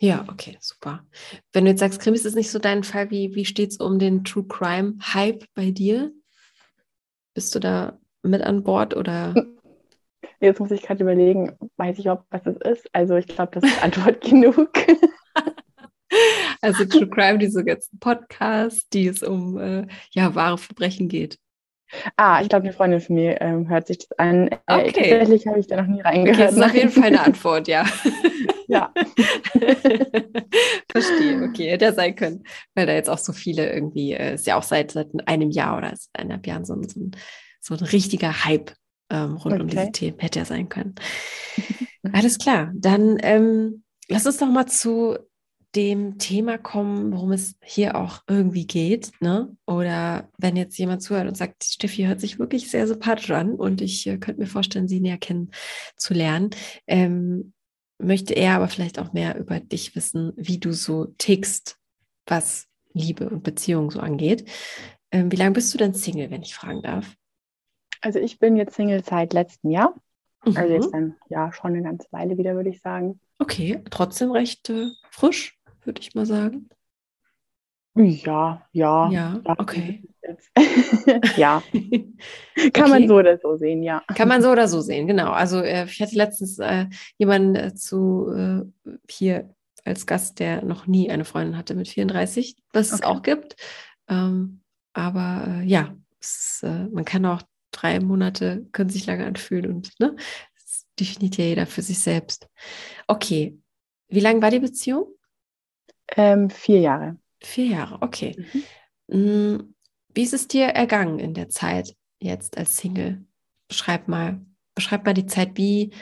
Ja, 0.00 0.24
okay, 0.30 0.56
super. 0.60 1.04
Wenn 1.52 1.64
du 1.64 1.70
jetzt 1.70 1.80
sagst, 1.80 2.00
Krimis 2.00 2.24
ist 2.24 2.36
nicht 2.36 2.50
so 2.50 2.58
dein 2.58 2.84
Fall, 2.84 3.10
wie, 3.10 3.34
wie 3.34 3.44
steht 3.44 3.70
es 3.70 3.78
um 3.78 3.98
den 3.98 4.22
True 4.24 4.46
Crime 4.46 4.94
Hype 5.00 5.44
bei 5.54 5.70
dir? 5.70 6.12
Bist 7.34 7.54
du 7.54 7.58
da 7.58 7.98
mit 8.22 8.42
an 8.42 8.62
Bord 8.62 8.94
oder? 8.94 9.34
Jetzt 10.40 10.60
muss 10.60 10.70
ich 10.70 10.82
gerade 10.82 11.02
überlegen, 11.02 11.56
weiß 11.78 11.98
ich 11.98 12.04
überhaupt, 12.04 12.26
was 12.30 12.44
das 12.44 12.56
ist. 12.58 12.88
Also 12.92 13.16
ich 13.16 13.26
glaube, 13.26 13.58
das 13.58 13.64
ist 13.64 13.82
Antwort 13.82 14.20
genug. 14.28 14.70
Also 16.60 16.84
True 16.84 17.08
Crime, 17.08 17.38
diese 17.38 17.64
ganzen 17.64 17.98
Podcasts, 17.98 18.88
die 18.88 19.06
es 19.06 19.22
um 19.22 19.58
äh, 19.58 19.86
ja, 20.12 20.34
wahre 20.34 20.58
Verbrechen 20.58 21.08
geht. 21.08 21.38
Ah, 22.16 22.40
ich 22.42 22.48
glaube, 22.48 22.64
eine 22.64 22.72
Freundin 22.72 23.00
von 23.00 23.16
mir 23.16 23.40
ähm, 23.40 23.68
hört 23.68 23.86
sich 23.86 23.98
das 23.98 24.18
an. 24.18 24.48
Äh, 24.48 24.58
okay. 24.66 25.10
tatsächlich 25.10 25.46
habe 25.46 25.58
ich 25.58 25.66
da 25.66 25.80
noch 25.80 25.88
nie 25.88 26.02
reingehört. 26.02 26.36
Okay, 26.36 26.46
das 26.46 26.56
ist 26.56 26.62
auf 26.62 26.74
jeden 26.74 26.90
Fall 26.90 27.04
eine 27.04 27.20
Antwort, 27.24 27.66
ja. 27.66 27.86
ja. 28.66 28.92
Verstehe, 30.90 31.42
okay, 31.48 31.70
hätte 31.70 31.86
ja 31.86 31.92
sein 31.92 32.14
können. 32.14 32.44
Weil 32.74 32.86
da 32.86 32.92
jetzt 32.92 33.08
auch 33.08 33.18
so 33.18 33.32
viele 33.32 33.72
irgendwie, 33.72 34.12
äh, 34.12 34.34
ist 34.34 34.46
ja 34.46 34.56
auch 34.56 34.62
seit, 34.62 34.90
seit 34.92 35.08
einem 35.26 35.50
Jahr 35.50 35.78
oder 35.78 35.88
seit 35.96 36.10
eineinhalb 36.12 36.46
Jahren 36.46 36.64
so, 36.64 36.74
so, 36.74 37.00
ein, 37.00 37.12
so 37.60 37.74
ein 37.74 37.84
richtiger 37.84 38.44
Hype 38.44 38.72
ähm, 39.10 39.36
rund 39.36 39.54
okay. 39.54 39.62
um 39.62 39.68
diese 39.68 39.92
Themen. 39.92 40.18
Hätte 40.18 40.40
ja 40.40 40.44
sein 40.44 40.68
können. 40.68 40.94
Alles 42.12 42.38
klar, 42.38 42.70
dann 42.74 43.18
ähm, 43.22 43.82
lass 44.08 44.26
uns 44.26 44.38
doch 44.38 44.46
mal 44.46 44.66
zu 44.66 45.16
dem 45.74 46.18
Thema 46.18 46.56
kommen, 46.56 47.12
worum 47.12 47.32
es 47.32 47.56
hier 47.62 47.96
auch 47.96 48.22
irgendwie 48.26 48.66
geht. 48.66 49.10
Ne? 49.20 49.54
Oder 49.66 50.30
wenn 50.38 50.56
jetzt 50.56 50.78
jemand 50.78 51.02
zuhört 51.02 51.28
und 51.28 51.36
sagt, 51.36 51.64
Steffi 51.64 52.04
hört 52.04 52.20
sich 52.20 52.38
wirklich 52.38 52.70
sehr 52.70 52.86
sympathisch 52.86 53.30
an 53.30 53.54
und 53.54 53.80
ich 53.80 54.06
äh, 54.06 54.18
könnte 54.18 54.40
mir 54.40 54.46
vorstellen, 54.46 54.88
sie 54.88 55.00
näher 55.00 55.18
kennenzulernen, 55.18 56.50
ähm, 56.86 57.52
möchte 57.98 58.34
er 58.34 58.54
aber 58.54 58.68
vielleicht 58.68 58.98
auch 58.98 59.12
mehr 59.12 59.38
über 59.38 59.60
dich 59.60 59.94
wissen, 59.94 60.32
wie 60.36 60.58
du 60.58 60.72
so 60.72 61.06
tickst, 61.18 61.78
was 62.26 62.66
Liebe 62.92 63.28
und 63.28 63.42
Beziehung 63.42 63.90
so 63.90 64.00
angeht. 64.00 64.48
Ähm, 65.10 65.30
wie 65.30 65.36
lange 65.36 65.52
bist 65.52 65.72
du 65.74 65.78
denn 65.78 65.94
Single, 65.94 66.30
wenn 66.30 66.42
ich 66.42 66.54
fragen 66.54 66.82
darf? 66.82 67.14
Also 68.00 68.18
ich 68.18 68.38
bin 68.38 68.56
jetzt 68.56 68.74
Single 68.74 69.04
seit 69.04 69.32
letztem 69.32 69.70
Jahr. 69.70 69.94
Mhm. 70.44 70.56
Also 70.56 70.72
jetzt 70.72 70.90
dann 70.92 71.16
ja 71.28 71.52
schon 71.52 71.74
eine 71.74 71.82
ganze 71.82 72.06
Weile 72.10 72.38
wieder, 72.38 72.54
würde 72.54 72.70
ich 72.70 72.80
sagen. 72.80 73.20
Okay, 73.38 73.82
trotzdem 73.90 74.30
recht 74.30 74.68
äh, 74.70 74.90
frisch 75.10 75.57
würde 75.88 76.00
ich 76.00 76.14
mal 76.14 76.26
sagen. 76.26 76.68
Ja, 77.96 78.62
ja. 78.70 79.10
Ja, 79.10 79.40
okay. 79.44 80.04
ja. 81.36 81.62
Kann 82.72 82.84
okay. 82.84 82.88
man 82.88 83.08
so 83.08 83.16
oder 83.16 83.38
so 83.38 83.56
sehen, 83.56 83.82
ja. 83.82 84.04
Kann 84.14 84.28
man 84.28 84.40
so 84.40 84.50
oder 84.50 84.68
so 84.68 84.80
sehen, 84.80 85.08
genau. 85.08 85.32
Also 85.32 85.60
äh, 85.60 85.86
ich 85.86 86.00
hatte 86.00 86.14
letztens 86.14 86.60
äh, 86.60 86.86
jemanden 87.16 87.56
äh, 87.56 87.74
zu 87.74 88.30
äh, 88.32 88.90
hier 89.10 89.52
als 89.84 90.06
Gast, 90.06 90.38
der 90.38 90.64
noch 90.64 90.86
nie 90.86 91.10
eine 91.10 91.24
Freundin 91.24 91.56
hatte 91.56 91.74
mit 91.74 91.88
34, 91.88 92.56
was 92.72 92.92
okay. 92.92 92.94
es 92.94 93.02
auch 93.02 93.22
gibt. 93.22 93.56
Ähm, 94.08 94.60
aber 94.92 95.44
äh, 95.48 95.64
ja, 95.64 95.96
es, 96.20 96.60
äh, 96.62 96.86
man 96.92 97.04
kann 97.04 97.24
auch 97.24 97.42
drei 97.72 97.98
Monate, 97.98 98.66
können 98.72 98.90
sich 98.90 99.06
lange 99.06 99.26
anfühlen 99.26 99.66
und 99.70 99.98
ne, 99.98 100.14
das 100.54 100.86
definiert 101.00 101.36
ja 101.36 101.44
jeder 101.44 101.66
für 101.66 101.82
sich 101.82 101.98
selbst. 101.98 102.48
Okay, 103.08 103.58
wie 104.08 104.20
lange 104.20 104.40
war 104.40 104.50
die 104.50 104.60
Beziehung? 104.60 105.06
Ähm, 106.16 106.50
vier 106.50 106.80
Jahre. 106.80 107.16
Vier 107.40 107.66
Jahre, 107.66 107.98
okay. 108.00 108.36
Mhm. 109.08 109.74
Wie 110.14 110.22
ist 110.22 110.34
es 110.34 110.48
dir 110.48 110.66
ergangen 110.66 111.18
in 111.18 111.34
der 111.34 111.48
Zeit 111.48 111.94
jetzt 112.18 112.58
als 112.58 112.76
Single? 112.76 113.24
Beschreib 113.68 114.08
mal, 114.08 114.40
beschreib 114.74 115.04
mal 115.04 115.14
die 115.14 115.26
Zeit. 115.26 115.56
Wie 115.56 115.92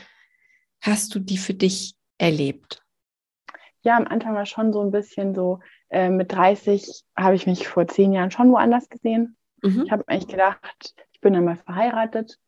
hast 0.80 1.14
du 1.14 1.18
die 1.18 1.38
für 1.38 1.54
dich 1.54 1.96
erlebt? 2.18 2.82
Ja, 3.82 3.96
am 3.96 4.07
Anfang 4.07 4.34
war 4.34 4.46
schon 4.46 4.72
so 4.72 4.80
ein 4.80 4.90
bisschen 4.90 5.34
so, 5.34 5.61
äh, 5.90 6.09
mit 6.09 6.32
30 6.32 7.04
habe 7.16 7.34
ich 7.34 7.46
mich 7.46 7.68
vor 7.68 7.86
zehn 7.86 8.12
Jahren 8.12 8.30
schon 8.30 8.50
woanders 8.50 8.88
gesehen. 8.88 9.36
Mhm. 9.62 9.82
Ich 9.84 9.92
habe 9.92 10.04
eigentlich 10.07 10.28
gedacht, 10.28 10.94
ich 11.12 11.20
bin 11.20 11.36
einmal 11.36 11.57
verheiratet. 11.57 12.38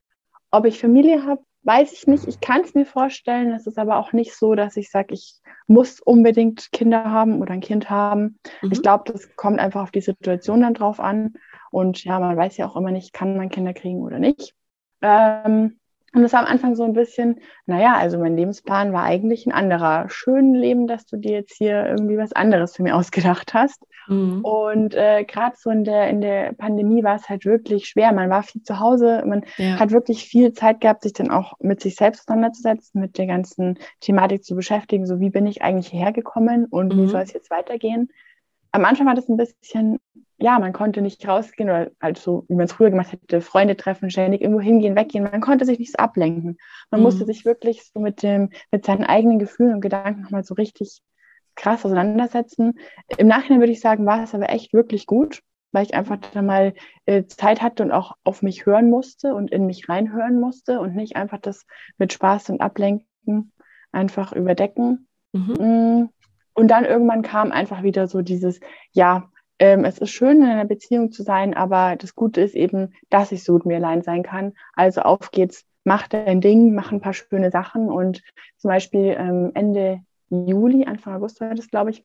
Ob 0.50 0.64
ich 0.64 0.80
Familie 0.80 1.24
habe, 1.24 1.42
weiß 1.68 1.92
ich 1.92 2.06
nicht. 2.06 2.26
Ich 2.26 2.40
kann 2.40 2.62
es 2.62 2.74
mir 2.74 2.86
vorstellen. 2.86 3.52
Es 3.52 3.66
ist 3.66 3.78
aber 3.78 3.98
auch 3.98 4.14
nicht 4.14 4.34
so, 4.34 4.54
dass 4.54 4.78
ich 4.78 4.90
sage, 4.90 5.12
ich 5.12 5.34
muss 5.66 6.00
unbedingt 6.00 6.72
Kinder 6.72 7.04
haben 7.04 7.42
oder 7.42 7.52
ein 7.52 7.60
Kind 7.60 7.90
haben. 7.90 8.38
Mhm. 8.62 8.72
Ich 8.72 8.80
glaube, 8.80 9.12
das 9.12 9.36
kommt 9.36 9.60
einfach 9.60 9.82
auf 9.82 9.90
die 9.90 10.00
Situation 10.00 10.62
dann 10.62 10.72
drauf 10.72 10.98
an. 10.98 11.34
Und 11.70 12.02
ja, 12.04 12.18
man 12.20 12.38
weiß 12.38 12.56
ja 12.56 12.66
auch 12.66 12.74
immer 12.74 12.90
nicht, 12.90 13.12
kann 13.12 13.36
man 13.36 13.50
Kinder 13.50 13.74
kriegen 13.74 14.00
oder 14.00 14.18
nicht. 14.18 14.54
Ähm, 15.02 15.78
und 16.14 16.22
das 16.22 16.32
war 16.32 16.40
am 16.40 16.46
Anfang 16.46 16.74
so 16.74 16.84
ein 16.84 16.94
bisschen, 16.94 17.40
naja, 17.66 17.96
also 17.96 18.18
mein 18.18 18.36
Lebensplan 18.36 18.92
war 18.92 19.04
eigentlich 19.04 19.46
ein 19.46 19.52
anderer. 19.52 20.08
Schön 20.08 20.54
Leben, 20.54 20.86
dass 20.86 21.04
du 21.04 21.16
dir 21.18 21.32
jetzt 21.32 21.56
hier 21.56 21.86
irgendwie 21.86 22.16
was 22.16 22.32
anderes 22.32 22.76
für 22.76 22.82
mich 22.82 22.92
ausgedacht 22.92 23.52
hast. 23.52 23.84
Mhm. 24.08 24.42
Und 24.42 24.94
äh, 24.94 25.24
gerade 25.24 25.56
so 25.58 25.68
in 25.68 25.84
der, 25.84 26.08
in 26.08 26.22
der 26.22 26.54
Pandemie 26.54 27.04
war 27.04 27.16
es 27.16 27.28
halt 27.28 27.44
wirklich 27.44 27.86
schwer. 27.86 28.12
Man 28.12 28.30
war 28.30 28.42
viel 28.42 28.62
zu 28.62 28.80
Hause, 28.80 29.22
man 29.26 29.44
ja. 29.58 29.78
hat 29.78 29.90
wirklich 29.90 30.24
viel 30.24 30.54
Zeit 30.54 30.80
gehabt, 30.80 31.02
sich 31.02 31.12
dann 31.12 31.30
auch 31.30 31.52
mit 31.60 31.82
sich 31.82 31.96
selbst 31.96 32.20
auseinanderzusetzen, 32.22 33.02
mit 33.02 33.18
der 33.18 33.26
ganzen 33.26 33.78
Thematik 34.00 34.44
zu 34.44 34.54
beschäftigen. 34.54 35.06
So, 35.06 35.20
wie 35.20 35.30
bin 35.30 35.46
ich 35.46 35.60
eigentlich 35.60 35.92
hergekommen 35.92 36.64
und 36.64 36.94
mhm. 36.94 37.02
wie 37.02 37.08
soll 37.08 37.20
es 37.20 37.34
jetzt 37.34 37.50
weitergehen? 37.50 38.08
Am 38.72 38.86
Anfang 38.86 39.06
war 39.06 39.14
das 39.14 39.28
ein 39.28 39.36
bisschen 39.36 39.98
ja, 40.38 40.58
man 40.60 40.72
konnte 40.72 41.02
nicht 41.02 41.26
rausgehen 41.26 41.68
oder 41.68 41.90
also, 41.98 42.44
wie 42.48 42.54
man 42.54 42.66
es 42.66 42.72
früher 42.72 42.90
gemacht 42.90 43.12
hätte, 43.12 43.40
Freunde 43.40 43.76
treffen, 43.76 44.08
ständig 44.08 44.40
irgendwo 44.40 44.60
hingehen, 44.60 44.94
weggehen. 44.94 45.24
Man 45.24 45.40
konnte 45.40 45.64
sich 45.64 45.80
nicht 45.80 45.92
so 45.92 45.98
ablenken. 45.98 46.58
Man 46.90 47.00
mhm. 47.00 47.04
musste 47.04 47.24
sich 47.24 47.44
wirklich 47.44 47.90
so 47.92 47.98
mit 47.98 48.22
dem, 48.22 48.50
mit 48.70 48.84
seinen 48.84 49.04
eigenen 49.04 49.40
Gefühlen 49.40 49.74
und 49.74 49.80
Gedanken 49.80 50.22
nochmal 50.22 50.44
so 50.44 50.54
richtig 50.54 51.00
krass 51.56 51.84
auseinandersetzen. 51.84 52.78
Im 53.16 53.26
Nachhinein 53.26 53.60
würde 53.60 53.72
ich 53.72 53.80
sagen, 53.80 54.06
war 54.06 54.22
es 54.22 54.32
aber 54.32 54.48
echt 54.50 54.72
wirklich 54.72 55.06
gut, 55.06 55.42
weil 55.72 55.84
ich 55.84 55.94
einfach 55.94 56.18
da 56.32 56.40
mal 56.40 56.72
äh, 57.06 57.24
Zeit 57.26 57.60
hatte 57.60 57.82
und 57.82 57.90
auch 57.90 58.12
auf 58.22 58.40
mich 58.40 58.64
hören 58.64 58.90
musste 58.90 59.34
und 59.34 59.50
in 59.50 59.66
mich 59.66 59.88
reinhören 59.88 60.38
musste 60.38 60.78
und 60.78 60.94
nicht 60.94 61.16
einfach 61.16 61.38
das 61.38 61.66
mit 61.98 62.12
Spaß 62.12 62.50
und 62.50 62.60
Ablenken 62.60 63.52
einfach 63.90 64.32
überdecken. 64.32 65.08
Mhm. 65.32 65.54
Mm. 65.58 66.08
Und 66.54 66.68
dann 66.68 66.84
irgendwann 66.84 67.22
kam 67.22 67.52
einfach 67.52 67.82
wieder 67.82 68.08
so 68.08 68.20
dieses, 68.20 68.58
ja, 68.92 69.30
ähm, 69.58 69.84
es 69.84 69.98
ist 69.98 70.10
schön, 70.10 70.42
in 70.42 70.48
einer 70.48 70.64
Beziehung 70.64 71.12
zu 71.12 71.22
sein, 71.22 71.54
aber 71.54 71.96
das 71.96 72.14
Gute 72.14 72.40
ist 72.40 72.54
eben, 72.54 72.94
dass 73.10 73.32
ich 73.32 73.44
so 73.44 73.54
mit 73.54 73.66
mir 73.66 73.76
allein 73.76 74.02
sein 74.02 74.22
kann. 74.22 74.54
Also 74.74 75.02
auf 75.02 75.30
geht's, 75.30 75.64
mach 75.84 76.08
dein 76.08 76.40
Ding, 76.40 76.74
mach 76.74 76.92
ein 76.92 77.00
paar 77.00 77.14
schöne 77.14 77.50
Sachen 77.50 77.88
und 77.90 78.22
zum 78.56 78.68
Beispiel 78.68 79.16
ähm, 79.18 79.52
Ende 79.54 80.02
Juli, 80.30 80.84
Anfang 80.84 81.14
August 81.14 81.40
war 81.40 81.54
das, 81.54 81.68
glaube 81.68 81.90
ich, 81.90 82.04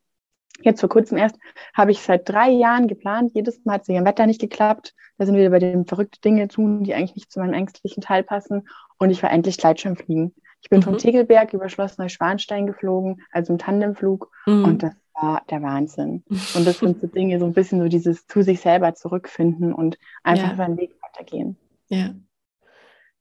jetzt 0.62 0.80
vor 0.80 0.90
kurzem 0.90 1.18
erst, 1.18 1.38
habe 1.74 1.92
ich 1.92 2.00
seit 2.00 2.28
drei 2.30 2.50
Jahren 2.50 2.88
geplant. 2.88 3.32
Jedes 3.34 3.64
Mal 3.66 3.76
hat 3.76 3.82
es 3.84 3.88
wegen 3.88 4.06
Wetter 4.06 4.28
nicht 4.28 4.42
geklappt. 4.42 4.94
Da 5.18 5.26
sind 5.26 5.36
wir 5.36 5.50
bei 5.50 5.60
den 5.60 5.86
verrückten 5.86 6.22
Dinge 6.22 6.48
tun, 6.48 6.84
die 6.84 6.94
eigentlich 6.94 7.16
nicht 7.16 7.32
zu 7.32 7.40
meinem 7.40 7.54
ängstlichen 7.54 8.02
Teil 8.02 8.24
passen. 8.24 8.68
Und 8.98 9.10
ich 9.10 9.22
war 9.24 9.32
endlich 9.32 9.58
Gleitschirmfliegen. 9.58 10.34
Ich 10.64 10.70
bin 10.70 10.80
mhm. 10.80 10.84
vom 10.84 10.98
Tegelberg 10.98 11.54
über 11.54 11.70
Schloss 11.70 11.98
Neuschwanstein 11.98 12.66
geflogen, 12.66 13.22
also 13.32 13.54
im 13.54 13.60
Tandemflug. 13.60 14.32
Mhm. 14.46 14.64
Und 14.64 14.84
das 14.84 14.94
war 15.14 15.44
der 15.50 15.62
Wahnsinn. 15.62 16.24
Und 16.56 16.66
das 16.66 16.80
sind 16.80 17.02
so 17.02 17.08
Dinge, 17.08 17.38
so 17.40 17.46
ein 17.46 17.54
bisschen 17.54 17.80
so 17.82 17.88
dieses 17.88 18.26
zu 18.26 18.42
sich 18.42 18.62
selber 18.62 18.96
zurückfinden 18.96 19.74
und 19.74 19.98
einfach 20.24 20.52
ja. 20.52 20.56
seinen 20.56 20.78
Weg 20.78 20.96
weitergehen. 21.02 21.58
Ja. 21.90 22.16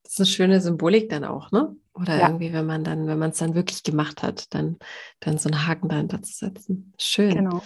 Das 0.05 0.15
ist 0.15 0.21
eine 0.21 0.27
schöne 0.27 0.61
Symbolik 0.61 1.11
dann 1.11 1.25
auch, 1.25 1.51
ne? 1.51 1.77
Oder 1.95 2.19
ja. 2.19 2.29
irgendwie, 2.29 2.53
wenn 2.53 2.65
man 2.65 2.85
dann, 2.85 3.07
wenn 3.07 3.19
man 3.19 3.31
es 3.31 3.39
dann 3.39 3.55
wirklich 3.55 3.83
gemacht 3.83 4.23
hat, 4.23 4.55
dann, 4.55 4.79
dann 5.21 5.37
so 5.37 5.51
einen 5.51 5.67
Haken 5.67 5.89
dahinter 5.89 6.23
zu 6.23 6.33
setzen. 6.33 6.95
Schön. 6.99 7.35
Genau. 7.35 7.63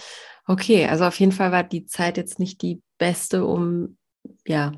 Okay, 0.46 0.86
also 0.86 1.04
auf 1.04 1.18
jeden 1.20 1.32
Fall 1.32 1.52
war 1.52 1.62
die 1.62 1.86
Zeit 1.86 2.16
jetzt 2.16 2.38
nicht 2.38 2.62
die 2.62 2.82
beste, 2.98 3.44
um 3.44 3.98
ja 4.46 4.72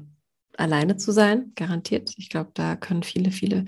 alleine 0.58 0.96
zu 0.96 1.12
sein, 1.12 1.52
garantiert. 1.54 2.14
Ich 2.16 2.28
glaube, 2.28 2.50
da 2.54 2.76
können 2.76 3.02
viele, 3.02 3.30
viele 3.30 3.64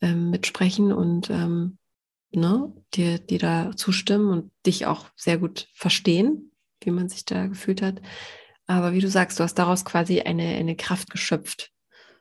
ähm, 0.00 0.30
mitsprechen 0.30 0.92
und 0.92 1.30
ähm, 1.30 1.78
ne, 2.32 2.72
dir, 2.94 3.18
die 3.18 3.38
da 3.38 3.72
zustimmen 3.76 4.28
und 4.28 4.50
dich 4.66 4.86
auch 4.86 5.06
sehr 5.16 5.38
gut 5.38 5.68
verstehen, 5.74 6.52
wie 6.82 6.90
man 6.90 7.08
sich 7.08 7.24
da 7.24 7.46
gefühlt 7.46 7.82
hat. 7.82 8.00
Aber 8.66 8.92
wie 8.92 9.00
du 9.00 9.08
sagst, 9.08 9.38
du 9.38 9.44
hast 9.44 9.54
daraus 9.54 9.84
quasi 9.84 10.20
eine, 10.20 10.56
eine 10.56 10.76
Kraft 10.76 11.10
geschöpft. 11.10 11.70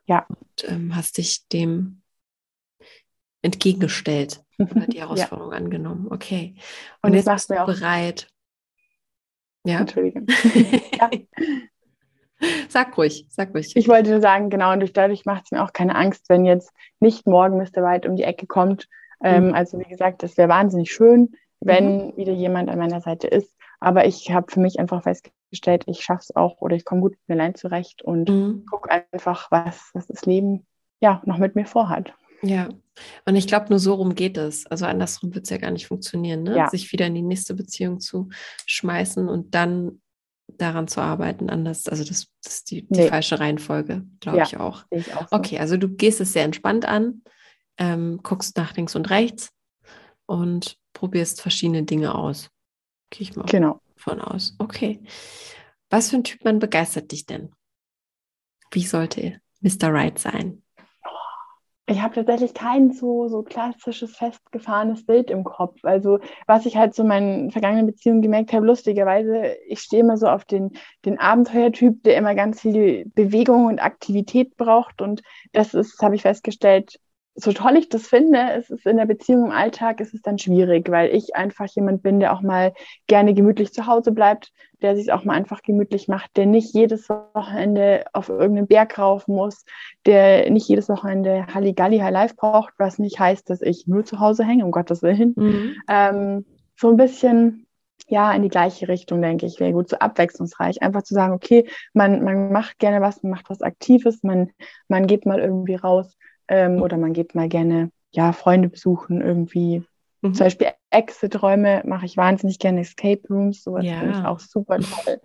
Ja. 0.06 0.26
Und 0.28 0.70
ähm, 0.70 0.96
hast 0.96 1.18
dich 1.18 1.48
dem 1.48 2.02
entgegengestellt 3.42 4.44
oder 4.58 4.88
die 4.88 5.00
Herausforderung 5.00 5.52
ja. 5.52 5.58
angenommen. 5.58 6.08
Okay. 6.10 6.56
Und, 7.02 7.12
und 7.12 7.16
jetzt 7.16 7.30
bist 7.30 7.50
du 7.50 7.62
auch 7.62 7.66
bereit. 7.66 8.28
Ja. 9.66 9.80
Entschuldigung. 9.80 10.28
ja. 11.00 11.10
Sag 12.70 12.98
ruhig, 12.98 13.26
sag 13.30 13.54
ruhig. 13.54 13.76
Ich 13.76 13.88
wollte 13.88 14.10
nur 14.10 14.22
sagen, 14.22 14.50
genau, 14.50 14.74
und 14.74 14.98
dadurch 14.98 15.26
macht 15.26 15.46
es 15.46 15.52
mir 15.52 15.64
auch 15.64 15.74
keine 15.74 15.96
Angst, 15.96 16.30
wenn 16.30 16.46
jetzt 16.46 16.72
nicht 17.00 17.28
morgen 17.28 17.58
Mr. 17.58 17.84
White 17.84 18.10
um 18.10 18.16
die 18.16 18.24
Ecke 18.24 18.48
kommt 18.48 18.88
ähm, 19.24 19.48
mhm. 19.48 19.54
Also 19.54 19.80
wie 19.80 19.90
gesagt, 19.90 20.22
das 20.22 20.38
wäre 20.38 20.50
wahnsinnig 20.50 20.92
schön, 20.92 21.36
wenn 21.62 22.08
mhm. 22.08 22.18
wieder 22.18 22.34
jemand 22.34 22.70
an 22.70 22.78
meiner 22.78 23.02
Seite 23.02 23.28
ist. 23.28 23.56
Aber 23.80 24.06
ich 24.06 24.32
habe 24.32 24.52
für 24.52 24.60
mich 24.60 24.80
einfach 24.80 25.04
festgestellt, 25.04 25.84
ich 25.88 26.02
schaffe 26.02 26.24
es 26.30 26.36
auch 26.36 26.62
oder 26.62 26.76
ich 26.76 26.86
komme 26.86 27.02
gut 27.02 27.14
mit 27.14 27.20
mir 27.28 27.36
allein 27.36 27.56
zurecht 27.56 28.02
und 28.02 28.30
mhm. 28.30 28.66
gucke 28.70 28.90
einfach, 28.92 29.50
was, 29.50 29.90
was 29.94 30.08
das 30.08 30.26
Leben 30.26 30.66
ja 31.00 31.22
noch 31.26 31.38
mit 31.38 31.56
mir 31.56 31.66
vorhat. 31.66 32.14
Ja, 32.42 32.70
und 33.26 33.36
ich 33.36 33.48
glaube, 33.48 33.68
nur 33.70 33.80
so 33.80 33.94
rum 33.96 34.16
geht 34.16 34.38
es. 34.38 34.68
Also 34.68 34.86
andersrum 34.86 35.34
wird 35.34 35.46
es 35.46 35.50
ja 35.50 35.58
gar 35.58 35.72
nicht 35.72 35.88
funktionieren, 35.88 36.44
ne? 36.44 36.58
Ja. 36.58 36.70
sich 36.70 36.92
wieder 36.92 37.08
in 37.08 37.16
die 37.16 37.22
nächste 37.22 37.54
Beziehung 37.54 38.00
zu 38.02 38.30
schmeißen 38.66 39.30
und 39.30 39.56
dann 39.56 40.02
daran 40.58 40.88
zu 40.88 41.02
arbeiten, 41.02 41.50
anders. 41.50 41.88
Also 41.88 42.04
das, 42.04 42.28
das 42.44 42.56
ist 42.56 42.72
die, 42.72 42.84
die 42.88 43.02
nee. 43.02 43.08
falsche 43.08 43.40
Reihenfolge, 43.40 44.06
glaube 44.20 44.40
ja, 44.40 44.44
ich 44.46 44.58
auch. 44.58 44.86
Ich 44.90 45.14
auch 45.16 45.28
so. 45.28 45.36
Okay, 45.36 45.60
also 45.60 45.78
du 45.78 45.90
gehst 45.90 46.22
es 46.22 46.34
sehr 46.34 46.44
entspannt 46.44 46.86
an 46.86 47.22
ähm, 47.78 48.20
guckst 48.24 48.58
nach 48.58 48.76
links 48.76 48.96
und 48.96 49.10
rechts 49.10 49.52
und 50.26 50.78
probierst 50.94 51.42
verschiedene 51.42 51.84
Dinge 51.84 52.16
aus. 52.16 52.50
Gehe 53.10 53.28
ich 53.30 53.36
mal 53.36 53.46
genau. 53.46 53.82
von 53.96 54.22
aus. 54.22 54.56
Okay. 54.60 55.02
Was 55.90 56.10
für 56.10 56.18
ein 56.18 56.24
Typ 56.24 56.44
Mann 56.44 56.60
begeistert 56.60 57.12
dich 57.12 57.26
denn? 57.26 57.52
Wie 58.72 58.86
sollte 58.86 59.40
Mr. 59.62 59.94
Right 59.94 60.18
sein? 60.18 60.63
Ich 61.86 62.02
habe 62.02 62.16
tatsächlich 62.16 62.54
kein 62.54 62.92
so, 62.94 63.28
so 63.28 63.44
klassisches, 63.44 64.16
festgefahrenes 64.16 65.06
Bild 65.06 65.30
im 65.30 65.44
Kopf. 65.44 65.80
Also, 65.84 66.20
was 66.48 66.66
ich 66.66 66.78
halt 66.78 66.96
so 66.96 67.04
in 67.04 67.10
meinen 67.10 67.52
vergangenen 67.52 67.88
Beziehungen 67.88 68.22
gemerkt 68.22 68.54
habe, 68.54 68.66
lustigerweise, 68.66 69.58
ich 69.68 69.82
stehe 69.82 70.02
immer 70.02 70.16
so 70.18 70.28
auf 70.28 70.46
den, 70.46 70.72
den 71.04 71.20
Abenteuertyp, 71.20 72.02
der 72.04 72.16
immer 72.16 72.36
ganz 72.36 72.62
viel 72.62 73.12
Bewegung 73.16 73.66
und 73.66 73.80
Aktivität 73.84 74.56
braucht. 74.56 75.02
Und 75.02 75.24
das 75.52 75.74
ist, 75.74 76.02
habe 76.02 76.16
ich 76.16 76.22
festgestellt, 76.22 77.00
so 77.36 77.52
toll 77.52 77.78
ich 77.78 77.90
das 77.90 78.08
finde, 78.08 78.40
es 78.52 78.70
ist 78.70 78.86
in 78.86 78.98
der 78.98 79.08
Beziehung 79.08 79.46
im 79.46 79.52
Alltag 79.52 80.00
ist 80.00 80.14
es 80.14 80.22
dann 80.22 80.38
schwierig, 80.38 80.90
weil 80.90 81.14
ich 81.16 81.36
einfach 81.36 81.66
jemand 81.66 82.04
bin, 82.04 82.20
der 82.20 82.34
auch 82.34 82.42
mal 82.42 82.74
gerne 83.08 83.34
gemütlich 83.34 83.74
zu 83.74 83.88
Hause 83.88 84.12
bleibt, 84.12 84.52
der 84.82 84.96
sich 84.96 85.12
auch 85.12 85.24
mal 85.24 85.34
einfach 85.34 85.64
gemütlich 85.64 86.08
macht, 86.08 86.38
der 86.38 86.46
nicht 86.46 86.76
jedes 86.76 87.10
Wochenende 87.10 88.06
auf 88.14 88.30
irgendeinen 88.30 88.68
Berg 88.68 89.00
rauf 89.00 89.28
muss, 89.28 89.66
der 90.06 90.50
nicht 90.52 90.68
jedes 90.68 90.90
Wochenende 90.90 91.48
Halligalli 91.52 92.00
High 92.00 92.12
Life 92.12 92.36
braucht, 92.36 92.74
was 92.78 93.00
nicht 93.00 93.20
heißt, 93.20 93.50
dass 93.50 93.62
ich 93.62 93.88
nur 93.88 94.06
zu 94.06 94.20
Hause 94.20 94.44
hänge, 94.44 94.66
um 94.66 94.72
Gottes 94.72 95.02
Willen. 95.02 95.34
Mhm. 95.36 95.76
Ähm, 95.90 96.46
so 96.76 96.90
ein 96.90 96.98
bisschen 96.98 97.66
ja, 98.10 98.32
in 98.34 98.44
die 98.44 98.50
gleiche 98.50 98.90
Richtung, 98.90 99.22
denke 99.22 99.46
ich, 99.46 99.60
wäre 99.60 99.72
gut, 99.72 99.90
so 99.90 99.98
abwechslungsreich. 99.98 100.82
Einfach 100.82 101.04
zu 101.04 101.14
sagen, 101.14 101.34
okay, 101.34 101.68
man, 101.94 102.24
man 102.24 102.52
macht 102.52 102.78
gerne 102.78 103.02
was, 103.02 103.24
man 103.24 103.32
macht 103.32 103.50
was 103.50 103.62
Aktives, 103.62 104.24
man, 104.24 104.52
man 104.88 105.08
geht 105.08 105.26
mal 105.26 105.40
irgendwie 105.40 105.76
raus 105.76 106.16
ähm, 106.48 106.82
oder 106.82 106.98
man 106.98 107.14
geht 107.14 107.36
mal 107.36 107.50
gerne 107.50 107.92
ja, 108.12 108.32
Freunde 108.32 108.70
besuchen, 108.70 109.22
irgendwie. 109.22 109.84
Mhm. 110.22 110.34
Zum 110.34 110.46
Beispiel 110.46 110.68
Exit-Räume 110.90 111.84
mache 111.86 112.06
ich 112.06 112.18
wahnsinnig 112.18 112.60
gerne, 112.60 112.82
Escape 112.82 113.22
Rooms, 113.30 113.64
sowas 113.64 113.86
ja. 113.86 114.00
finde 114.00 114.20
ich 114.20 114.26
auch 114.26 114.40
super 114.40 114.80
toll. 114.80 115.20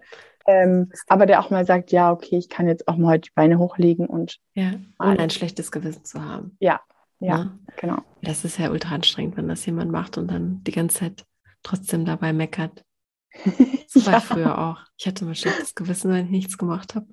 Ähm, 0.46 0.90
aber 1.08 1.26
der 1.26 1.40
auch 1.40 1.50
mal 1.50 1.66
sagt, 1.66 1.92
ja, 1.92 2.10
okay, 2.10 2.38
ich 2.38 2.48
kann 2.48 2.66
jetzt 2.66 2.88
auch 2.88 2.96
mal 2.96 3.12
heute 3.12 3.28
die 3.28 3.34
Beine 3.34 3.58
hochlegen 3.58 4.06
und. 4.06 4.38
Ja, 4.54 4.72
ohne 4.98 5.18
ein 5.18 5.30
schlechtes 5.30 5.70
Gewissen 5.70 6.04
zu 6.04 6.24
haben. 6.24 6.56
Ja, 6.58 6.80
ja, 7.20 7.28
ja, 7.28 7.44
ne? 7.44 7.58
genau. 7.76 7.98
Das 8.22 8.44
ist 8.44 8.58
ja 8.58 8.70
ultra 8.70 8.94
anstrengend, 8.94 9.36
wenn 9.36 9.48
das 9.48 9.66
jemand 9.66 9.92
macht 9.92 10.16
und 10.16 10.30
dann 10.30 10.62
die 10.64 10.72
ganze 10.72 11.00
Zeit 11.00 11.26
trotzdem 11.62 12.04
dabei 12.04 12.32
meckert. 12.32 12.84
Das 13.94 14.04
war 14.04 14.12
ja. 14.12 14.20
früher 14.20 14.58
auch. 14.58 14.80
Ich 14.98 15.06
hatte 15.06 15.24
mal 15.24 15.34
schlechtes 15.34 15.74
Gewissen, 15.74 16.12
wenn 16.12 16.26
ich 16.26 16.30
nichts 16.30 16.58
gemacht 16.58 16.94
habe. 16.94 17.06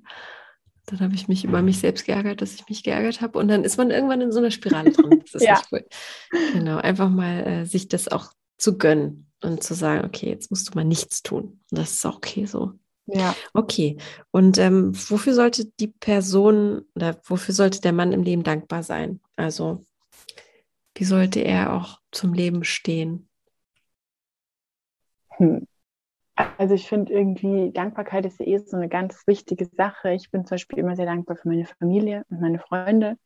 Dann 0.86 1.00
habe 1.00 1.14
ich 1.14 1.28
mich 1.28 1.44
über 1.44 1.62
mich 1.62 1.80
selbst 1.80 2.04
geärgert, 2.04 2.40
dass 2.40 2.54
ich 2.54 2.68
mich 2.68 2.82
geärgert 2.82 3.20
habe. 3.20 3.38
Und 3.38 3.48
dann 3.48 3.64
ist 3.64 3.76
man 3.76 3.90
irgendwann 3.90 4.20
in 4.20 4.32
so 4.32 4.38
einer 4.38 4.52
Spirale 4.52 4.92
drin. 4.92 5.22
Das 5.24 5.34
ist 5.34 5.42
ja. 5.46 5.54
nicht 5.54 5.68
cool. 5.72 5.84
Genau, 6.52 6.78
einfach 6.78 7.10
mal 7.10 7.46
äh, 7.46 7.66
sich 7.66 7.88
das 7.88 8.08
auch 8.08 8.32
zu 8.56 8.78
gönnen 8.78 9.30
und 9.42 9.62
zu 9.62 9.74
sagen, 9.74 10.04
okay, 10.04 10.28
jetzt 10.28 10.50
musst 10.50 10.68
du 10.68 10.74
mal 10.74 10.84
nichts 10.84 11.22
tun. 11.22 11.60
Und 11.70 11.78
das 11.78 11.92
ist 11.92 12.06
auch 12.06 12.16
okay 12.16 12.46
so. 12.46 12.72
Ja. 13.06 13.36
Okay. 13.52 13.98
Und 14.30 14.58
ähm, 14.58 14.92
wofür 15.08 15.34
sollte 15.34 15.66
die 15.78 15.88
Person 15.88 16.84
oder 16.94 17.20
wofür 17.24 17.54
sollte 17.54 17.80
der 17.80 17.92
Mann 17.92 18.12
im 18.12 18.22
Leben 18.22 18.42
dankbar 18.42 18.82
sein? 18.82 19.20
Also, 19.36 19.84
wie 20.94 21.04
sollte 21.04 21.40
er 21.40 21.72
auch 21.74 22.00
zum 22.10 22.32
Leben 22.32 22.64
stehen? 22.64 23.28
Hm. 25.36 25.66
Also 26.58 26.74
ich 26.74 26.86
finde 26.86 27.12
irgendwie, 27.12 27.72
Dankbarkeit 27.72 28.26
ist 28.26 28.40
eh 28.40 28.58
so 28.58 28.76
eine 28.76 28.88
ganz 28.88 29.26
wichtige 29.26 29.64
Sache. 29.64 30.12
Ich 30.12 30.30
bin 30.30 30.44
zum 30.44 30.56
Beispiel 30.56 30.78
immer 30.78 30.94
sehr 30.94 31.06
dankbar 31.06 31.36
für 31.36 31.48
meine 31.48 31.64
Familie 31.64 32.24
und 32.30 32.40
meine 32.40 32.58
Freunde. 32.58 33.16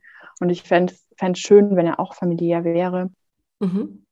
Und 0.40 0.50
ich 0.50 0.62
fände 0.62 0.94
es 0.94 1.38
schön, 1.38 1.76
wenn 1.76 1.86
er 1.86 1.98
auch 1.98 2.14
familiär 2.14 2.64
wäre. 2.64 3.10
Mhm. 3.58 4.04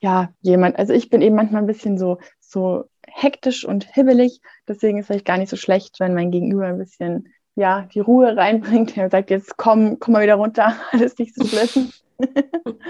Ja, 0.00 0.32
jemand, 0.40 0.78
also 0.78 0.92
ich 0.92 1.10
bin 1.10 1.20
eben 1.22 1.36
manchmal 1.36 1.62
ein 1.62 1.66
bisschen 1.66 1.98
so, 1.98 2.18
so 2.38 2.84
hektisch 3.06 3.64
und 3.64 3.84
hibbelig. 3.84 4.40
Deswegen 4.66 4.98
ist 4.98 5.04
es 5.04 5.06
vielleicht 5.08 5.26
gar 5.26 5.38
nicht 5.38 5.50
so 5.50 5.56
schlecht, 5.56 5.98
wenn 5.98 6.14
mein 6.14 6.30
Gegenüber 6.30 6.66
ein 6.66 6.78
bisschen 6.78 7.28
ja, 7.56 7.82
die 7.92 8.00
Ruhe 8.00 8.36
reinbringt. 8.36 8.96
Er 8.96 9.10
sagt 9.10 9.30
jetzt, 9.30 9.56
komm, 9.56 9.98
komm 9.98 10.12
mal 10.12 10.22
wieder 10.22 10.36
runter, 10.36 10.74
alles 10.92 11.18
nicht 11.18 11.34
so 11.34 11.44
schlimm. 11.44 11.90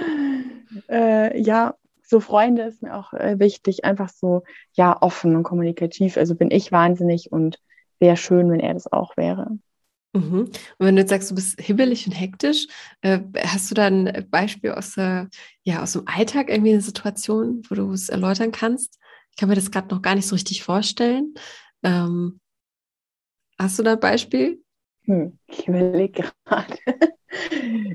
äh, 0.89 1.41
ja, 1.41 1.75
so 2.11 2.19
Freunde 2.21 2.63
ist 2.63 2.83
mir 2.83 2.97
auch 2.97 3.13
äh, 3.13 3.39
wichtig, 3.39 3.85
einfach 3.85 4.09
so, 4.09 4.43
ja, 4.73 5.01
offen 5.01 5.37
und 5.37 5.45
kommunikativ. 5.45 6.17
Also 6.17 6.35
bin 6.35 6.51
ich 6.51 6.73
wahnsinnig 6.73 7.31
und 7.31 7.61
wäre 8.01 8.17
schön, 8.17 8.51
wenn 8.51 8.61
er 8.61 8.75
das 8.75 8.93
auch 8.93 9.17
wäre. 9.17 9.47
Mhm. 10.13 10.41
Und 10.41 10.53
wenn 10.79 10.97
du 10.97 11.03
jetzt 11.03 11.11
sagst, 11.11 11.31
du 11.31 11.37
bist 11.37 11.61
hibbelig 11.61 12.07
und 12.07 12.13
hektisch, 12.13 12.67
äh, 13.03 13.21
hast 13.39 13.71
du 13.71 13.77
da 13.77 13.87
ein 13.87 14.27
Beispiel 14.29 14.73
aus, 14.73 14.97
äh, 14.97 15.27
ja, 15.63 15.83
aus 15.83 15.93
dem 15.93 16.03
Alltag, 16.07 16.51
irgendwie 16.51 16.73
eine 16.73 16.81
Situation, 16.81 17.63
wo 17.69 17.77
du 17.77 17.93
es 17.93 18.09
erläutern 18.09 18.51
kannst? 18.51 18.99
Ich 19.31 19.37
kann 19.37 19.49
mir 19.49 19.55
das 19.55 19.71
gerade 19.71 19.95
noch 19.95 20.03
gar 20.03 20.17
nicht 20.17 20.27
so 20.27 20.35
richtig 20.35 20.65
vorstellen. 20.65 21.35
Ähm, 21.85 22.41
hast 23.57 23.79
du 23.79 23.85
da 23.85 23.93
ein 23.93 24.01
Beispiel? 24.01 24.61
Hm, 25.05 25.39
ich 25.47 25.69
überlege 25.69 26.25
gerade. 26.45 26.77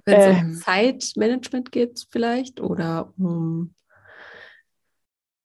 Wenn 0.06 0.20
es 0.20 0.38
ähm, 0.38 0.46
um 0.46 0.54
Zeitmanagement 0.54 1.72
geht 1.74 2.06
vielleicht 2.10 2.62
oder 2.62 3.14
um, 3.18 3.75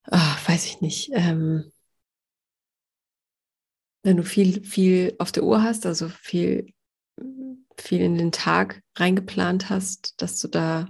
ach, 0.05 0.49
weiß 0.49 0.67
ich 0.67 0.81
nicht, 0.81 1.11
ähm, 1.15 1.71
wenn 4.03 4.17
du 4.17 4.23
viel, 4.23 4.65
viel 4.65 5.15
auf 5.19 5.33
der 5.33 5.45
Uhr 5.45 5.63
hast, 5.63 5.87
also 5.87 6.09
viel, 6.09 6.73
viel 7.77 8.01
in 8.01 8.17
den 8.17 8.33
Tag 8.33 8.83
reingeplant 8.97 9.69
hast, 9.69 10.21
dass 10.23 10.41
du 10.41 10.49
da 10.49 10.89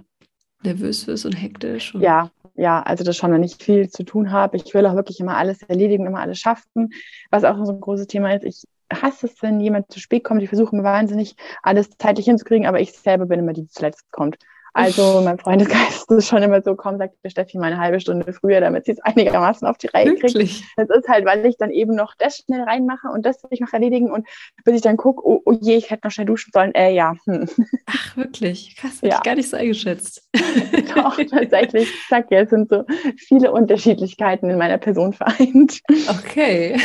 nervös 0.63 1.07
wirst 1.07 1.25
und 1.25 1.33
hektisch? 1.33 1.93
Und 1.93 2.01
ja, 2.01 2.31
ja, 2.55 2.81
also 2.81 3.03
das 3.03 3.17
schon, 3.17 3.31
wenn 3.31 3.43
ich 3.43 3.55
viel 3.55 3.89
zu 3.89 4.03
tun 4.03 4.31
habe. 4.31 4.57
Ich 4.57 4.73
will 4.73 4.85
auch 4.85 4.95
wirklich 4.95 5.19
immer 5.19 5.37
alles 5.37 5.61
erledigen, 5.63 6.05
immer 6.05 6.19
alles 6.19 6.39
schaffen. 6.39 6.89
Was 7.29 7.43
auch 7.43 7.57
so 7.65 7.73
ein 7.73 7.81
großes 7.81 8.07
Thema 8.07 8.33
ist, 8.33 8.45
ich 8.45 8.63
hasse 9.01 9.27
es, 9.27 9.41
wenn 9.41 9.59
jemand 9.59 9.91
zu 9.91 9.99
spät 9.99 10.23
kommt. 10.23 10.41
Ich 10.43 10.49
versuche 10.49 10.75
mir 10.75 10.83
wahnsinnig 10.83 11.35
alles 11.63 11.89
zeitlich 11.97 12.25
hinzukriegen, 12.25 12.67
aber 12.67 12.79
ich 12.79 12.91
selber 12.93 13.25
bin 13.25 13.39
immer 13.39 13.53
die, 13.53 13.63
die 13.63 13.69
zuletzt 13.69 14.11
kommt. 14.11 14.37
Also 14.73 15.21
mein 15.23 15.37
Freundesgeist 15.37 16.09
ist 16.11 16.27
schon 16.27 16.43
immer 16.43 16.61
so, 16.61 16.75
komm, 16.75 16.97
sagt 16.97 17.15
der 17.23 17.29
Steffi 17.29 17.57
mal 17.57 17.71
eine 17.71 17.79
halbe 17.79 17.99
Stunde 17.99 18.31
früher, 18.31 18.61
damit 18.61 18.85
sie 18.85 18.93
es 18.93 18.99
einigermaßen 19.01 19.67
auf 19.67 19.77
die 19.77 19.87
Reihe 19.87 20.05
kriegt. 20.05 20.23
Wirklich? 20.23 20.63
Das 20.77 20.89
ist 20.89 21.09
halt, 21.09 21.25
weil 21.25 21.45
ich 21.45 21.57
dann 21.57 21.71
eben 21.71 21.93
noch 21.95 22.15
das 22.17 22.37
schnell 22.37 22.61
reinmache 22.61 23.09
und 23.09 23.25
das 23.25 23.43
will 23.43 23.49
ich 23.51 23.59
noch 23.59 23.73
erledigen 23.73 24.11
und 24.11 24.27
bis 24.63 24.75
ich 24.75 24.81
dann 24.81 24.97
gucke, 24.97 25.27
oh, 25.27 25.41
oh, 25.43 25.51
je, 25.59 25.75
ich 25.75 25.89
hätte 25.89 26.07
noch 26.07 26.11
schnell 26.11 26.25
duschen 26.25 26.51
sollen. 26.53 26.73
Äh, 26.73 26.93
ja. 26.93 27.15
Hm. 27.25 27.47
Ach, 27.85 28.17
wirklich? 28.17 28.75
Krass, 28.77 28.99
ja. 29.01 29.17
ich 29.17 29.23
gar 29.23 29.35
nicht 29.35 29.49
so 29.49 29.57
eingeschätzt. 29.57 30.29
Doch, 30.95 31.17
tatsächlich. 31.17 31.83
Ich 31.83 32.07
sag 32.09 32.31
ja, 32.31 32.41
es 32.41 32.49
sind 32.49 32.69
so 32.69 32.85
viele 33.17 33.51
Unterschiedlichkeiten 33.51 34.49
in 34.49 34.57
meiner 34.57 34.77
Person 34.77 35.13
vereint. 35.13 35.81
Okay. 36.09 36.79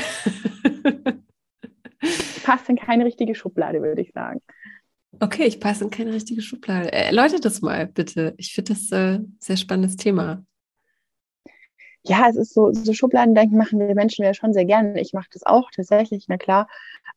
Passt 2.45 2.68
in 2.68 2.76
keine 2.76 3.05
richtige 3.05 3.34
Schublade, 3.34 3.80
würde 3.82 4.03
ich 4.03 4.12
sagen. 4.12 4.41
Okay, 5.20 5.44
ich 5.44 5.60
passe 5.60 5.84
in 5.84 5.90
keine 5.90 6.12
richtige 6.12 6.42
Schublade. 6.42 6.92
Äh, 6.92 7.06
erläutert 7.06 7.44
das 7.44 7.62
mal 7.62 7.86
bitte. 7.86 8.34
Ich 8.36 8.52
finde 8.52 8.74
das 8.74 8.90
äh, 8.92 9.20
sehr 9.38 9.56
spannendes 9.56 9.96
Thema. 9.96 10.44
Ja, 12.08 12.28
es 12.28 12.36
ist 12.36 12.54
so, 12.54 12.72
so 12.72 12.92
Schubladendenken 12.92 13.58
machen 13.58 13.80
wir 13.80 13.94
Menschen 13.94 14.24
ja 14.24 14.32
schon 14.32 14.52
sehr 14.52 14.64
gerne. 14.64 15.00
Ich 15.00 15.12
mache 15.12 15.26
das 15.32 15.44
auch 15.44 15.70
tatsächlich, 15.74 16.26
na 16.28 16.36
klar. 16.36 16.68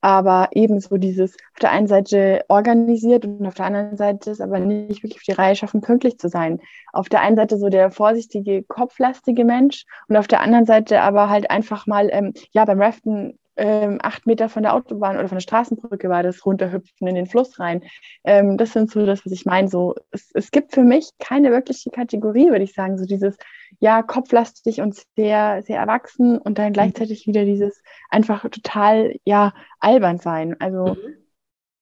Aber 0.02 0.50
ebenso 0.54 0.98
dieses 0.98 1.34
auf 1.34 1.60
der 1.62 1.72
einen 1.72 1.88
Seite 1.88 2.44
organisiert 2.48 3.26
und 3.26 3.46
auf 3.46 3.54
der 3.54 3.66
anderen 3.66 3.98
Seite 3.98 4.32
ist 4.32 4.42
aber 4.42 4.60
nicht 4.60 5.04
wirklich 5.04 5.18
auf 5.18 5.24
die 5.24 5.34
Reihe 5.34 5.56
schaffen, 5.56 5.82
pünktlich 5.82 6.18
zu 6.18 6.30
sein. 6.30 6.60
Auf 6.94 7.10
der 7.10 7.22
einen 7.22 7.36
Seite 7.36 7.60
so 7.60 7.70
der 7.70 7.92
vorsichtige, 7.92 8.64
kopflastige 8.64 9.46
Mensch 9.46 9.86
und 10.08 10.16
auf 10.16 10.28
der 10.28 10.42
anderen 10.42 10.66
Seite 10.66 11.02
aber 11.02 11.30
halt 11.30 11.52
einfach 11.52 11.86
mal, 11.86 12.10
ähm, 12.12 12.34
ja, 12.52 12.66
beim 12.66 12.82
Raften 12.82 13.38
ähm, 13.60 14.00
acht 14.02 14.26
Meter 14.26 14.48
von 14.48 14.64
der 14.64 14.74
Autobahn 14.74 15.18
oder 15.18 15.28
von 15.28 15.36
der 15.36 15.44
Straßenbrücke 15.44 16.10
war 16.10 16.24
das 16.24 16.46
runterhüpfen 16.46 17.08
in 17.08 17.16
den 17.16 17.28
Fluss 17.28 17.60
rein. 17.60 17.84
Ähm, 18.24 18.58
das 18.58 18.72
sind 18.72 18.90
so 18.90 19.06
das, 19.06 19.26
was 19.26 19.34
ich 19.34 19.46
meine. 19.46 19.68
So, 19.68 19.96
es, 20.12 20.32
es 20.34 20.52
gibt 20.52 20.74
für 20.74 20.84
mich 20.84 21.12
keine 21.20 21.52
wirkliche 21.52 21.90
Kategorie, 21.90 22.50
würde 22.50 22.64
ich 22.64 22.74
sagen. 22.74 22.98
So 22.98 23.06
dieses, 23.06 23.38
ja, 23.80 24.02
kopflastig 24.02 24.80
und 24.82 25.04
sehr, 25.16 25.62
sehr 25.64 25.80
erwachsen 25.80 26.38
und 26.38 26.58
dann 26.58 26.74
gleichzeitig 26.74 27.28
wieder 27.28 27.44
dieses 27.44 27.84
einfach 28.10 28.48
total, 28.50 29.16
ja, 29.26 29.54
albern 29.80 30.20
sein. 30.20 30.56
Also, 30.60 30.96
mhm. 30.96 31.16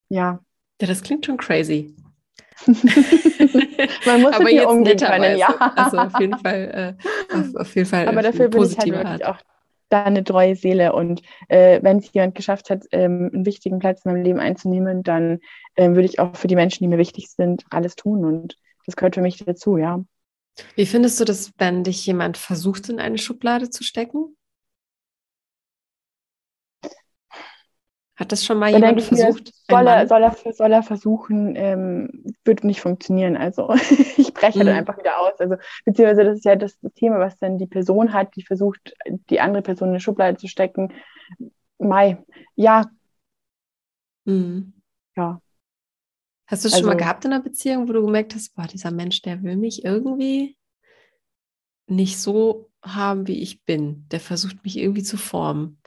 ja. 0.10 0.40
Ja, 0.82 0.88
das 0.88 1.04
klingt 1.04 1.26
schon 1.26 1.38
crazy. 1.38 1.96
Man 2.66 4.22
muss 4.22 4.34
aber 4.34 4.50
jetzt 4.50 4.66
umgehen 4.66 4.98
können, 4.98 5.38
ja. 5.38 5.50
Also 5.76 5.98
auf 6.00 6.20
jeden 6.20 6.38
Fall, 6.40 6.98
äh, 7.00 7.36
auf, 7.36 7.56
auf, 7.56 7.76
jeden 7.76 7.88
Fall. 7.88 8.08
Aber 8.08 8.24
dafür 8.24 8.50
bin 8.50 8.64
ich 8.64 8.78
halt 8.78 8.92
wirklich 8.92 9.26
auch 9.26 9.38
da 9.90 10.04
eine 10.04 10.24
treue 10.24 10.56
Seele. 10.56 10.94
Und 10.94 11.22
äh, 11.48 11.80
wenn 11.82 11.98
es 11.98 12.12
jemand 12.14 12.36
geschafft 12.36 12.70
hat, 12.70 12.86
ähm, 12.92 13.30
einen 13.34 13.46
wichtigen 13.46 13.80
Platz 13.80 14.04
in 14.06 14.12
meinem 14.12 14.24
Leben 14.24 14.40
einzunehmen, 14.40 15.04
dann 15.04 15.40
ähm, 15.76 15.96
würde 15.96 16.08
ich 16.08 16.20
auch 16.20 16.36
für 16.36 16.48
die 16.48 16.56
Menschen, 16.56 16.84
die 16.84 16.88
mir 16.88 16.98
wichtig 16.98 17.30
sind, 17.30 17.64
alles 17.70 17.96
tun. 17.96 18.26
Und 18.26 18.56
das 18.86 18.96
gehört 18.96 19.16
für 19.16 19.22
mich 19.22 19.38
dazu, 19.38 19.78
ja. 19.78 20.04
Wie 20.76 20.86
findest 20.86 21.20
du 21.20 21.26
das, 21.26 21.52
wenn 21.58 21.84
dich 21.84 22.06
jemand 22.06 22.38
versucht, 22.38 22.90
in 22.90 23.00
eine 23.00 23.18
Schublade 23.18 23.70
zu 23.70 23.84
stecken? 23.84 24.36
Hat 28.18 28.32
das 28.32 28.44
schon 28.44 28.58
mal 28.58 28.72
da 28.72 28.80
jemand 28.80 29.04
versucht? 29.04 29.54
Soll 29.70 29.88
er, 29.88 30.08
soll, 30.08 30.24
er, 30.24 30.36
soll 30.52 30.74
er 30.74 30.82
versuchen, 30.82 31.56
ähm, 31.56 32.24
wird 32.44 32.64
nicht 32.64 32.82
funktionieren. 32.82 33.38
Also 33.38 33.72
ich 34.18 34.34
breche 34.34 34.60
mhm. 34.60 34.66
dann 34.66 34.76
einfach 34.76 34.98
wieder 34.98 35.20
aus. 35.20 35.40
Also 35.40 35.56
beziehungsweise 35.86 36.24
das 36.24 36.38
ist 36.38 36.46
ja 36.46 36.56
das 36.56 36.80
Thema, 36.96 37.20
was 37.20 37.38
dann 37.38 37.60
die 37.60 37.68
Person 37.68 38.14
hat, 38.14 38.36
die 38.36 38.42
versucht, 38.42 38.96
die 39.30 39.40
andere 39.40 39.62
Person 39.62 39.90
in 39.90 39.94
eine 39.94 40.00
Schublade 40.00 40.36
zu 40.38 40.48
stecken. 40.48 40.92
Mai, 41.78 42.18
ja. 42.56 42.90
Mhm. 44.26 44.74
Ja. 45.16 45.40
Hast 46.48 46.64
du 46.64 46.70
es 46.70 46.74
also, 46.74 46.86
schon 46.86 46.94
mal 46.94 46.98
gehabt 46.98 47.24
in 47.24 47.34
einer 47.34 47.44
Beziehung, 47.44 47.88
wo 47.88 47.94
du 47.94 48.04
gemerkt 48.04 48.34
hast, 48.34 48.56
boah, 48.56 48.66
dieser 48.66 48.90
Mensch, 48.90 49.22
der 49.22 49.44
will 49.44 49.58
mich 49.58 49.86
irgendwie 49.86 50.58
nicht 51.86 52.18
so 52.20 52.72
haben, 52.82 53.28
wie 53.28 53.44
ich 53.44 53.64
bin. 53.64 54.08
Der 54.10 54.20
versucht 54.20 54.64
mich 54.64 54.78
irgendwie 54.78 55.04
zu 55.04 55.18
formen. 55.18 55.80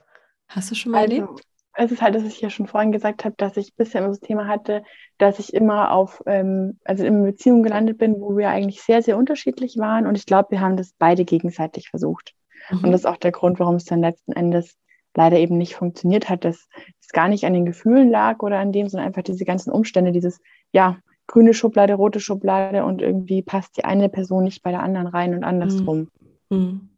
Hast 0.46 0.70
du 0.70 0.76
schon 0.76 0.92
mal 0.92 1.02
also, 1.02 1.12
erlebt? 1.12 1.49
Es 1.74 1.92
ist 1.92 2.02
halt, 2.02 2.14
dass 2.14 2.24
ich 2.24 2.40
ja 2.40 2.50
schon 2.50 2.66
vorhin 2.66 2.92
gesagt 2.92 3.24
habe, 3.24 3.34
dass 3.36 3.56
ich 3.56 3.74
bisher 3.76 4.00
immer 4.00 4.10
das 4.10 4.20
Thema 4.20 4.46
hatte, 4.46 4.82
dass 5.18 5.38
ich 5.38 5.54
immer 5.54 5.92
auf, 5.92 6.22
ähm, 6.26 6.78
also 6.84 7.04
in 7.04 7.14
einer 7.14 7.24
Beziehung 7.26 7.62
gelandet 7.62 7.98
bin, 7.98 8.20
wo 8.20 8.36
wir 8.36 8.50
eigentlich 8.50 8.82
sehr, 8.82 9.02
sehr 9.02 9.16
unterschiedlich 9.16 9.76
waren. 9.78 10.06
Und 10.06 10.16
ich 10.16 10.26
glaube, 10.26 10.50
wir 10.50 10.60
haben 10.60 10.76
das 10.76 10.92
beide 10.98 11.24
gegenseitig 11.24 11.88
versucht. 11.88 12.34
Mhm. 12.70 12.84
Und 12.84 12.92
das 12.92 13.02
ist 13.02 13.06
auch 13.06 13.16
der 13.16 13.32
Grund, 13.32 13.60
warum 13.60 13.76
es 13.76 13.84
dann 13.84 14.00
letzten 14.00 14.32
Endes 14.32 14.76
leider 15.14 15.38
eben 15.38 15.58
nicht 15.58 15.74
funktioniert 15.74 16.28
hat, 16.28 16.44
dass 16.44 16.68
es 17.00 17.08
gar 17.08 17.28
nicht 17.28 17.44
an 17.44 17.52
den 17.52 17.66
Gefühlen 17.66 18.10
lag 18.10 18.42
oder 18.42 18.58
an 18.58 18.72
dem, 18.72 18.88
sondern 18.88 19.08
einfach 19.08 19.22
diese 19.22 19.44
ganzen 19.44 19.70
Umstände, 19.70 20.12
dieses, 20.12 20.40
ja, 20.72 20.98
grüne 21.26 21.54
Schublade, 21.54 21.94
rote 21.94 22.20
Schublade 22.20 22.84
und 22.84 23.02
irgendwie 23.02 23.42
passt 23.42 23.76
die 23.76 23.84
eine 23.84 24.08
Person 24.08 24.44
nicht 24.44 24.62
bei 24.62 24.70
der 24.70 24.82
anderen 24.82 25.06
rein 25.06 25.34
und 25.34 25.44
andersrum. 25.44 26.08
Mhm. 26.48 26.58
mhm. 26.58 26.88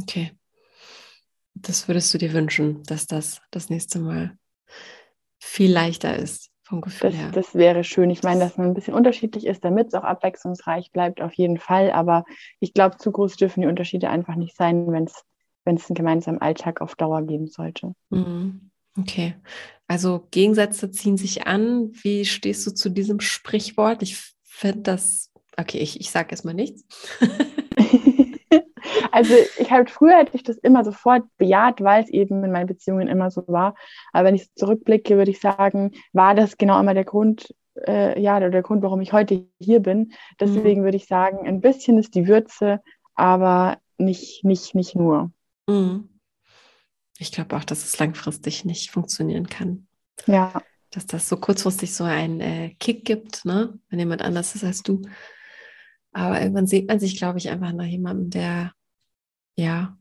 Okay. 0.00 0.32
Das 1.66 1.88
würdest 1.88 2.14
du 2.14 2.18
dir 2.18 2.32
wünschen, 2.32 2.82
dass 2.84 3.06
das 3.06 3.40
das 3.50 3.70
nächste 3.70 3.98
Mal 3.98 4.38
viel 5.40 5.72
leichter 5.72 6.16
ist 6.16 6.50
vom 6.62 6.80
Gefühl 6.80 7.10
das, 7.10 7.18
her. 7.18 7.30
Das 7.32 7.54
wäre 7.54 7.84
schön. 7.84 8.10
Ich 8.10 8.22
meine, 8.22 8.40
dass 8.40 8.56
man 8.56 8.68
ein 8.68 8.74
bisschen 8.74 8.94
unterschiedlich 8.94 9.46
ist, 9.46 9.64
damit 9.64 9.88
es 9.88 9.94
auch 9.94 10.04
abwechslungsreich 10.04 10.92
bleibt, 10.92 11.20
auf 11.20 11.32
jeden 11.34 11.58
Fall. 11.58 11.90
Aber 11.90 12.24
ich 12.60 12.72
glaube, 12.72 12.98
zu 12.98 13.10
groß 13.10 13.36
dürfen 13.36 13.62
die 13.62 13.66
Unterschiede 13.66 14.10
einfach 14.10 14.36
nicht 14.36 14.56
sein, 14.56 14.90
wenn 14.92 15.04
es 15.04 15.24
wenn 15.64 15.76
es 15.76 15.90
einen 15.90 15.96
gemeinsamen 15.96 16.40
Alltag 16.40 16.80
auf 16.80 16.94
Dauer 16.94 17.22
geben 17.22 17.48
sollte. 17.48 17.92
Mhm. 18.10 18.70
Okay. 18.96 19.34
Also 19.88 20.26
Gegensätze 20.30 20.90
ziehen 20.90 21.16
sich 21.16 21.46
an. 21.46 21.90
Wie 21.92 22.24
stehst 22.24 22.66
du 22.66 22.70
zu 22.70 22.88
diesem 22.88 23.20
Sprichwort? 23.20 24.02
Ich 24.02 24.16
finde 24.44 24.82
das, 24.82 25.32
okay, 25.56 25.78
ich, 25.78 26.00
ich 26.00 26.10
sage 26.10 26.30
erstmal 26.30 26.54
nichts. 26.54 26.84
Also 29.16 29.32
ich 29.56 29.70
habe 29.70 29.88
früher 29.88 30.18
hätte 30.18 30.36
ich 30.36 30.42
das 30.42 30.58
immer 30.58 30.84
sofort 30.84 31.24
bejaht, 31.38 31.80
weil 31.80 32.04
es 32.04 32.10
eben 32.10 32.44
in 32.44 32.52
meinen 32.52 32.66
Beziehungen 32.66 33.08
immer 33.08 33.30
so 33.30 33.44
war. 33.46 33.74
Aber 34.12 34.28
wenn 34.28 34.34
ich 34.34 34.52
zurückblicke, 34.56 35.16
würde 35.16 35.30
ich 35.30 35.40
sagen, 35.40 35.92
war 36.12 36.34
das 36.34 36.58
genau 36.58 36.78
immer 36.78 36.92
der 36.92 37.06
Grund, 37.06 37.54
äh, 37.86 38.20
ja, 38.20 38.38
der, 38.40 38.50
der 38.50 38.60
Grund, 38.60 38.82
warum 38.82 39.00
ich 39.00 39.14
heute 39.14 39.46
hier 39.58 39.80
bin. 39.80 40.12
Deswegen 40.38 40.82
mhm. 40.82 40.84
würde 40.84 40.98
ich 40.98 41.06
sagen, 41.06 41.48
ein 41.48 41.62
bisschen 41.62 41.96
ist 41.96 42.14
die 42.14 42.28
Würze, 42.28 42.82
aber 43.14 43.78
nicht, 43.96 44.44
nicht, 44.44 44.74
nicht 44.74 44.94
nur. 44.94 45.32
Mhm. 45.66 46.10
Ich 47.16 47.32
glaube 47.32 47.56
auch, 47.56 47.64
dass 47.64 47.84
es 47.84 47.98
langfristig 47.98 48.66
nicht 48.66 48.90
funktionieren 48.90 49.46
kann. 49.46 49.86
Ja. 50.26 50.60
Dass 50.90 51.06
das 51.06 51.26
so 51.26 51.38
kurzfristig 51.38 51.94
so 51.94 52.04
einen 52.04 52.42
äh, 52.42 52.74
Kick 52.78 53.06
gibt, 53.06 53.46
ne? 53.46 53.78
wenn 53.88 53.98
jemand 53.98 54.20
anders 54.20 54.54
ist 54.54 54.62
als 54.64 54.82
du. 54.82 55.00
Aber 56.12 56.38
irgendwann 56.38 56.66
sieht 56.66 56.86
man 56.86 57.00
sich, 57.00 57.16
glaube 57.16 57.38
ich, 57.38 57.48
einfach 57.48 57.72
nach 57.72 57.86
jemandem, 57.86 58.28
der, 58.28 58.72
ja, 59.56 59.96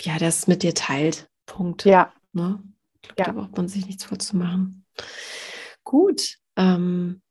ja, 0.00 0.18
das 0.18 0.46
mit 0.46 0.62
dir 0.62 0.74
teilt. 0.74 1.28
Punkt. 1.46 1.84
Ja. 1.84 2.12
Ne? 2.32 2.62
Ich 3.02 3.08
glaube, 3.08 3.20
ja. 3.20 3.26
da 3.26 3.32
braucht 3.32 3.56
man 3.56 3.68
sich 3.68 3.86
nichts 3.86 4.04
vorzumachen. 4.04 4.84
Gut. 5.84 6.38
Ähm, 6.56 7.22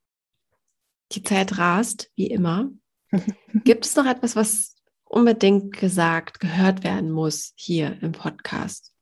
die 1.14 1.24
Zeit 1.24 1.58
rast, 1.58 2.12
wie 2.16 2.28
immer. 2.28 2.70
Gibt 3.64 3.86
es 3.86 3.96
noch 3.96 4.06
etwas, 4.06 4.36
was 4.36 4.76
unbedingt 5.06 5.78
gesagt, 5.78 6.40
gehört 6.40 6.84
werden 6.84 7.12
muss 7.12 7.54
hier 7.56 8.02
im 8.02 8.12
Podcast? 8.12 8.94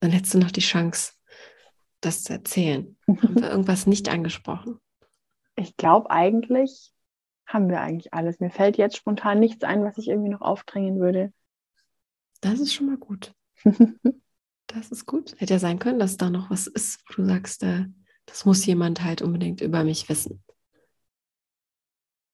Dann 0.00 0.12
hättest 0.12 0.34
du 0.34 0.38
noch 0.38 0.52
die 0.52 0.60
Chance, 0.60 1.12
das 2.00 2.22
zu 2.22 2.32
erzählen. 2.32 2.96
Haben 3.08 3.40
wir 3.40 3.50
irgendwas 3.50 3.86
nicht 3.86 4.08
angesprochen? 4.08 4.78
Ich 5.56 5.76
glaube 5.76 6.10
eigentlich 6.10 6.92
haben 7.52 7.68
wir 7.68 7.80
eigentlich 7.80 8.14
alles. 8.14 8.40
Mir 8.40 8.50
fällt 8.50 8.76
jetzt 8.76 8.96
spontan 8.96 9.40
nichts 9.40 9.64
ein, 9.64 9.84
was 9.84 9.98
ich 9.98 10.08
irgendwie 10.08 10.30
noch 10.30 10.40
aufdrängen 10.40 11.00
würde. 11.00 11.32
Das 12.40 12.60
ist 12.60 12.72
schon 12.72 12.86
mal 12.86 12.96
gut. 12.96 13.34
das 14.66 14.90
ist 14.90 15.06
gut. 15.06 15.34
Hätte 15.38 15.54
ja 15.54 15.58
sein 15.58 15.78
können, 15.78 15.98
dass 15.98 16.16
da 16.16 16.30
noch 16.30 16.50
was 16.50 16.66
ist, 16.66 17.02
wo 17.08 17.22
du 17.22 17.26
sagst, 17.26 17.62
äh, 17.62 17.86
das 18.26 18.44
muss 18.44 18.64
jemand 18.64 19.02
halt 19.02 19.22
unbedingt 19.22 19.60
über 19.60 19.84
mich 19.84 20.08
wissen. 20.08 20.42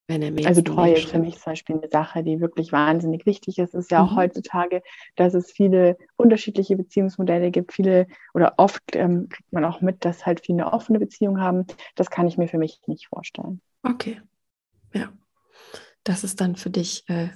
Wenn 0.08 0.22
er 0.22 0.30
mir 0.30 0.46
also 0.46 0.62
Treue 0.62 0.94
ist 0.94 1.08
für 1.08 1.18
mich 1.18 1.34
zum 1.34 1.52
Beispiel 1.52 1.76
eine 1.76 1.88
Sache, 1.88 2.22
die 2.22 2.40
wirklich 2.40 2.70
wahnsinnig 2.70 3.26
wichtig 3.26 3.58
ist. 3.58 3.74
Es 3.74 3.86
ist 3.86 3.90
ja 3.90 4.04
auch 4.04 4.12
mhm. 4.12 4.16
heutzutage, 4.16 4.82
dass 5.16 5.34
es 5.34 5.50
viele 5.50 5.96
unterschiedliche 6.16 6.76
Beziehungsmodelle 6.76 7.50
gibt, 7.50 7.72
viele 7.72 8.06
oder 8.32 8.54
oft 8.58 8.82
ähm, 8.92 9.28
kriegt 9.28 9.52
man 9.52 9.64
auch 9.64 9.80
mit, 9.80 10.04
dass 10.04 10.24
halt 10.24 10.46
viele 10.46 10.62
eine 10.62 10.72
offene 10.72 11.00
Beziehung 11.00 11.40
haben. 11.40 11.66
Das 11.96 12.08
kann 12.08 12.28
ich 12.28 12.38
mir 12.38 12.46
für 12.46 12.58
mich 12.58 12.80
nicht 12.86 13.08
vorstellen. 13.08 13.60
Okay. 13.82 14.20
Ja. 14.96 15.12
Das 16.04 16.24
ist 16.24 16.40
dann 16.40 16.56
für 16.56 16.70
dich 16.70 17.08
äh, 17.08 17.28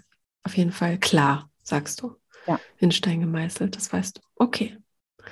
auf 0.42 0.56
jeden 0.56 0.72
Fall 0.72 0.98
klar, 0.98 1.50
sagst 1.62 2.02
du. 2.02 2.16
Ja. 2.46 2.58
In 2.78 2.92
Stein 2.92 3.20
gemeißelt, 3.20 3.76
das 3.76 3.92
weißt 3.92 4.18
du. 4.18 4.22
Okay. 4.36 4.78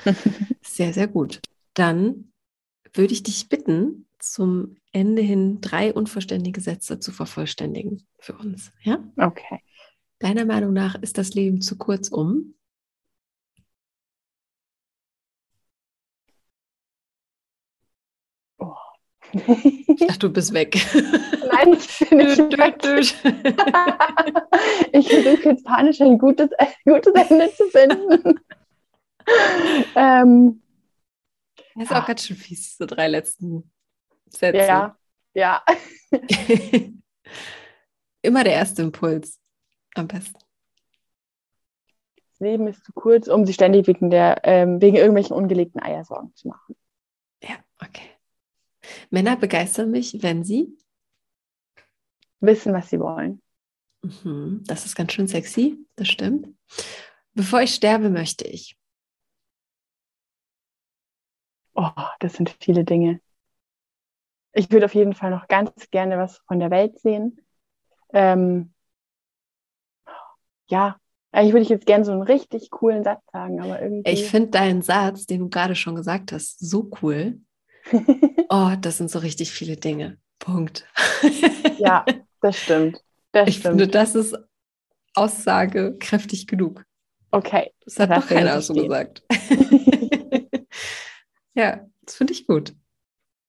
sehr, 0.62 0.92
sehr 0.92 1.08
gut. 1.08 1.40
Dann 1.74 2.32
würde 2.92 3.12
ich 3.12 3.22
dich 3.22 3.48
bitten, 3.48 4.06
zum 4.18 4.76
Ende 4.92 5.22
hin 5.22 5.60
drei 5.60 5.92
unvollständige 5.92 6.60
Sätze 6.60 6.98
zu 6.98 7.12
vervollständigen 7.12 8.06
für 8.18 8.36
uns. 8.36 8.72
Ja? 8.82 9.02
Okay. 9.16 9.60
Deiner 10.18 10.44
Meinung 10.44 10.72
nach 10.72 10.96
ist 10.96 11.18
das 11.18 11.34
Leben 11.34 11.60
zu 11.60 11.78
kurz 11.78 12.08
um? 12.08 12.54
Ach, 20.10 20.16
du 20.16 20.30
bist 20.32 20.52
weg. 20.52 20.76
Nein, 20.94 21.74
ich 21.74 22.08
bin 22.08 22.18
nicht 22.18 22.38
weg. 22.58 22.76
ich 24.92 25.08
versuche 25.08 25.48
jetzt 25.50 25.64
panisch 25.64 26.00
ein 26.00 26.18
gutes, 26.18 26.50
ein 26.58 26.68
gutes 26.84 27.12
Ende 27.14 27.52
zu 27.54 27.64
finden. 27.68 28.40
ähm, 29.94 30.62
das 31.74 31.84
ist 31.84 31.92
auch 31.92 32.06
ganz 32.06 32.26
schön 32.26 32.36
fies, 32.36 32.76
so 32.76 32.86
drei 32.86 33.08
letzten 33.08 33.70
Sätze. 34.26 34.58
Ja, 34.58 34.96
ja. 35.34 35.62
Immer 38.22 38.44
der 38.44 38.54
erste 38.54 38.82
Impuls. 38.82 39.38
Am 39.94 40.08
besten. 40.08 40.38
Das 42.16 42.40
Leben 42.40 42.66
ist 42.68 42.84
zu 42.84 42.92
kurz, 42.92 43.28
um 43.28 43.46
sich 43.46 43.54
ständig 43.54 43.86
wegen, 43.86 44.10
der, 44.10 44.40
ähm, 44.44 44.80
wegen 44.80 44.96
irgendwelchen 44.96 45.36
ungelegten 45.36 45.82
Eier 45.82 46.04
Sorgen 46.04 46.34
zu 46.34 46.48
machen. 46.48 46.76
Ja, 47.42 47.56
okay. 47.80 48.17
Männer 49.10 49.36
begeistern 49.36 49.90
mich, 49.90 50.22
wenn 50.22 50.44
sie 50.44 50.76
wissen, 52.40 52.72
was 52.72 52.90
sie 52.90 53.00
wollen. 53.00 53.42
Mhm, 54.02 54.62
das 54.66 54.86
ist 54.86 54.94
ganz 54.94 55.12
schön 55.12 55.26
sexy, 55.26 55.76
das 55.96 56.08
stimmt. 56.08 56.48
Bevor 57.34 57.60
ich 57.62 57.74
sterbe, 57.74 58.10
möchte 58.10 58.46
ich. 58.46 58.76
Oh, 61.74 61.90
das 62.20 62.34
sind 62.34 62.56
viele 62.60 62.84
Dinge 62.84 63.20
ich 64.58 64.70
würde 64.70 64.86
auf 64.86 64.94
jeden 64.94 65.14
Fall 65.14 65.30
noch 65.30 65.46
ganz 65.48 65.90
gerne 65.90 66.18
was 66.18 66.38
von 66.46 66.58
der 66.58 66.70
Welt 66.70 66.98
sehen. 66.98 67.40
Ähm, 68.12 68.72
ja, 70.68 70.96
eigentlich 71.30 71.52
würde 71.52 71.62
ich 71.62 71.68
jetzt 71.68 71.86
gerne 71.86 72.04
so 72.04 72.12
einen 72.12 72.22
richtig 72.22 72.70
coolen 72.70 73.04
Satz 73.04 73.22
sagen, 73.32 73.60
aber 73.60 73.80
irgendwie. 73.80 74.10
Ich 74.10 74.26
finde 74.26 74.50
deinen 74.50 74.82
Satz, 74.82 75.26
den 75.26 75.40
du 75.40 75.48
gerade 75.48 75.74
schon 75.74 75.94
gesagt 75.94 76.32
hast, 76.32 76.58
so 76.58 76.90
cool. 77.02 77.40
oh, 78.48 78.72
das 78.80 78.98
sind 78.98 79.10
so 79.10 79.18
richtig 79.18 79.50
viele 79.50 79.76
Dinge. 79.76 80.18
Punkt. 80.38 80.86
ja, 81.78 82.04
das 82.40 82.58
stimmt. 82.58 83.02
Das 83.32 83.48
ich 83.48 83.56
stimmt. 83.56 83.80
finde, 83.80 83.88
das 83.88 84.14
ist 84.14 84.36
aussagekräftig 85.14 86.46
genug. 86.46 86.84
Okay. 87.30 87.72
Das 87.84 87.98
hat 87.98 88.10
doch 88.10 88.26
keiner 88.26 88.60
so 88.62 88.74
gesagt. 88.74 89.22
ja, 91.54 91.86
das 92.02 92.16
finde 92.16 92.32
ich 92.32 92.46
gut. 92.46 92.74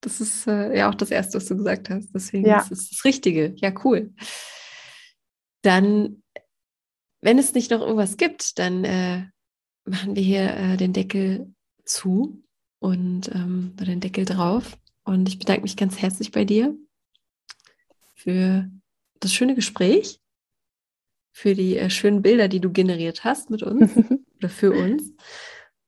Das 0.02 0.22
ist 0.22 0.48
äh, 0.48 0.78
ja 0.78 0.90
auch 0.90 0.96
das 0.96 1.12
Erste, 1.12 1.38
was 1.38 1.46
du 1.46 1.58
gesagt 1.58 1.90
hast. 1.90 2.12
Deswegen 2.14 2.48
ja. 2.48 2.60
ist 2.60 2.72
es 2.72 2.90
das 2.90 3.06
Richtige. 3.06 3.54
Ja, 3.58 3.74
cool. 3.84 4.14
Dann, 5.62 6.24
wenn 7.22 7.38
es 7.38 7.54
nicht 7.54 7.72
noch 7.72 7.82
irgendwas 7.82 8.18
gibt, 8.18 8.60
dann 8.60 8.84
äh, 8.86 9.26
machen 9.86 10.16
wir 10.16 10.24
hier 10.24 10.56
äh, 10.56 10.78
den 10.78 10.94
Deckel 10.94 11.54
zu 11.84 12.42
und 12.80 13.30
ähm, 13.34 13.76
den 13.76 14.00
Deckel 14.00 14.26
drauf. 14.26 14.78
Und 15.04 15.28
ich 15.28 15.40
bedanke 15.40 15.64
mich 15.64 15.78
ganz 15.78 16.02
herzlich 16.02 16.32
bei 16.32 16.46
dir 16.46 16.76
für 18.16 18.70
das 19.20 19.34
schöne 19.34 19.56
Gespräch, 19.56 20.20
für 21.32 21.56
die 21.56 21.78
äh, 21.78 21.90
schönen 21.90 22.22
Bilder, 22.22 22.48
die 22.48 22.60
du 22.60 22.72
generiert 22.72 23.24
hast 23.24 23.50
mit 23.50 23.64
uns 23.64 23.92
oder 24.38 24.50
für 24.50 24.72
uns. 24.72 25.14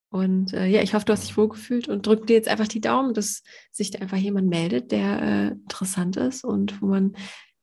Und 0.09 0.53
äh, 0.53 0.65
ja, 0.65 0.81
ich 0.81 0.93
hoffe, 0.93 1.05
du 1.05 1.13
hast 1.13 1.23
dich 1.23 1.37
wohlgefühlt 1.37 1.87
und 1.87 2.05
drück 2.05 2.27
dir 2.27 2.35
jetzt 2.35 2.49
einfach 2.49 2.67
die 2.67 2.81
Daumen, 2.81 3.13
dass 3.13 3.43
sich 3.71 3.91
da 3.91 3.99
einfach 3.99 4.17
jemand 4.17 4.49
meldet, 4.49 4.91
der 4.91 5.21
äh, 5.21 5.47
interessant 5.51 6.17
ist 6.17 6.43
und 6.43 6.81
wo 6.81 6.87
man 6.87 7.15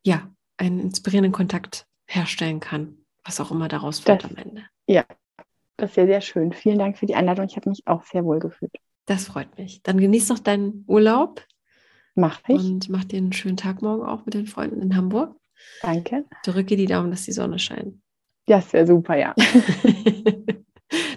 ja 0.03 0.31
einen 0.57 0.81
inspirierenden 0.81 1.33
Kontakt 1.33 1.87
herstellen 2.07 2.61
kann, 2.61 3.05
was 3.25 3.41
auch 3.41 3.51
immer 3.51 3.69
daraus 3.69 4.07
wird 4.07 4.25
das, 4.25 4.31
am 4.31 4.37
Ende. 4.39 4.65
Ja, 4.87 5.05
das 5.77 5.91
ist 5.91 5.95
sehr, 5.97 6.07
sehr 6.07 6.21
schön. 6.23 6.53
Vielen 6.53 6.79
Dank 6.79 6.97
für 6.97 7.07
die 7.07 7.15
Einladung. 7.15 7.47
Ich 7.47 7.57
habe 7.57 7.69
mich 7.69 7.87
auch 7.87 8.03
sehr 8.05 8.25
wohl 8.25 8.39
gefühlt. 8.39 8.73
Das 9.09 9.25
freut 9.25 9.57
mich. 9.57 9.83
Dann 9.83 9.99
genieß 9.99 10.29
noch 10.29 10.39
deinen 10.39 10.85
Urlaub. 10.87 11.43
Mach 12.15 12.41
ich. 12.47 12.57
Und 12.57 12.91
mach 12.91 13.05
dir 13.05 13.17
einen 13.17 13.33
schönen 13.33 13.57
Tag 13.57 13.81
morgen 13.81 14.03
auch 14.03 14.27
mit 14.27 14.35
den 14.35 14.47
Freunden 14.47 14.83
in 14.83 14.97
Hamburg. 14.97 15.35
Danke. 15.81 16.27
Drücke 16.45 16.77
die 16.77 16.85
Daumen, 16.85 17.11
dass 17.11 17.25
die 17.25 17.33
Sonne 17.33 17.59
scheint. 17.59 17.95
Ja, 18.47 18.57
das 18.57 18.73
wäre 18.73 18.87
super, 18.87 19.17
ja. 19.17 19.35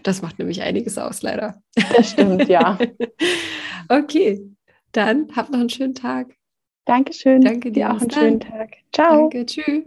Das 0.03 0.21
macht 0.21 0.39
nämlich 0.39 0.61
einiges 0.63 0.97
aus, 0.97 1.21
leider. 1.21 1.61
Das 1.95 2.09
stimmt, 2.09 2.49
ja. 2.49 2.77
okay, 3.89 4.41
dann 4.91 5.27
habt 5.35 5.51
noch 5.51 5.59
einen 5.59 5.69
schönen 5.69 5.93
Tag. 5.93 6.35
Dankeschön. 6.85 7.41
Danke 7.41 7.71
dir 7.71 7.91
auch 7.91 8.01
einen 8.01 8.09
schönen 8.11 8.39
Tag. 8.39 8.77
Ciao. 8.91 9.29
Danke, 9.29 9.45
tschüss. 9.45 9.85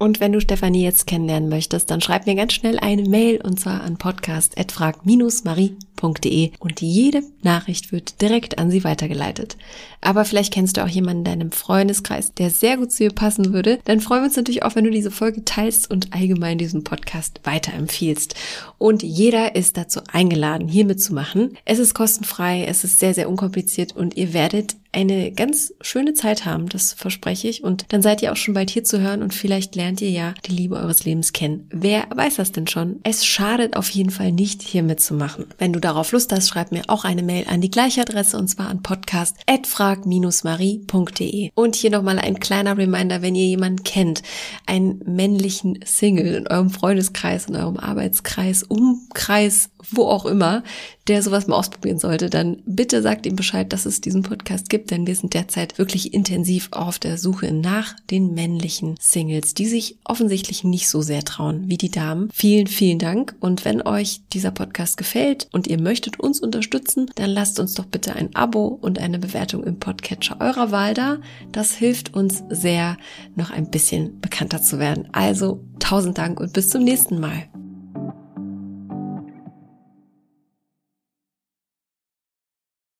Und 0.00 0.18
wenn 0.18 0.32
du 0.32 0.40
Stefanie 0.40 0.82
jetzt 0.82 1.06
kennenlernen 1.06 1.48
möchtest, 1.50 1.90
dann 1.90 2.00
schreib 2.00 2.26
mir 2.26 2.34
ganz 2.34 2.54
schnell 2.54 2.78
eine 2.78 3.02
Mail 3.02 3.38
und 3.42 3.60
zwar 3.60 3.82
an 3.82 3.98
podcast.frag-marie.de 3.98 6.52
und 6.58 6.80
jede 6.80 7.22
Nachricht 7.42 7.92
wird 7.92 8.22
direkt 8.22 8.58
an 8.58 8.70
sie 8.70 8.82
weitergeleitet. 8.82 9.58
Aber 10.00 10.24
vielleicht 10.24 10.54
kennst 10.54 10.78
du 10.78 10.84
auch 10.84 10.88
jemanden 10.88 11.18
in 11.18 11.24
deinem 11.24 11.52
Freundeskreis, 11.52 12.32
der 12.32 12.48
sehr 12.48 12.78
gut 12.78 12.92
zu 12.92 13.04
ihr 13.04 13.10
passen 13.10 13.52
würde. 13.52 13.78
Dann 13.84 14.00
freuen 14.00 14.22
wir 14.22 14.28
uns 14.28 14.36
natürlich 14.36 14.62
auch, 14.62 14.74
wenn 14.74 14.84
du 14.84 14.90
diese 14.90 15.10
Folge 15.10 15.44
teilst 15.44 15.90
und 15.90 16.14
allgemein 16.14 16.56
diesen 16.56 16.82
Podcast 16.82 17.42
weiterempfiehlst. 17.44 18.34
Und 18.78 19.02
jeder 19.02 19.54
ist 19.54 19.76
dazu 19.76 20.00
eingeladen, 20.10 20.66
hier 20.66 20.86
mitzumachen. 20.86 21.58
Es 21.66 21.78
ist 21.78 21.92
kostenfrei, 21.92 22.64
es 22.64 22.84
ist 22.84 23.00
sehr, 23.00 23.12
sehr 23.12 23.28
unkompliziert 23.28 23.94
und 23.94 24.16
ihr 24.16 24.32
werdet 24.32 24.76
eine 24.92 25.32
ganz 25.32 25.72
schöne 25.80 26.14
Zeit 26.14 26.44
haben, 26.44 26.68
das 26.68 26.92
verspreche 26.92 27.48
ich. 27.48 27.62
Und 27.62 27.86
dann 27.90 28.02
seid 28.02 28.22
ihr 28.22 28.32
auch 28.32 28.36
schon 28.36 28.54
bald 28.54 28.70
hier 28.70 28.82
zu 28.84 29.00
hören 29.00 29.22
und 29.22 29.32
vielleicht 29.32 29.76
lernt 29.76 30.00
ihr 30.00 30.10
ja 30.10 30.34
die 30.46 30.52
Liebe 30.52 30.74
eures 30.76 31.04
Lebens 31.04 31.32
kennen. 31.32 31.68
Wer 31.70 32.08
weiß 32.12 32.34
das 32.36 32.50
denn 32.52 32.66
schon? 32.66 33.00
Es 33.04 33.24
schadet 33.24 33.76
auf 33.76 33.88
jeden 33.90 34.10
Fall 34.10 34.32
nicht, 34.32 34.62
hier 34.62 34.82
mitzumachen. 34.82 35.46
Wenn 35.58 35.72
du 35.72 35.80
darauf 35.80 36.12
Lust 36.12 36.32
hast, 36.32 36.48
schreib 36.48 36.72
mir 36.72 36.82
auch 36.88 37.04
eine 37.04 37.22
Mail 37.22 37.44
an 37.48 37.60
die 37.60 37.70
gleiche 37.70 38.00
Adresse 38.00 38.36
und 38.36 38.48
zwar 38.48 38.68
an 38.68 38.82
podcast.frag-marie.de. 38.82 41.50
Und 41.54 41.76
hier 41.76 41.90
nochmal 41.90 42.18
ein 42.18 42.40
kleiner 42.40 42.76
Reminder, 42.76 43.22
wenn 43.22 43.36
ihr 43.36 43.46
jemanden 43.46 43.84
kennt, 43.84 44.22
einen 44.66 45.00
männlichen 45.06 45.78
Single 45.84 46.34
in 46.34 46.48
eurem 46.48 46.70
Freundeskreis, 46.70 47.46
in 47.46 47.54
eurem 47.56 47.76
Arbeitskreis, 47.76 48.64
Umkreis, 48.64 49.70
wo 49.90 50.04
auch 50.04 50.26
immer, 50.26 50.62
der 51.08 51.22
sowas 51.22 51.46
mal 51.46 51.56
ausprobieren 51.56 51.98
sollte, 51.98 52.30
dann 52.30 52.62
bitte 52.66 53.02
sagt 53.02 53.26
ihm 53.26 53.36
Bescheid, 53.36 53.72
dass 53.72 53.86
es 53.86 54.00
diesen 54.00 54.22
Podcast 54.22 54.68
gibt, 54.68 54.90
denn 54.90 55.06
wir 55.06 55.16
sind 55.16 55.34
derzeit 55.34 55.78
wirklich 55.78 56.14
intensiv 56.14 56.68
auf 56.70 56.98
der 56.98 57.18
Suche 57.18 57.52
nach 57.52 57.96
den 58.10 58.34
männlichen 58.34 58.94
Singles, 59.00 59.54
die 59.54 59.66
sich 59.66 59.98
offensichtlich 60.04 60.62
nicht 60.62 60.88
so 60.88 61.02
sehr 61.02 61.24
trauen 61.24 61.64
wie 61.66 61.78
die 61.78 61.90
Damen. 61.90 62.28
Vielen, 62.32 62.68
vielen 62.68 62.98
Dank 62.98 63.34
und 63.40 63.64
wenn 63.64 63.82
euch 63.82 64.20
dieser 64.32 64.52
Podcast 64.52 64.96
gefällt 64.96 65.48
und 65.52 65.66
ihr 65.66 65.80
möchtet 65.80 66.20
uns 66.20 66.40
unterstützen, 66.40 67.10
dann 67.16 67.30
lasst 67.30 67.58
uns 67.58 67.74
doch 67.74 67.86
bitte 67.86 68.14
ein 68.14 68.34
Abo 68.36 68.66
und 68.80 68.98
eine 68.98 69.18
Bewertung 69.18 69.64
im 69.64 69.80
Podcatcher 69.80 70.36
eurer 70.40 70.70
Wahl 70.70 70.94
da. 70.94 71.18
Das 71.50 71.72
hilft 71.72 72.14
uns 72.14 72.44
sehr, 72.50 72.96
noch 73.34 73.50
ein 73.50 73.70
bisschen 73.70 74.20
bekannter 74.20 74.62
zu 74.62 74.78
werden. 74.78 75.08
Also 75.12 75.64
tausend 75.80 76.18
Dank 76.18 76.38
und 76.38 76.52
bis 76.52 76.68
zum 76.68 76.84
nächsten 76.84 77.18
Mal. 77.18 77.49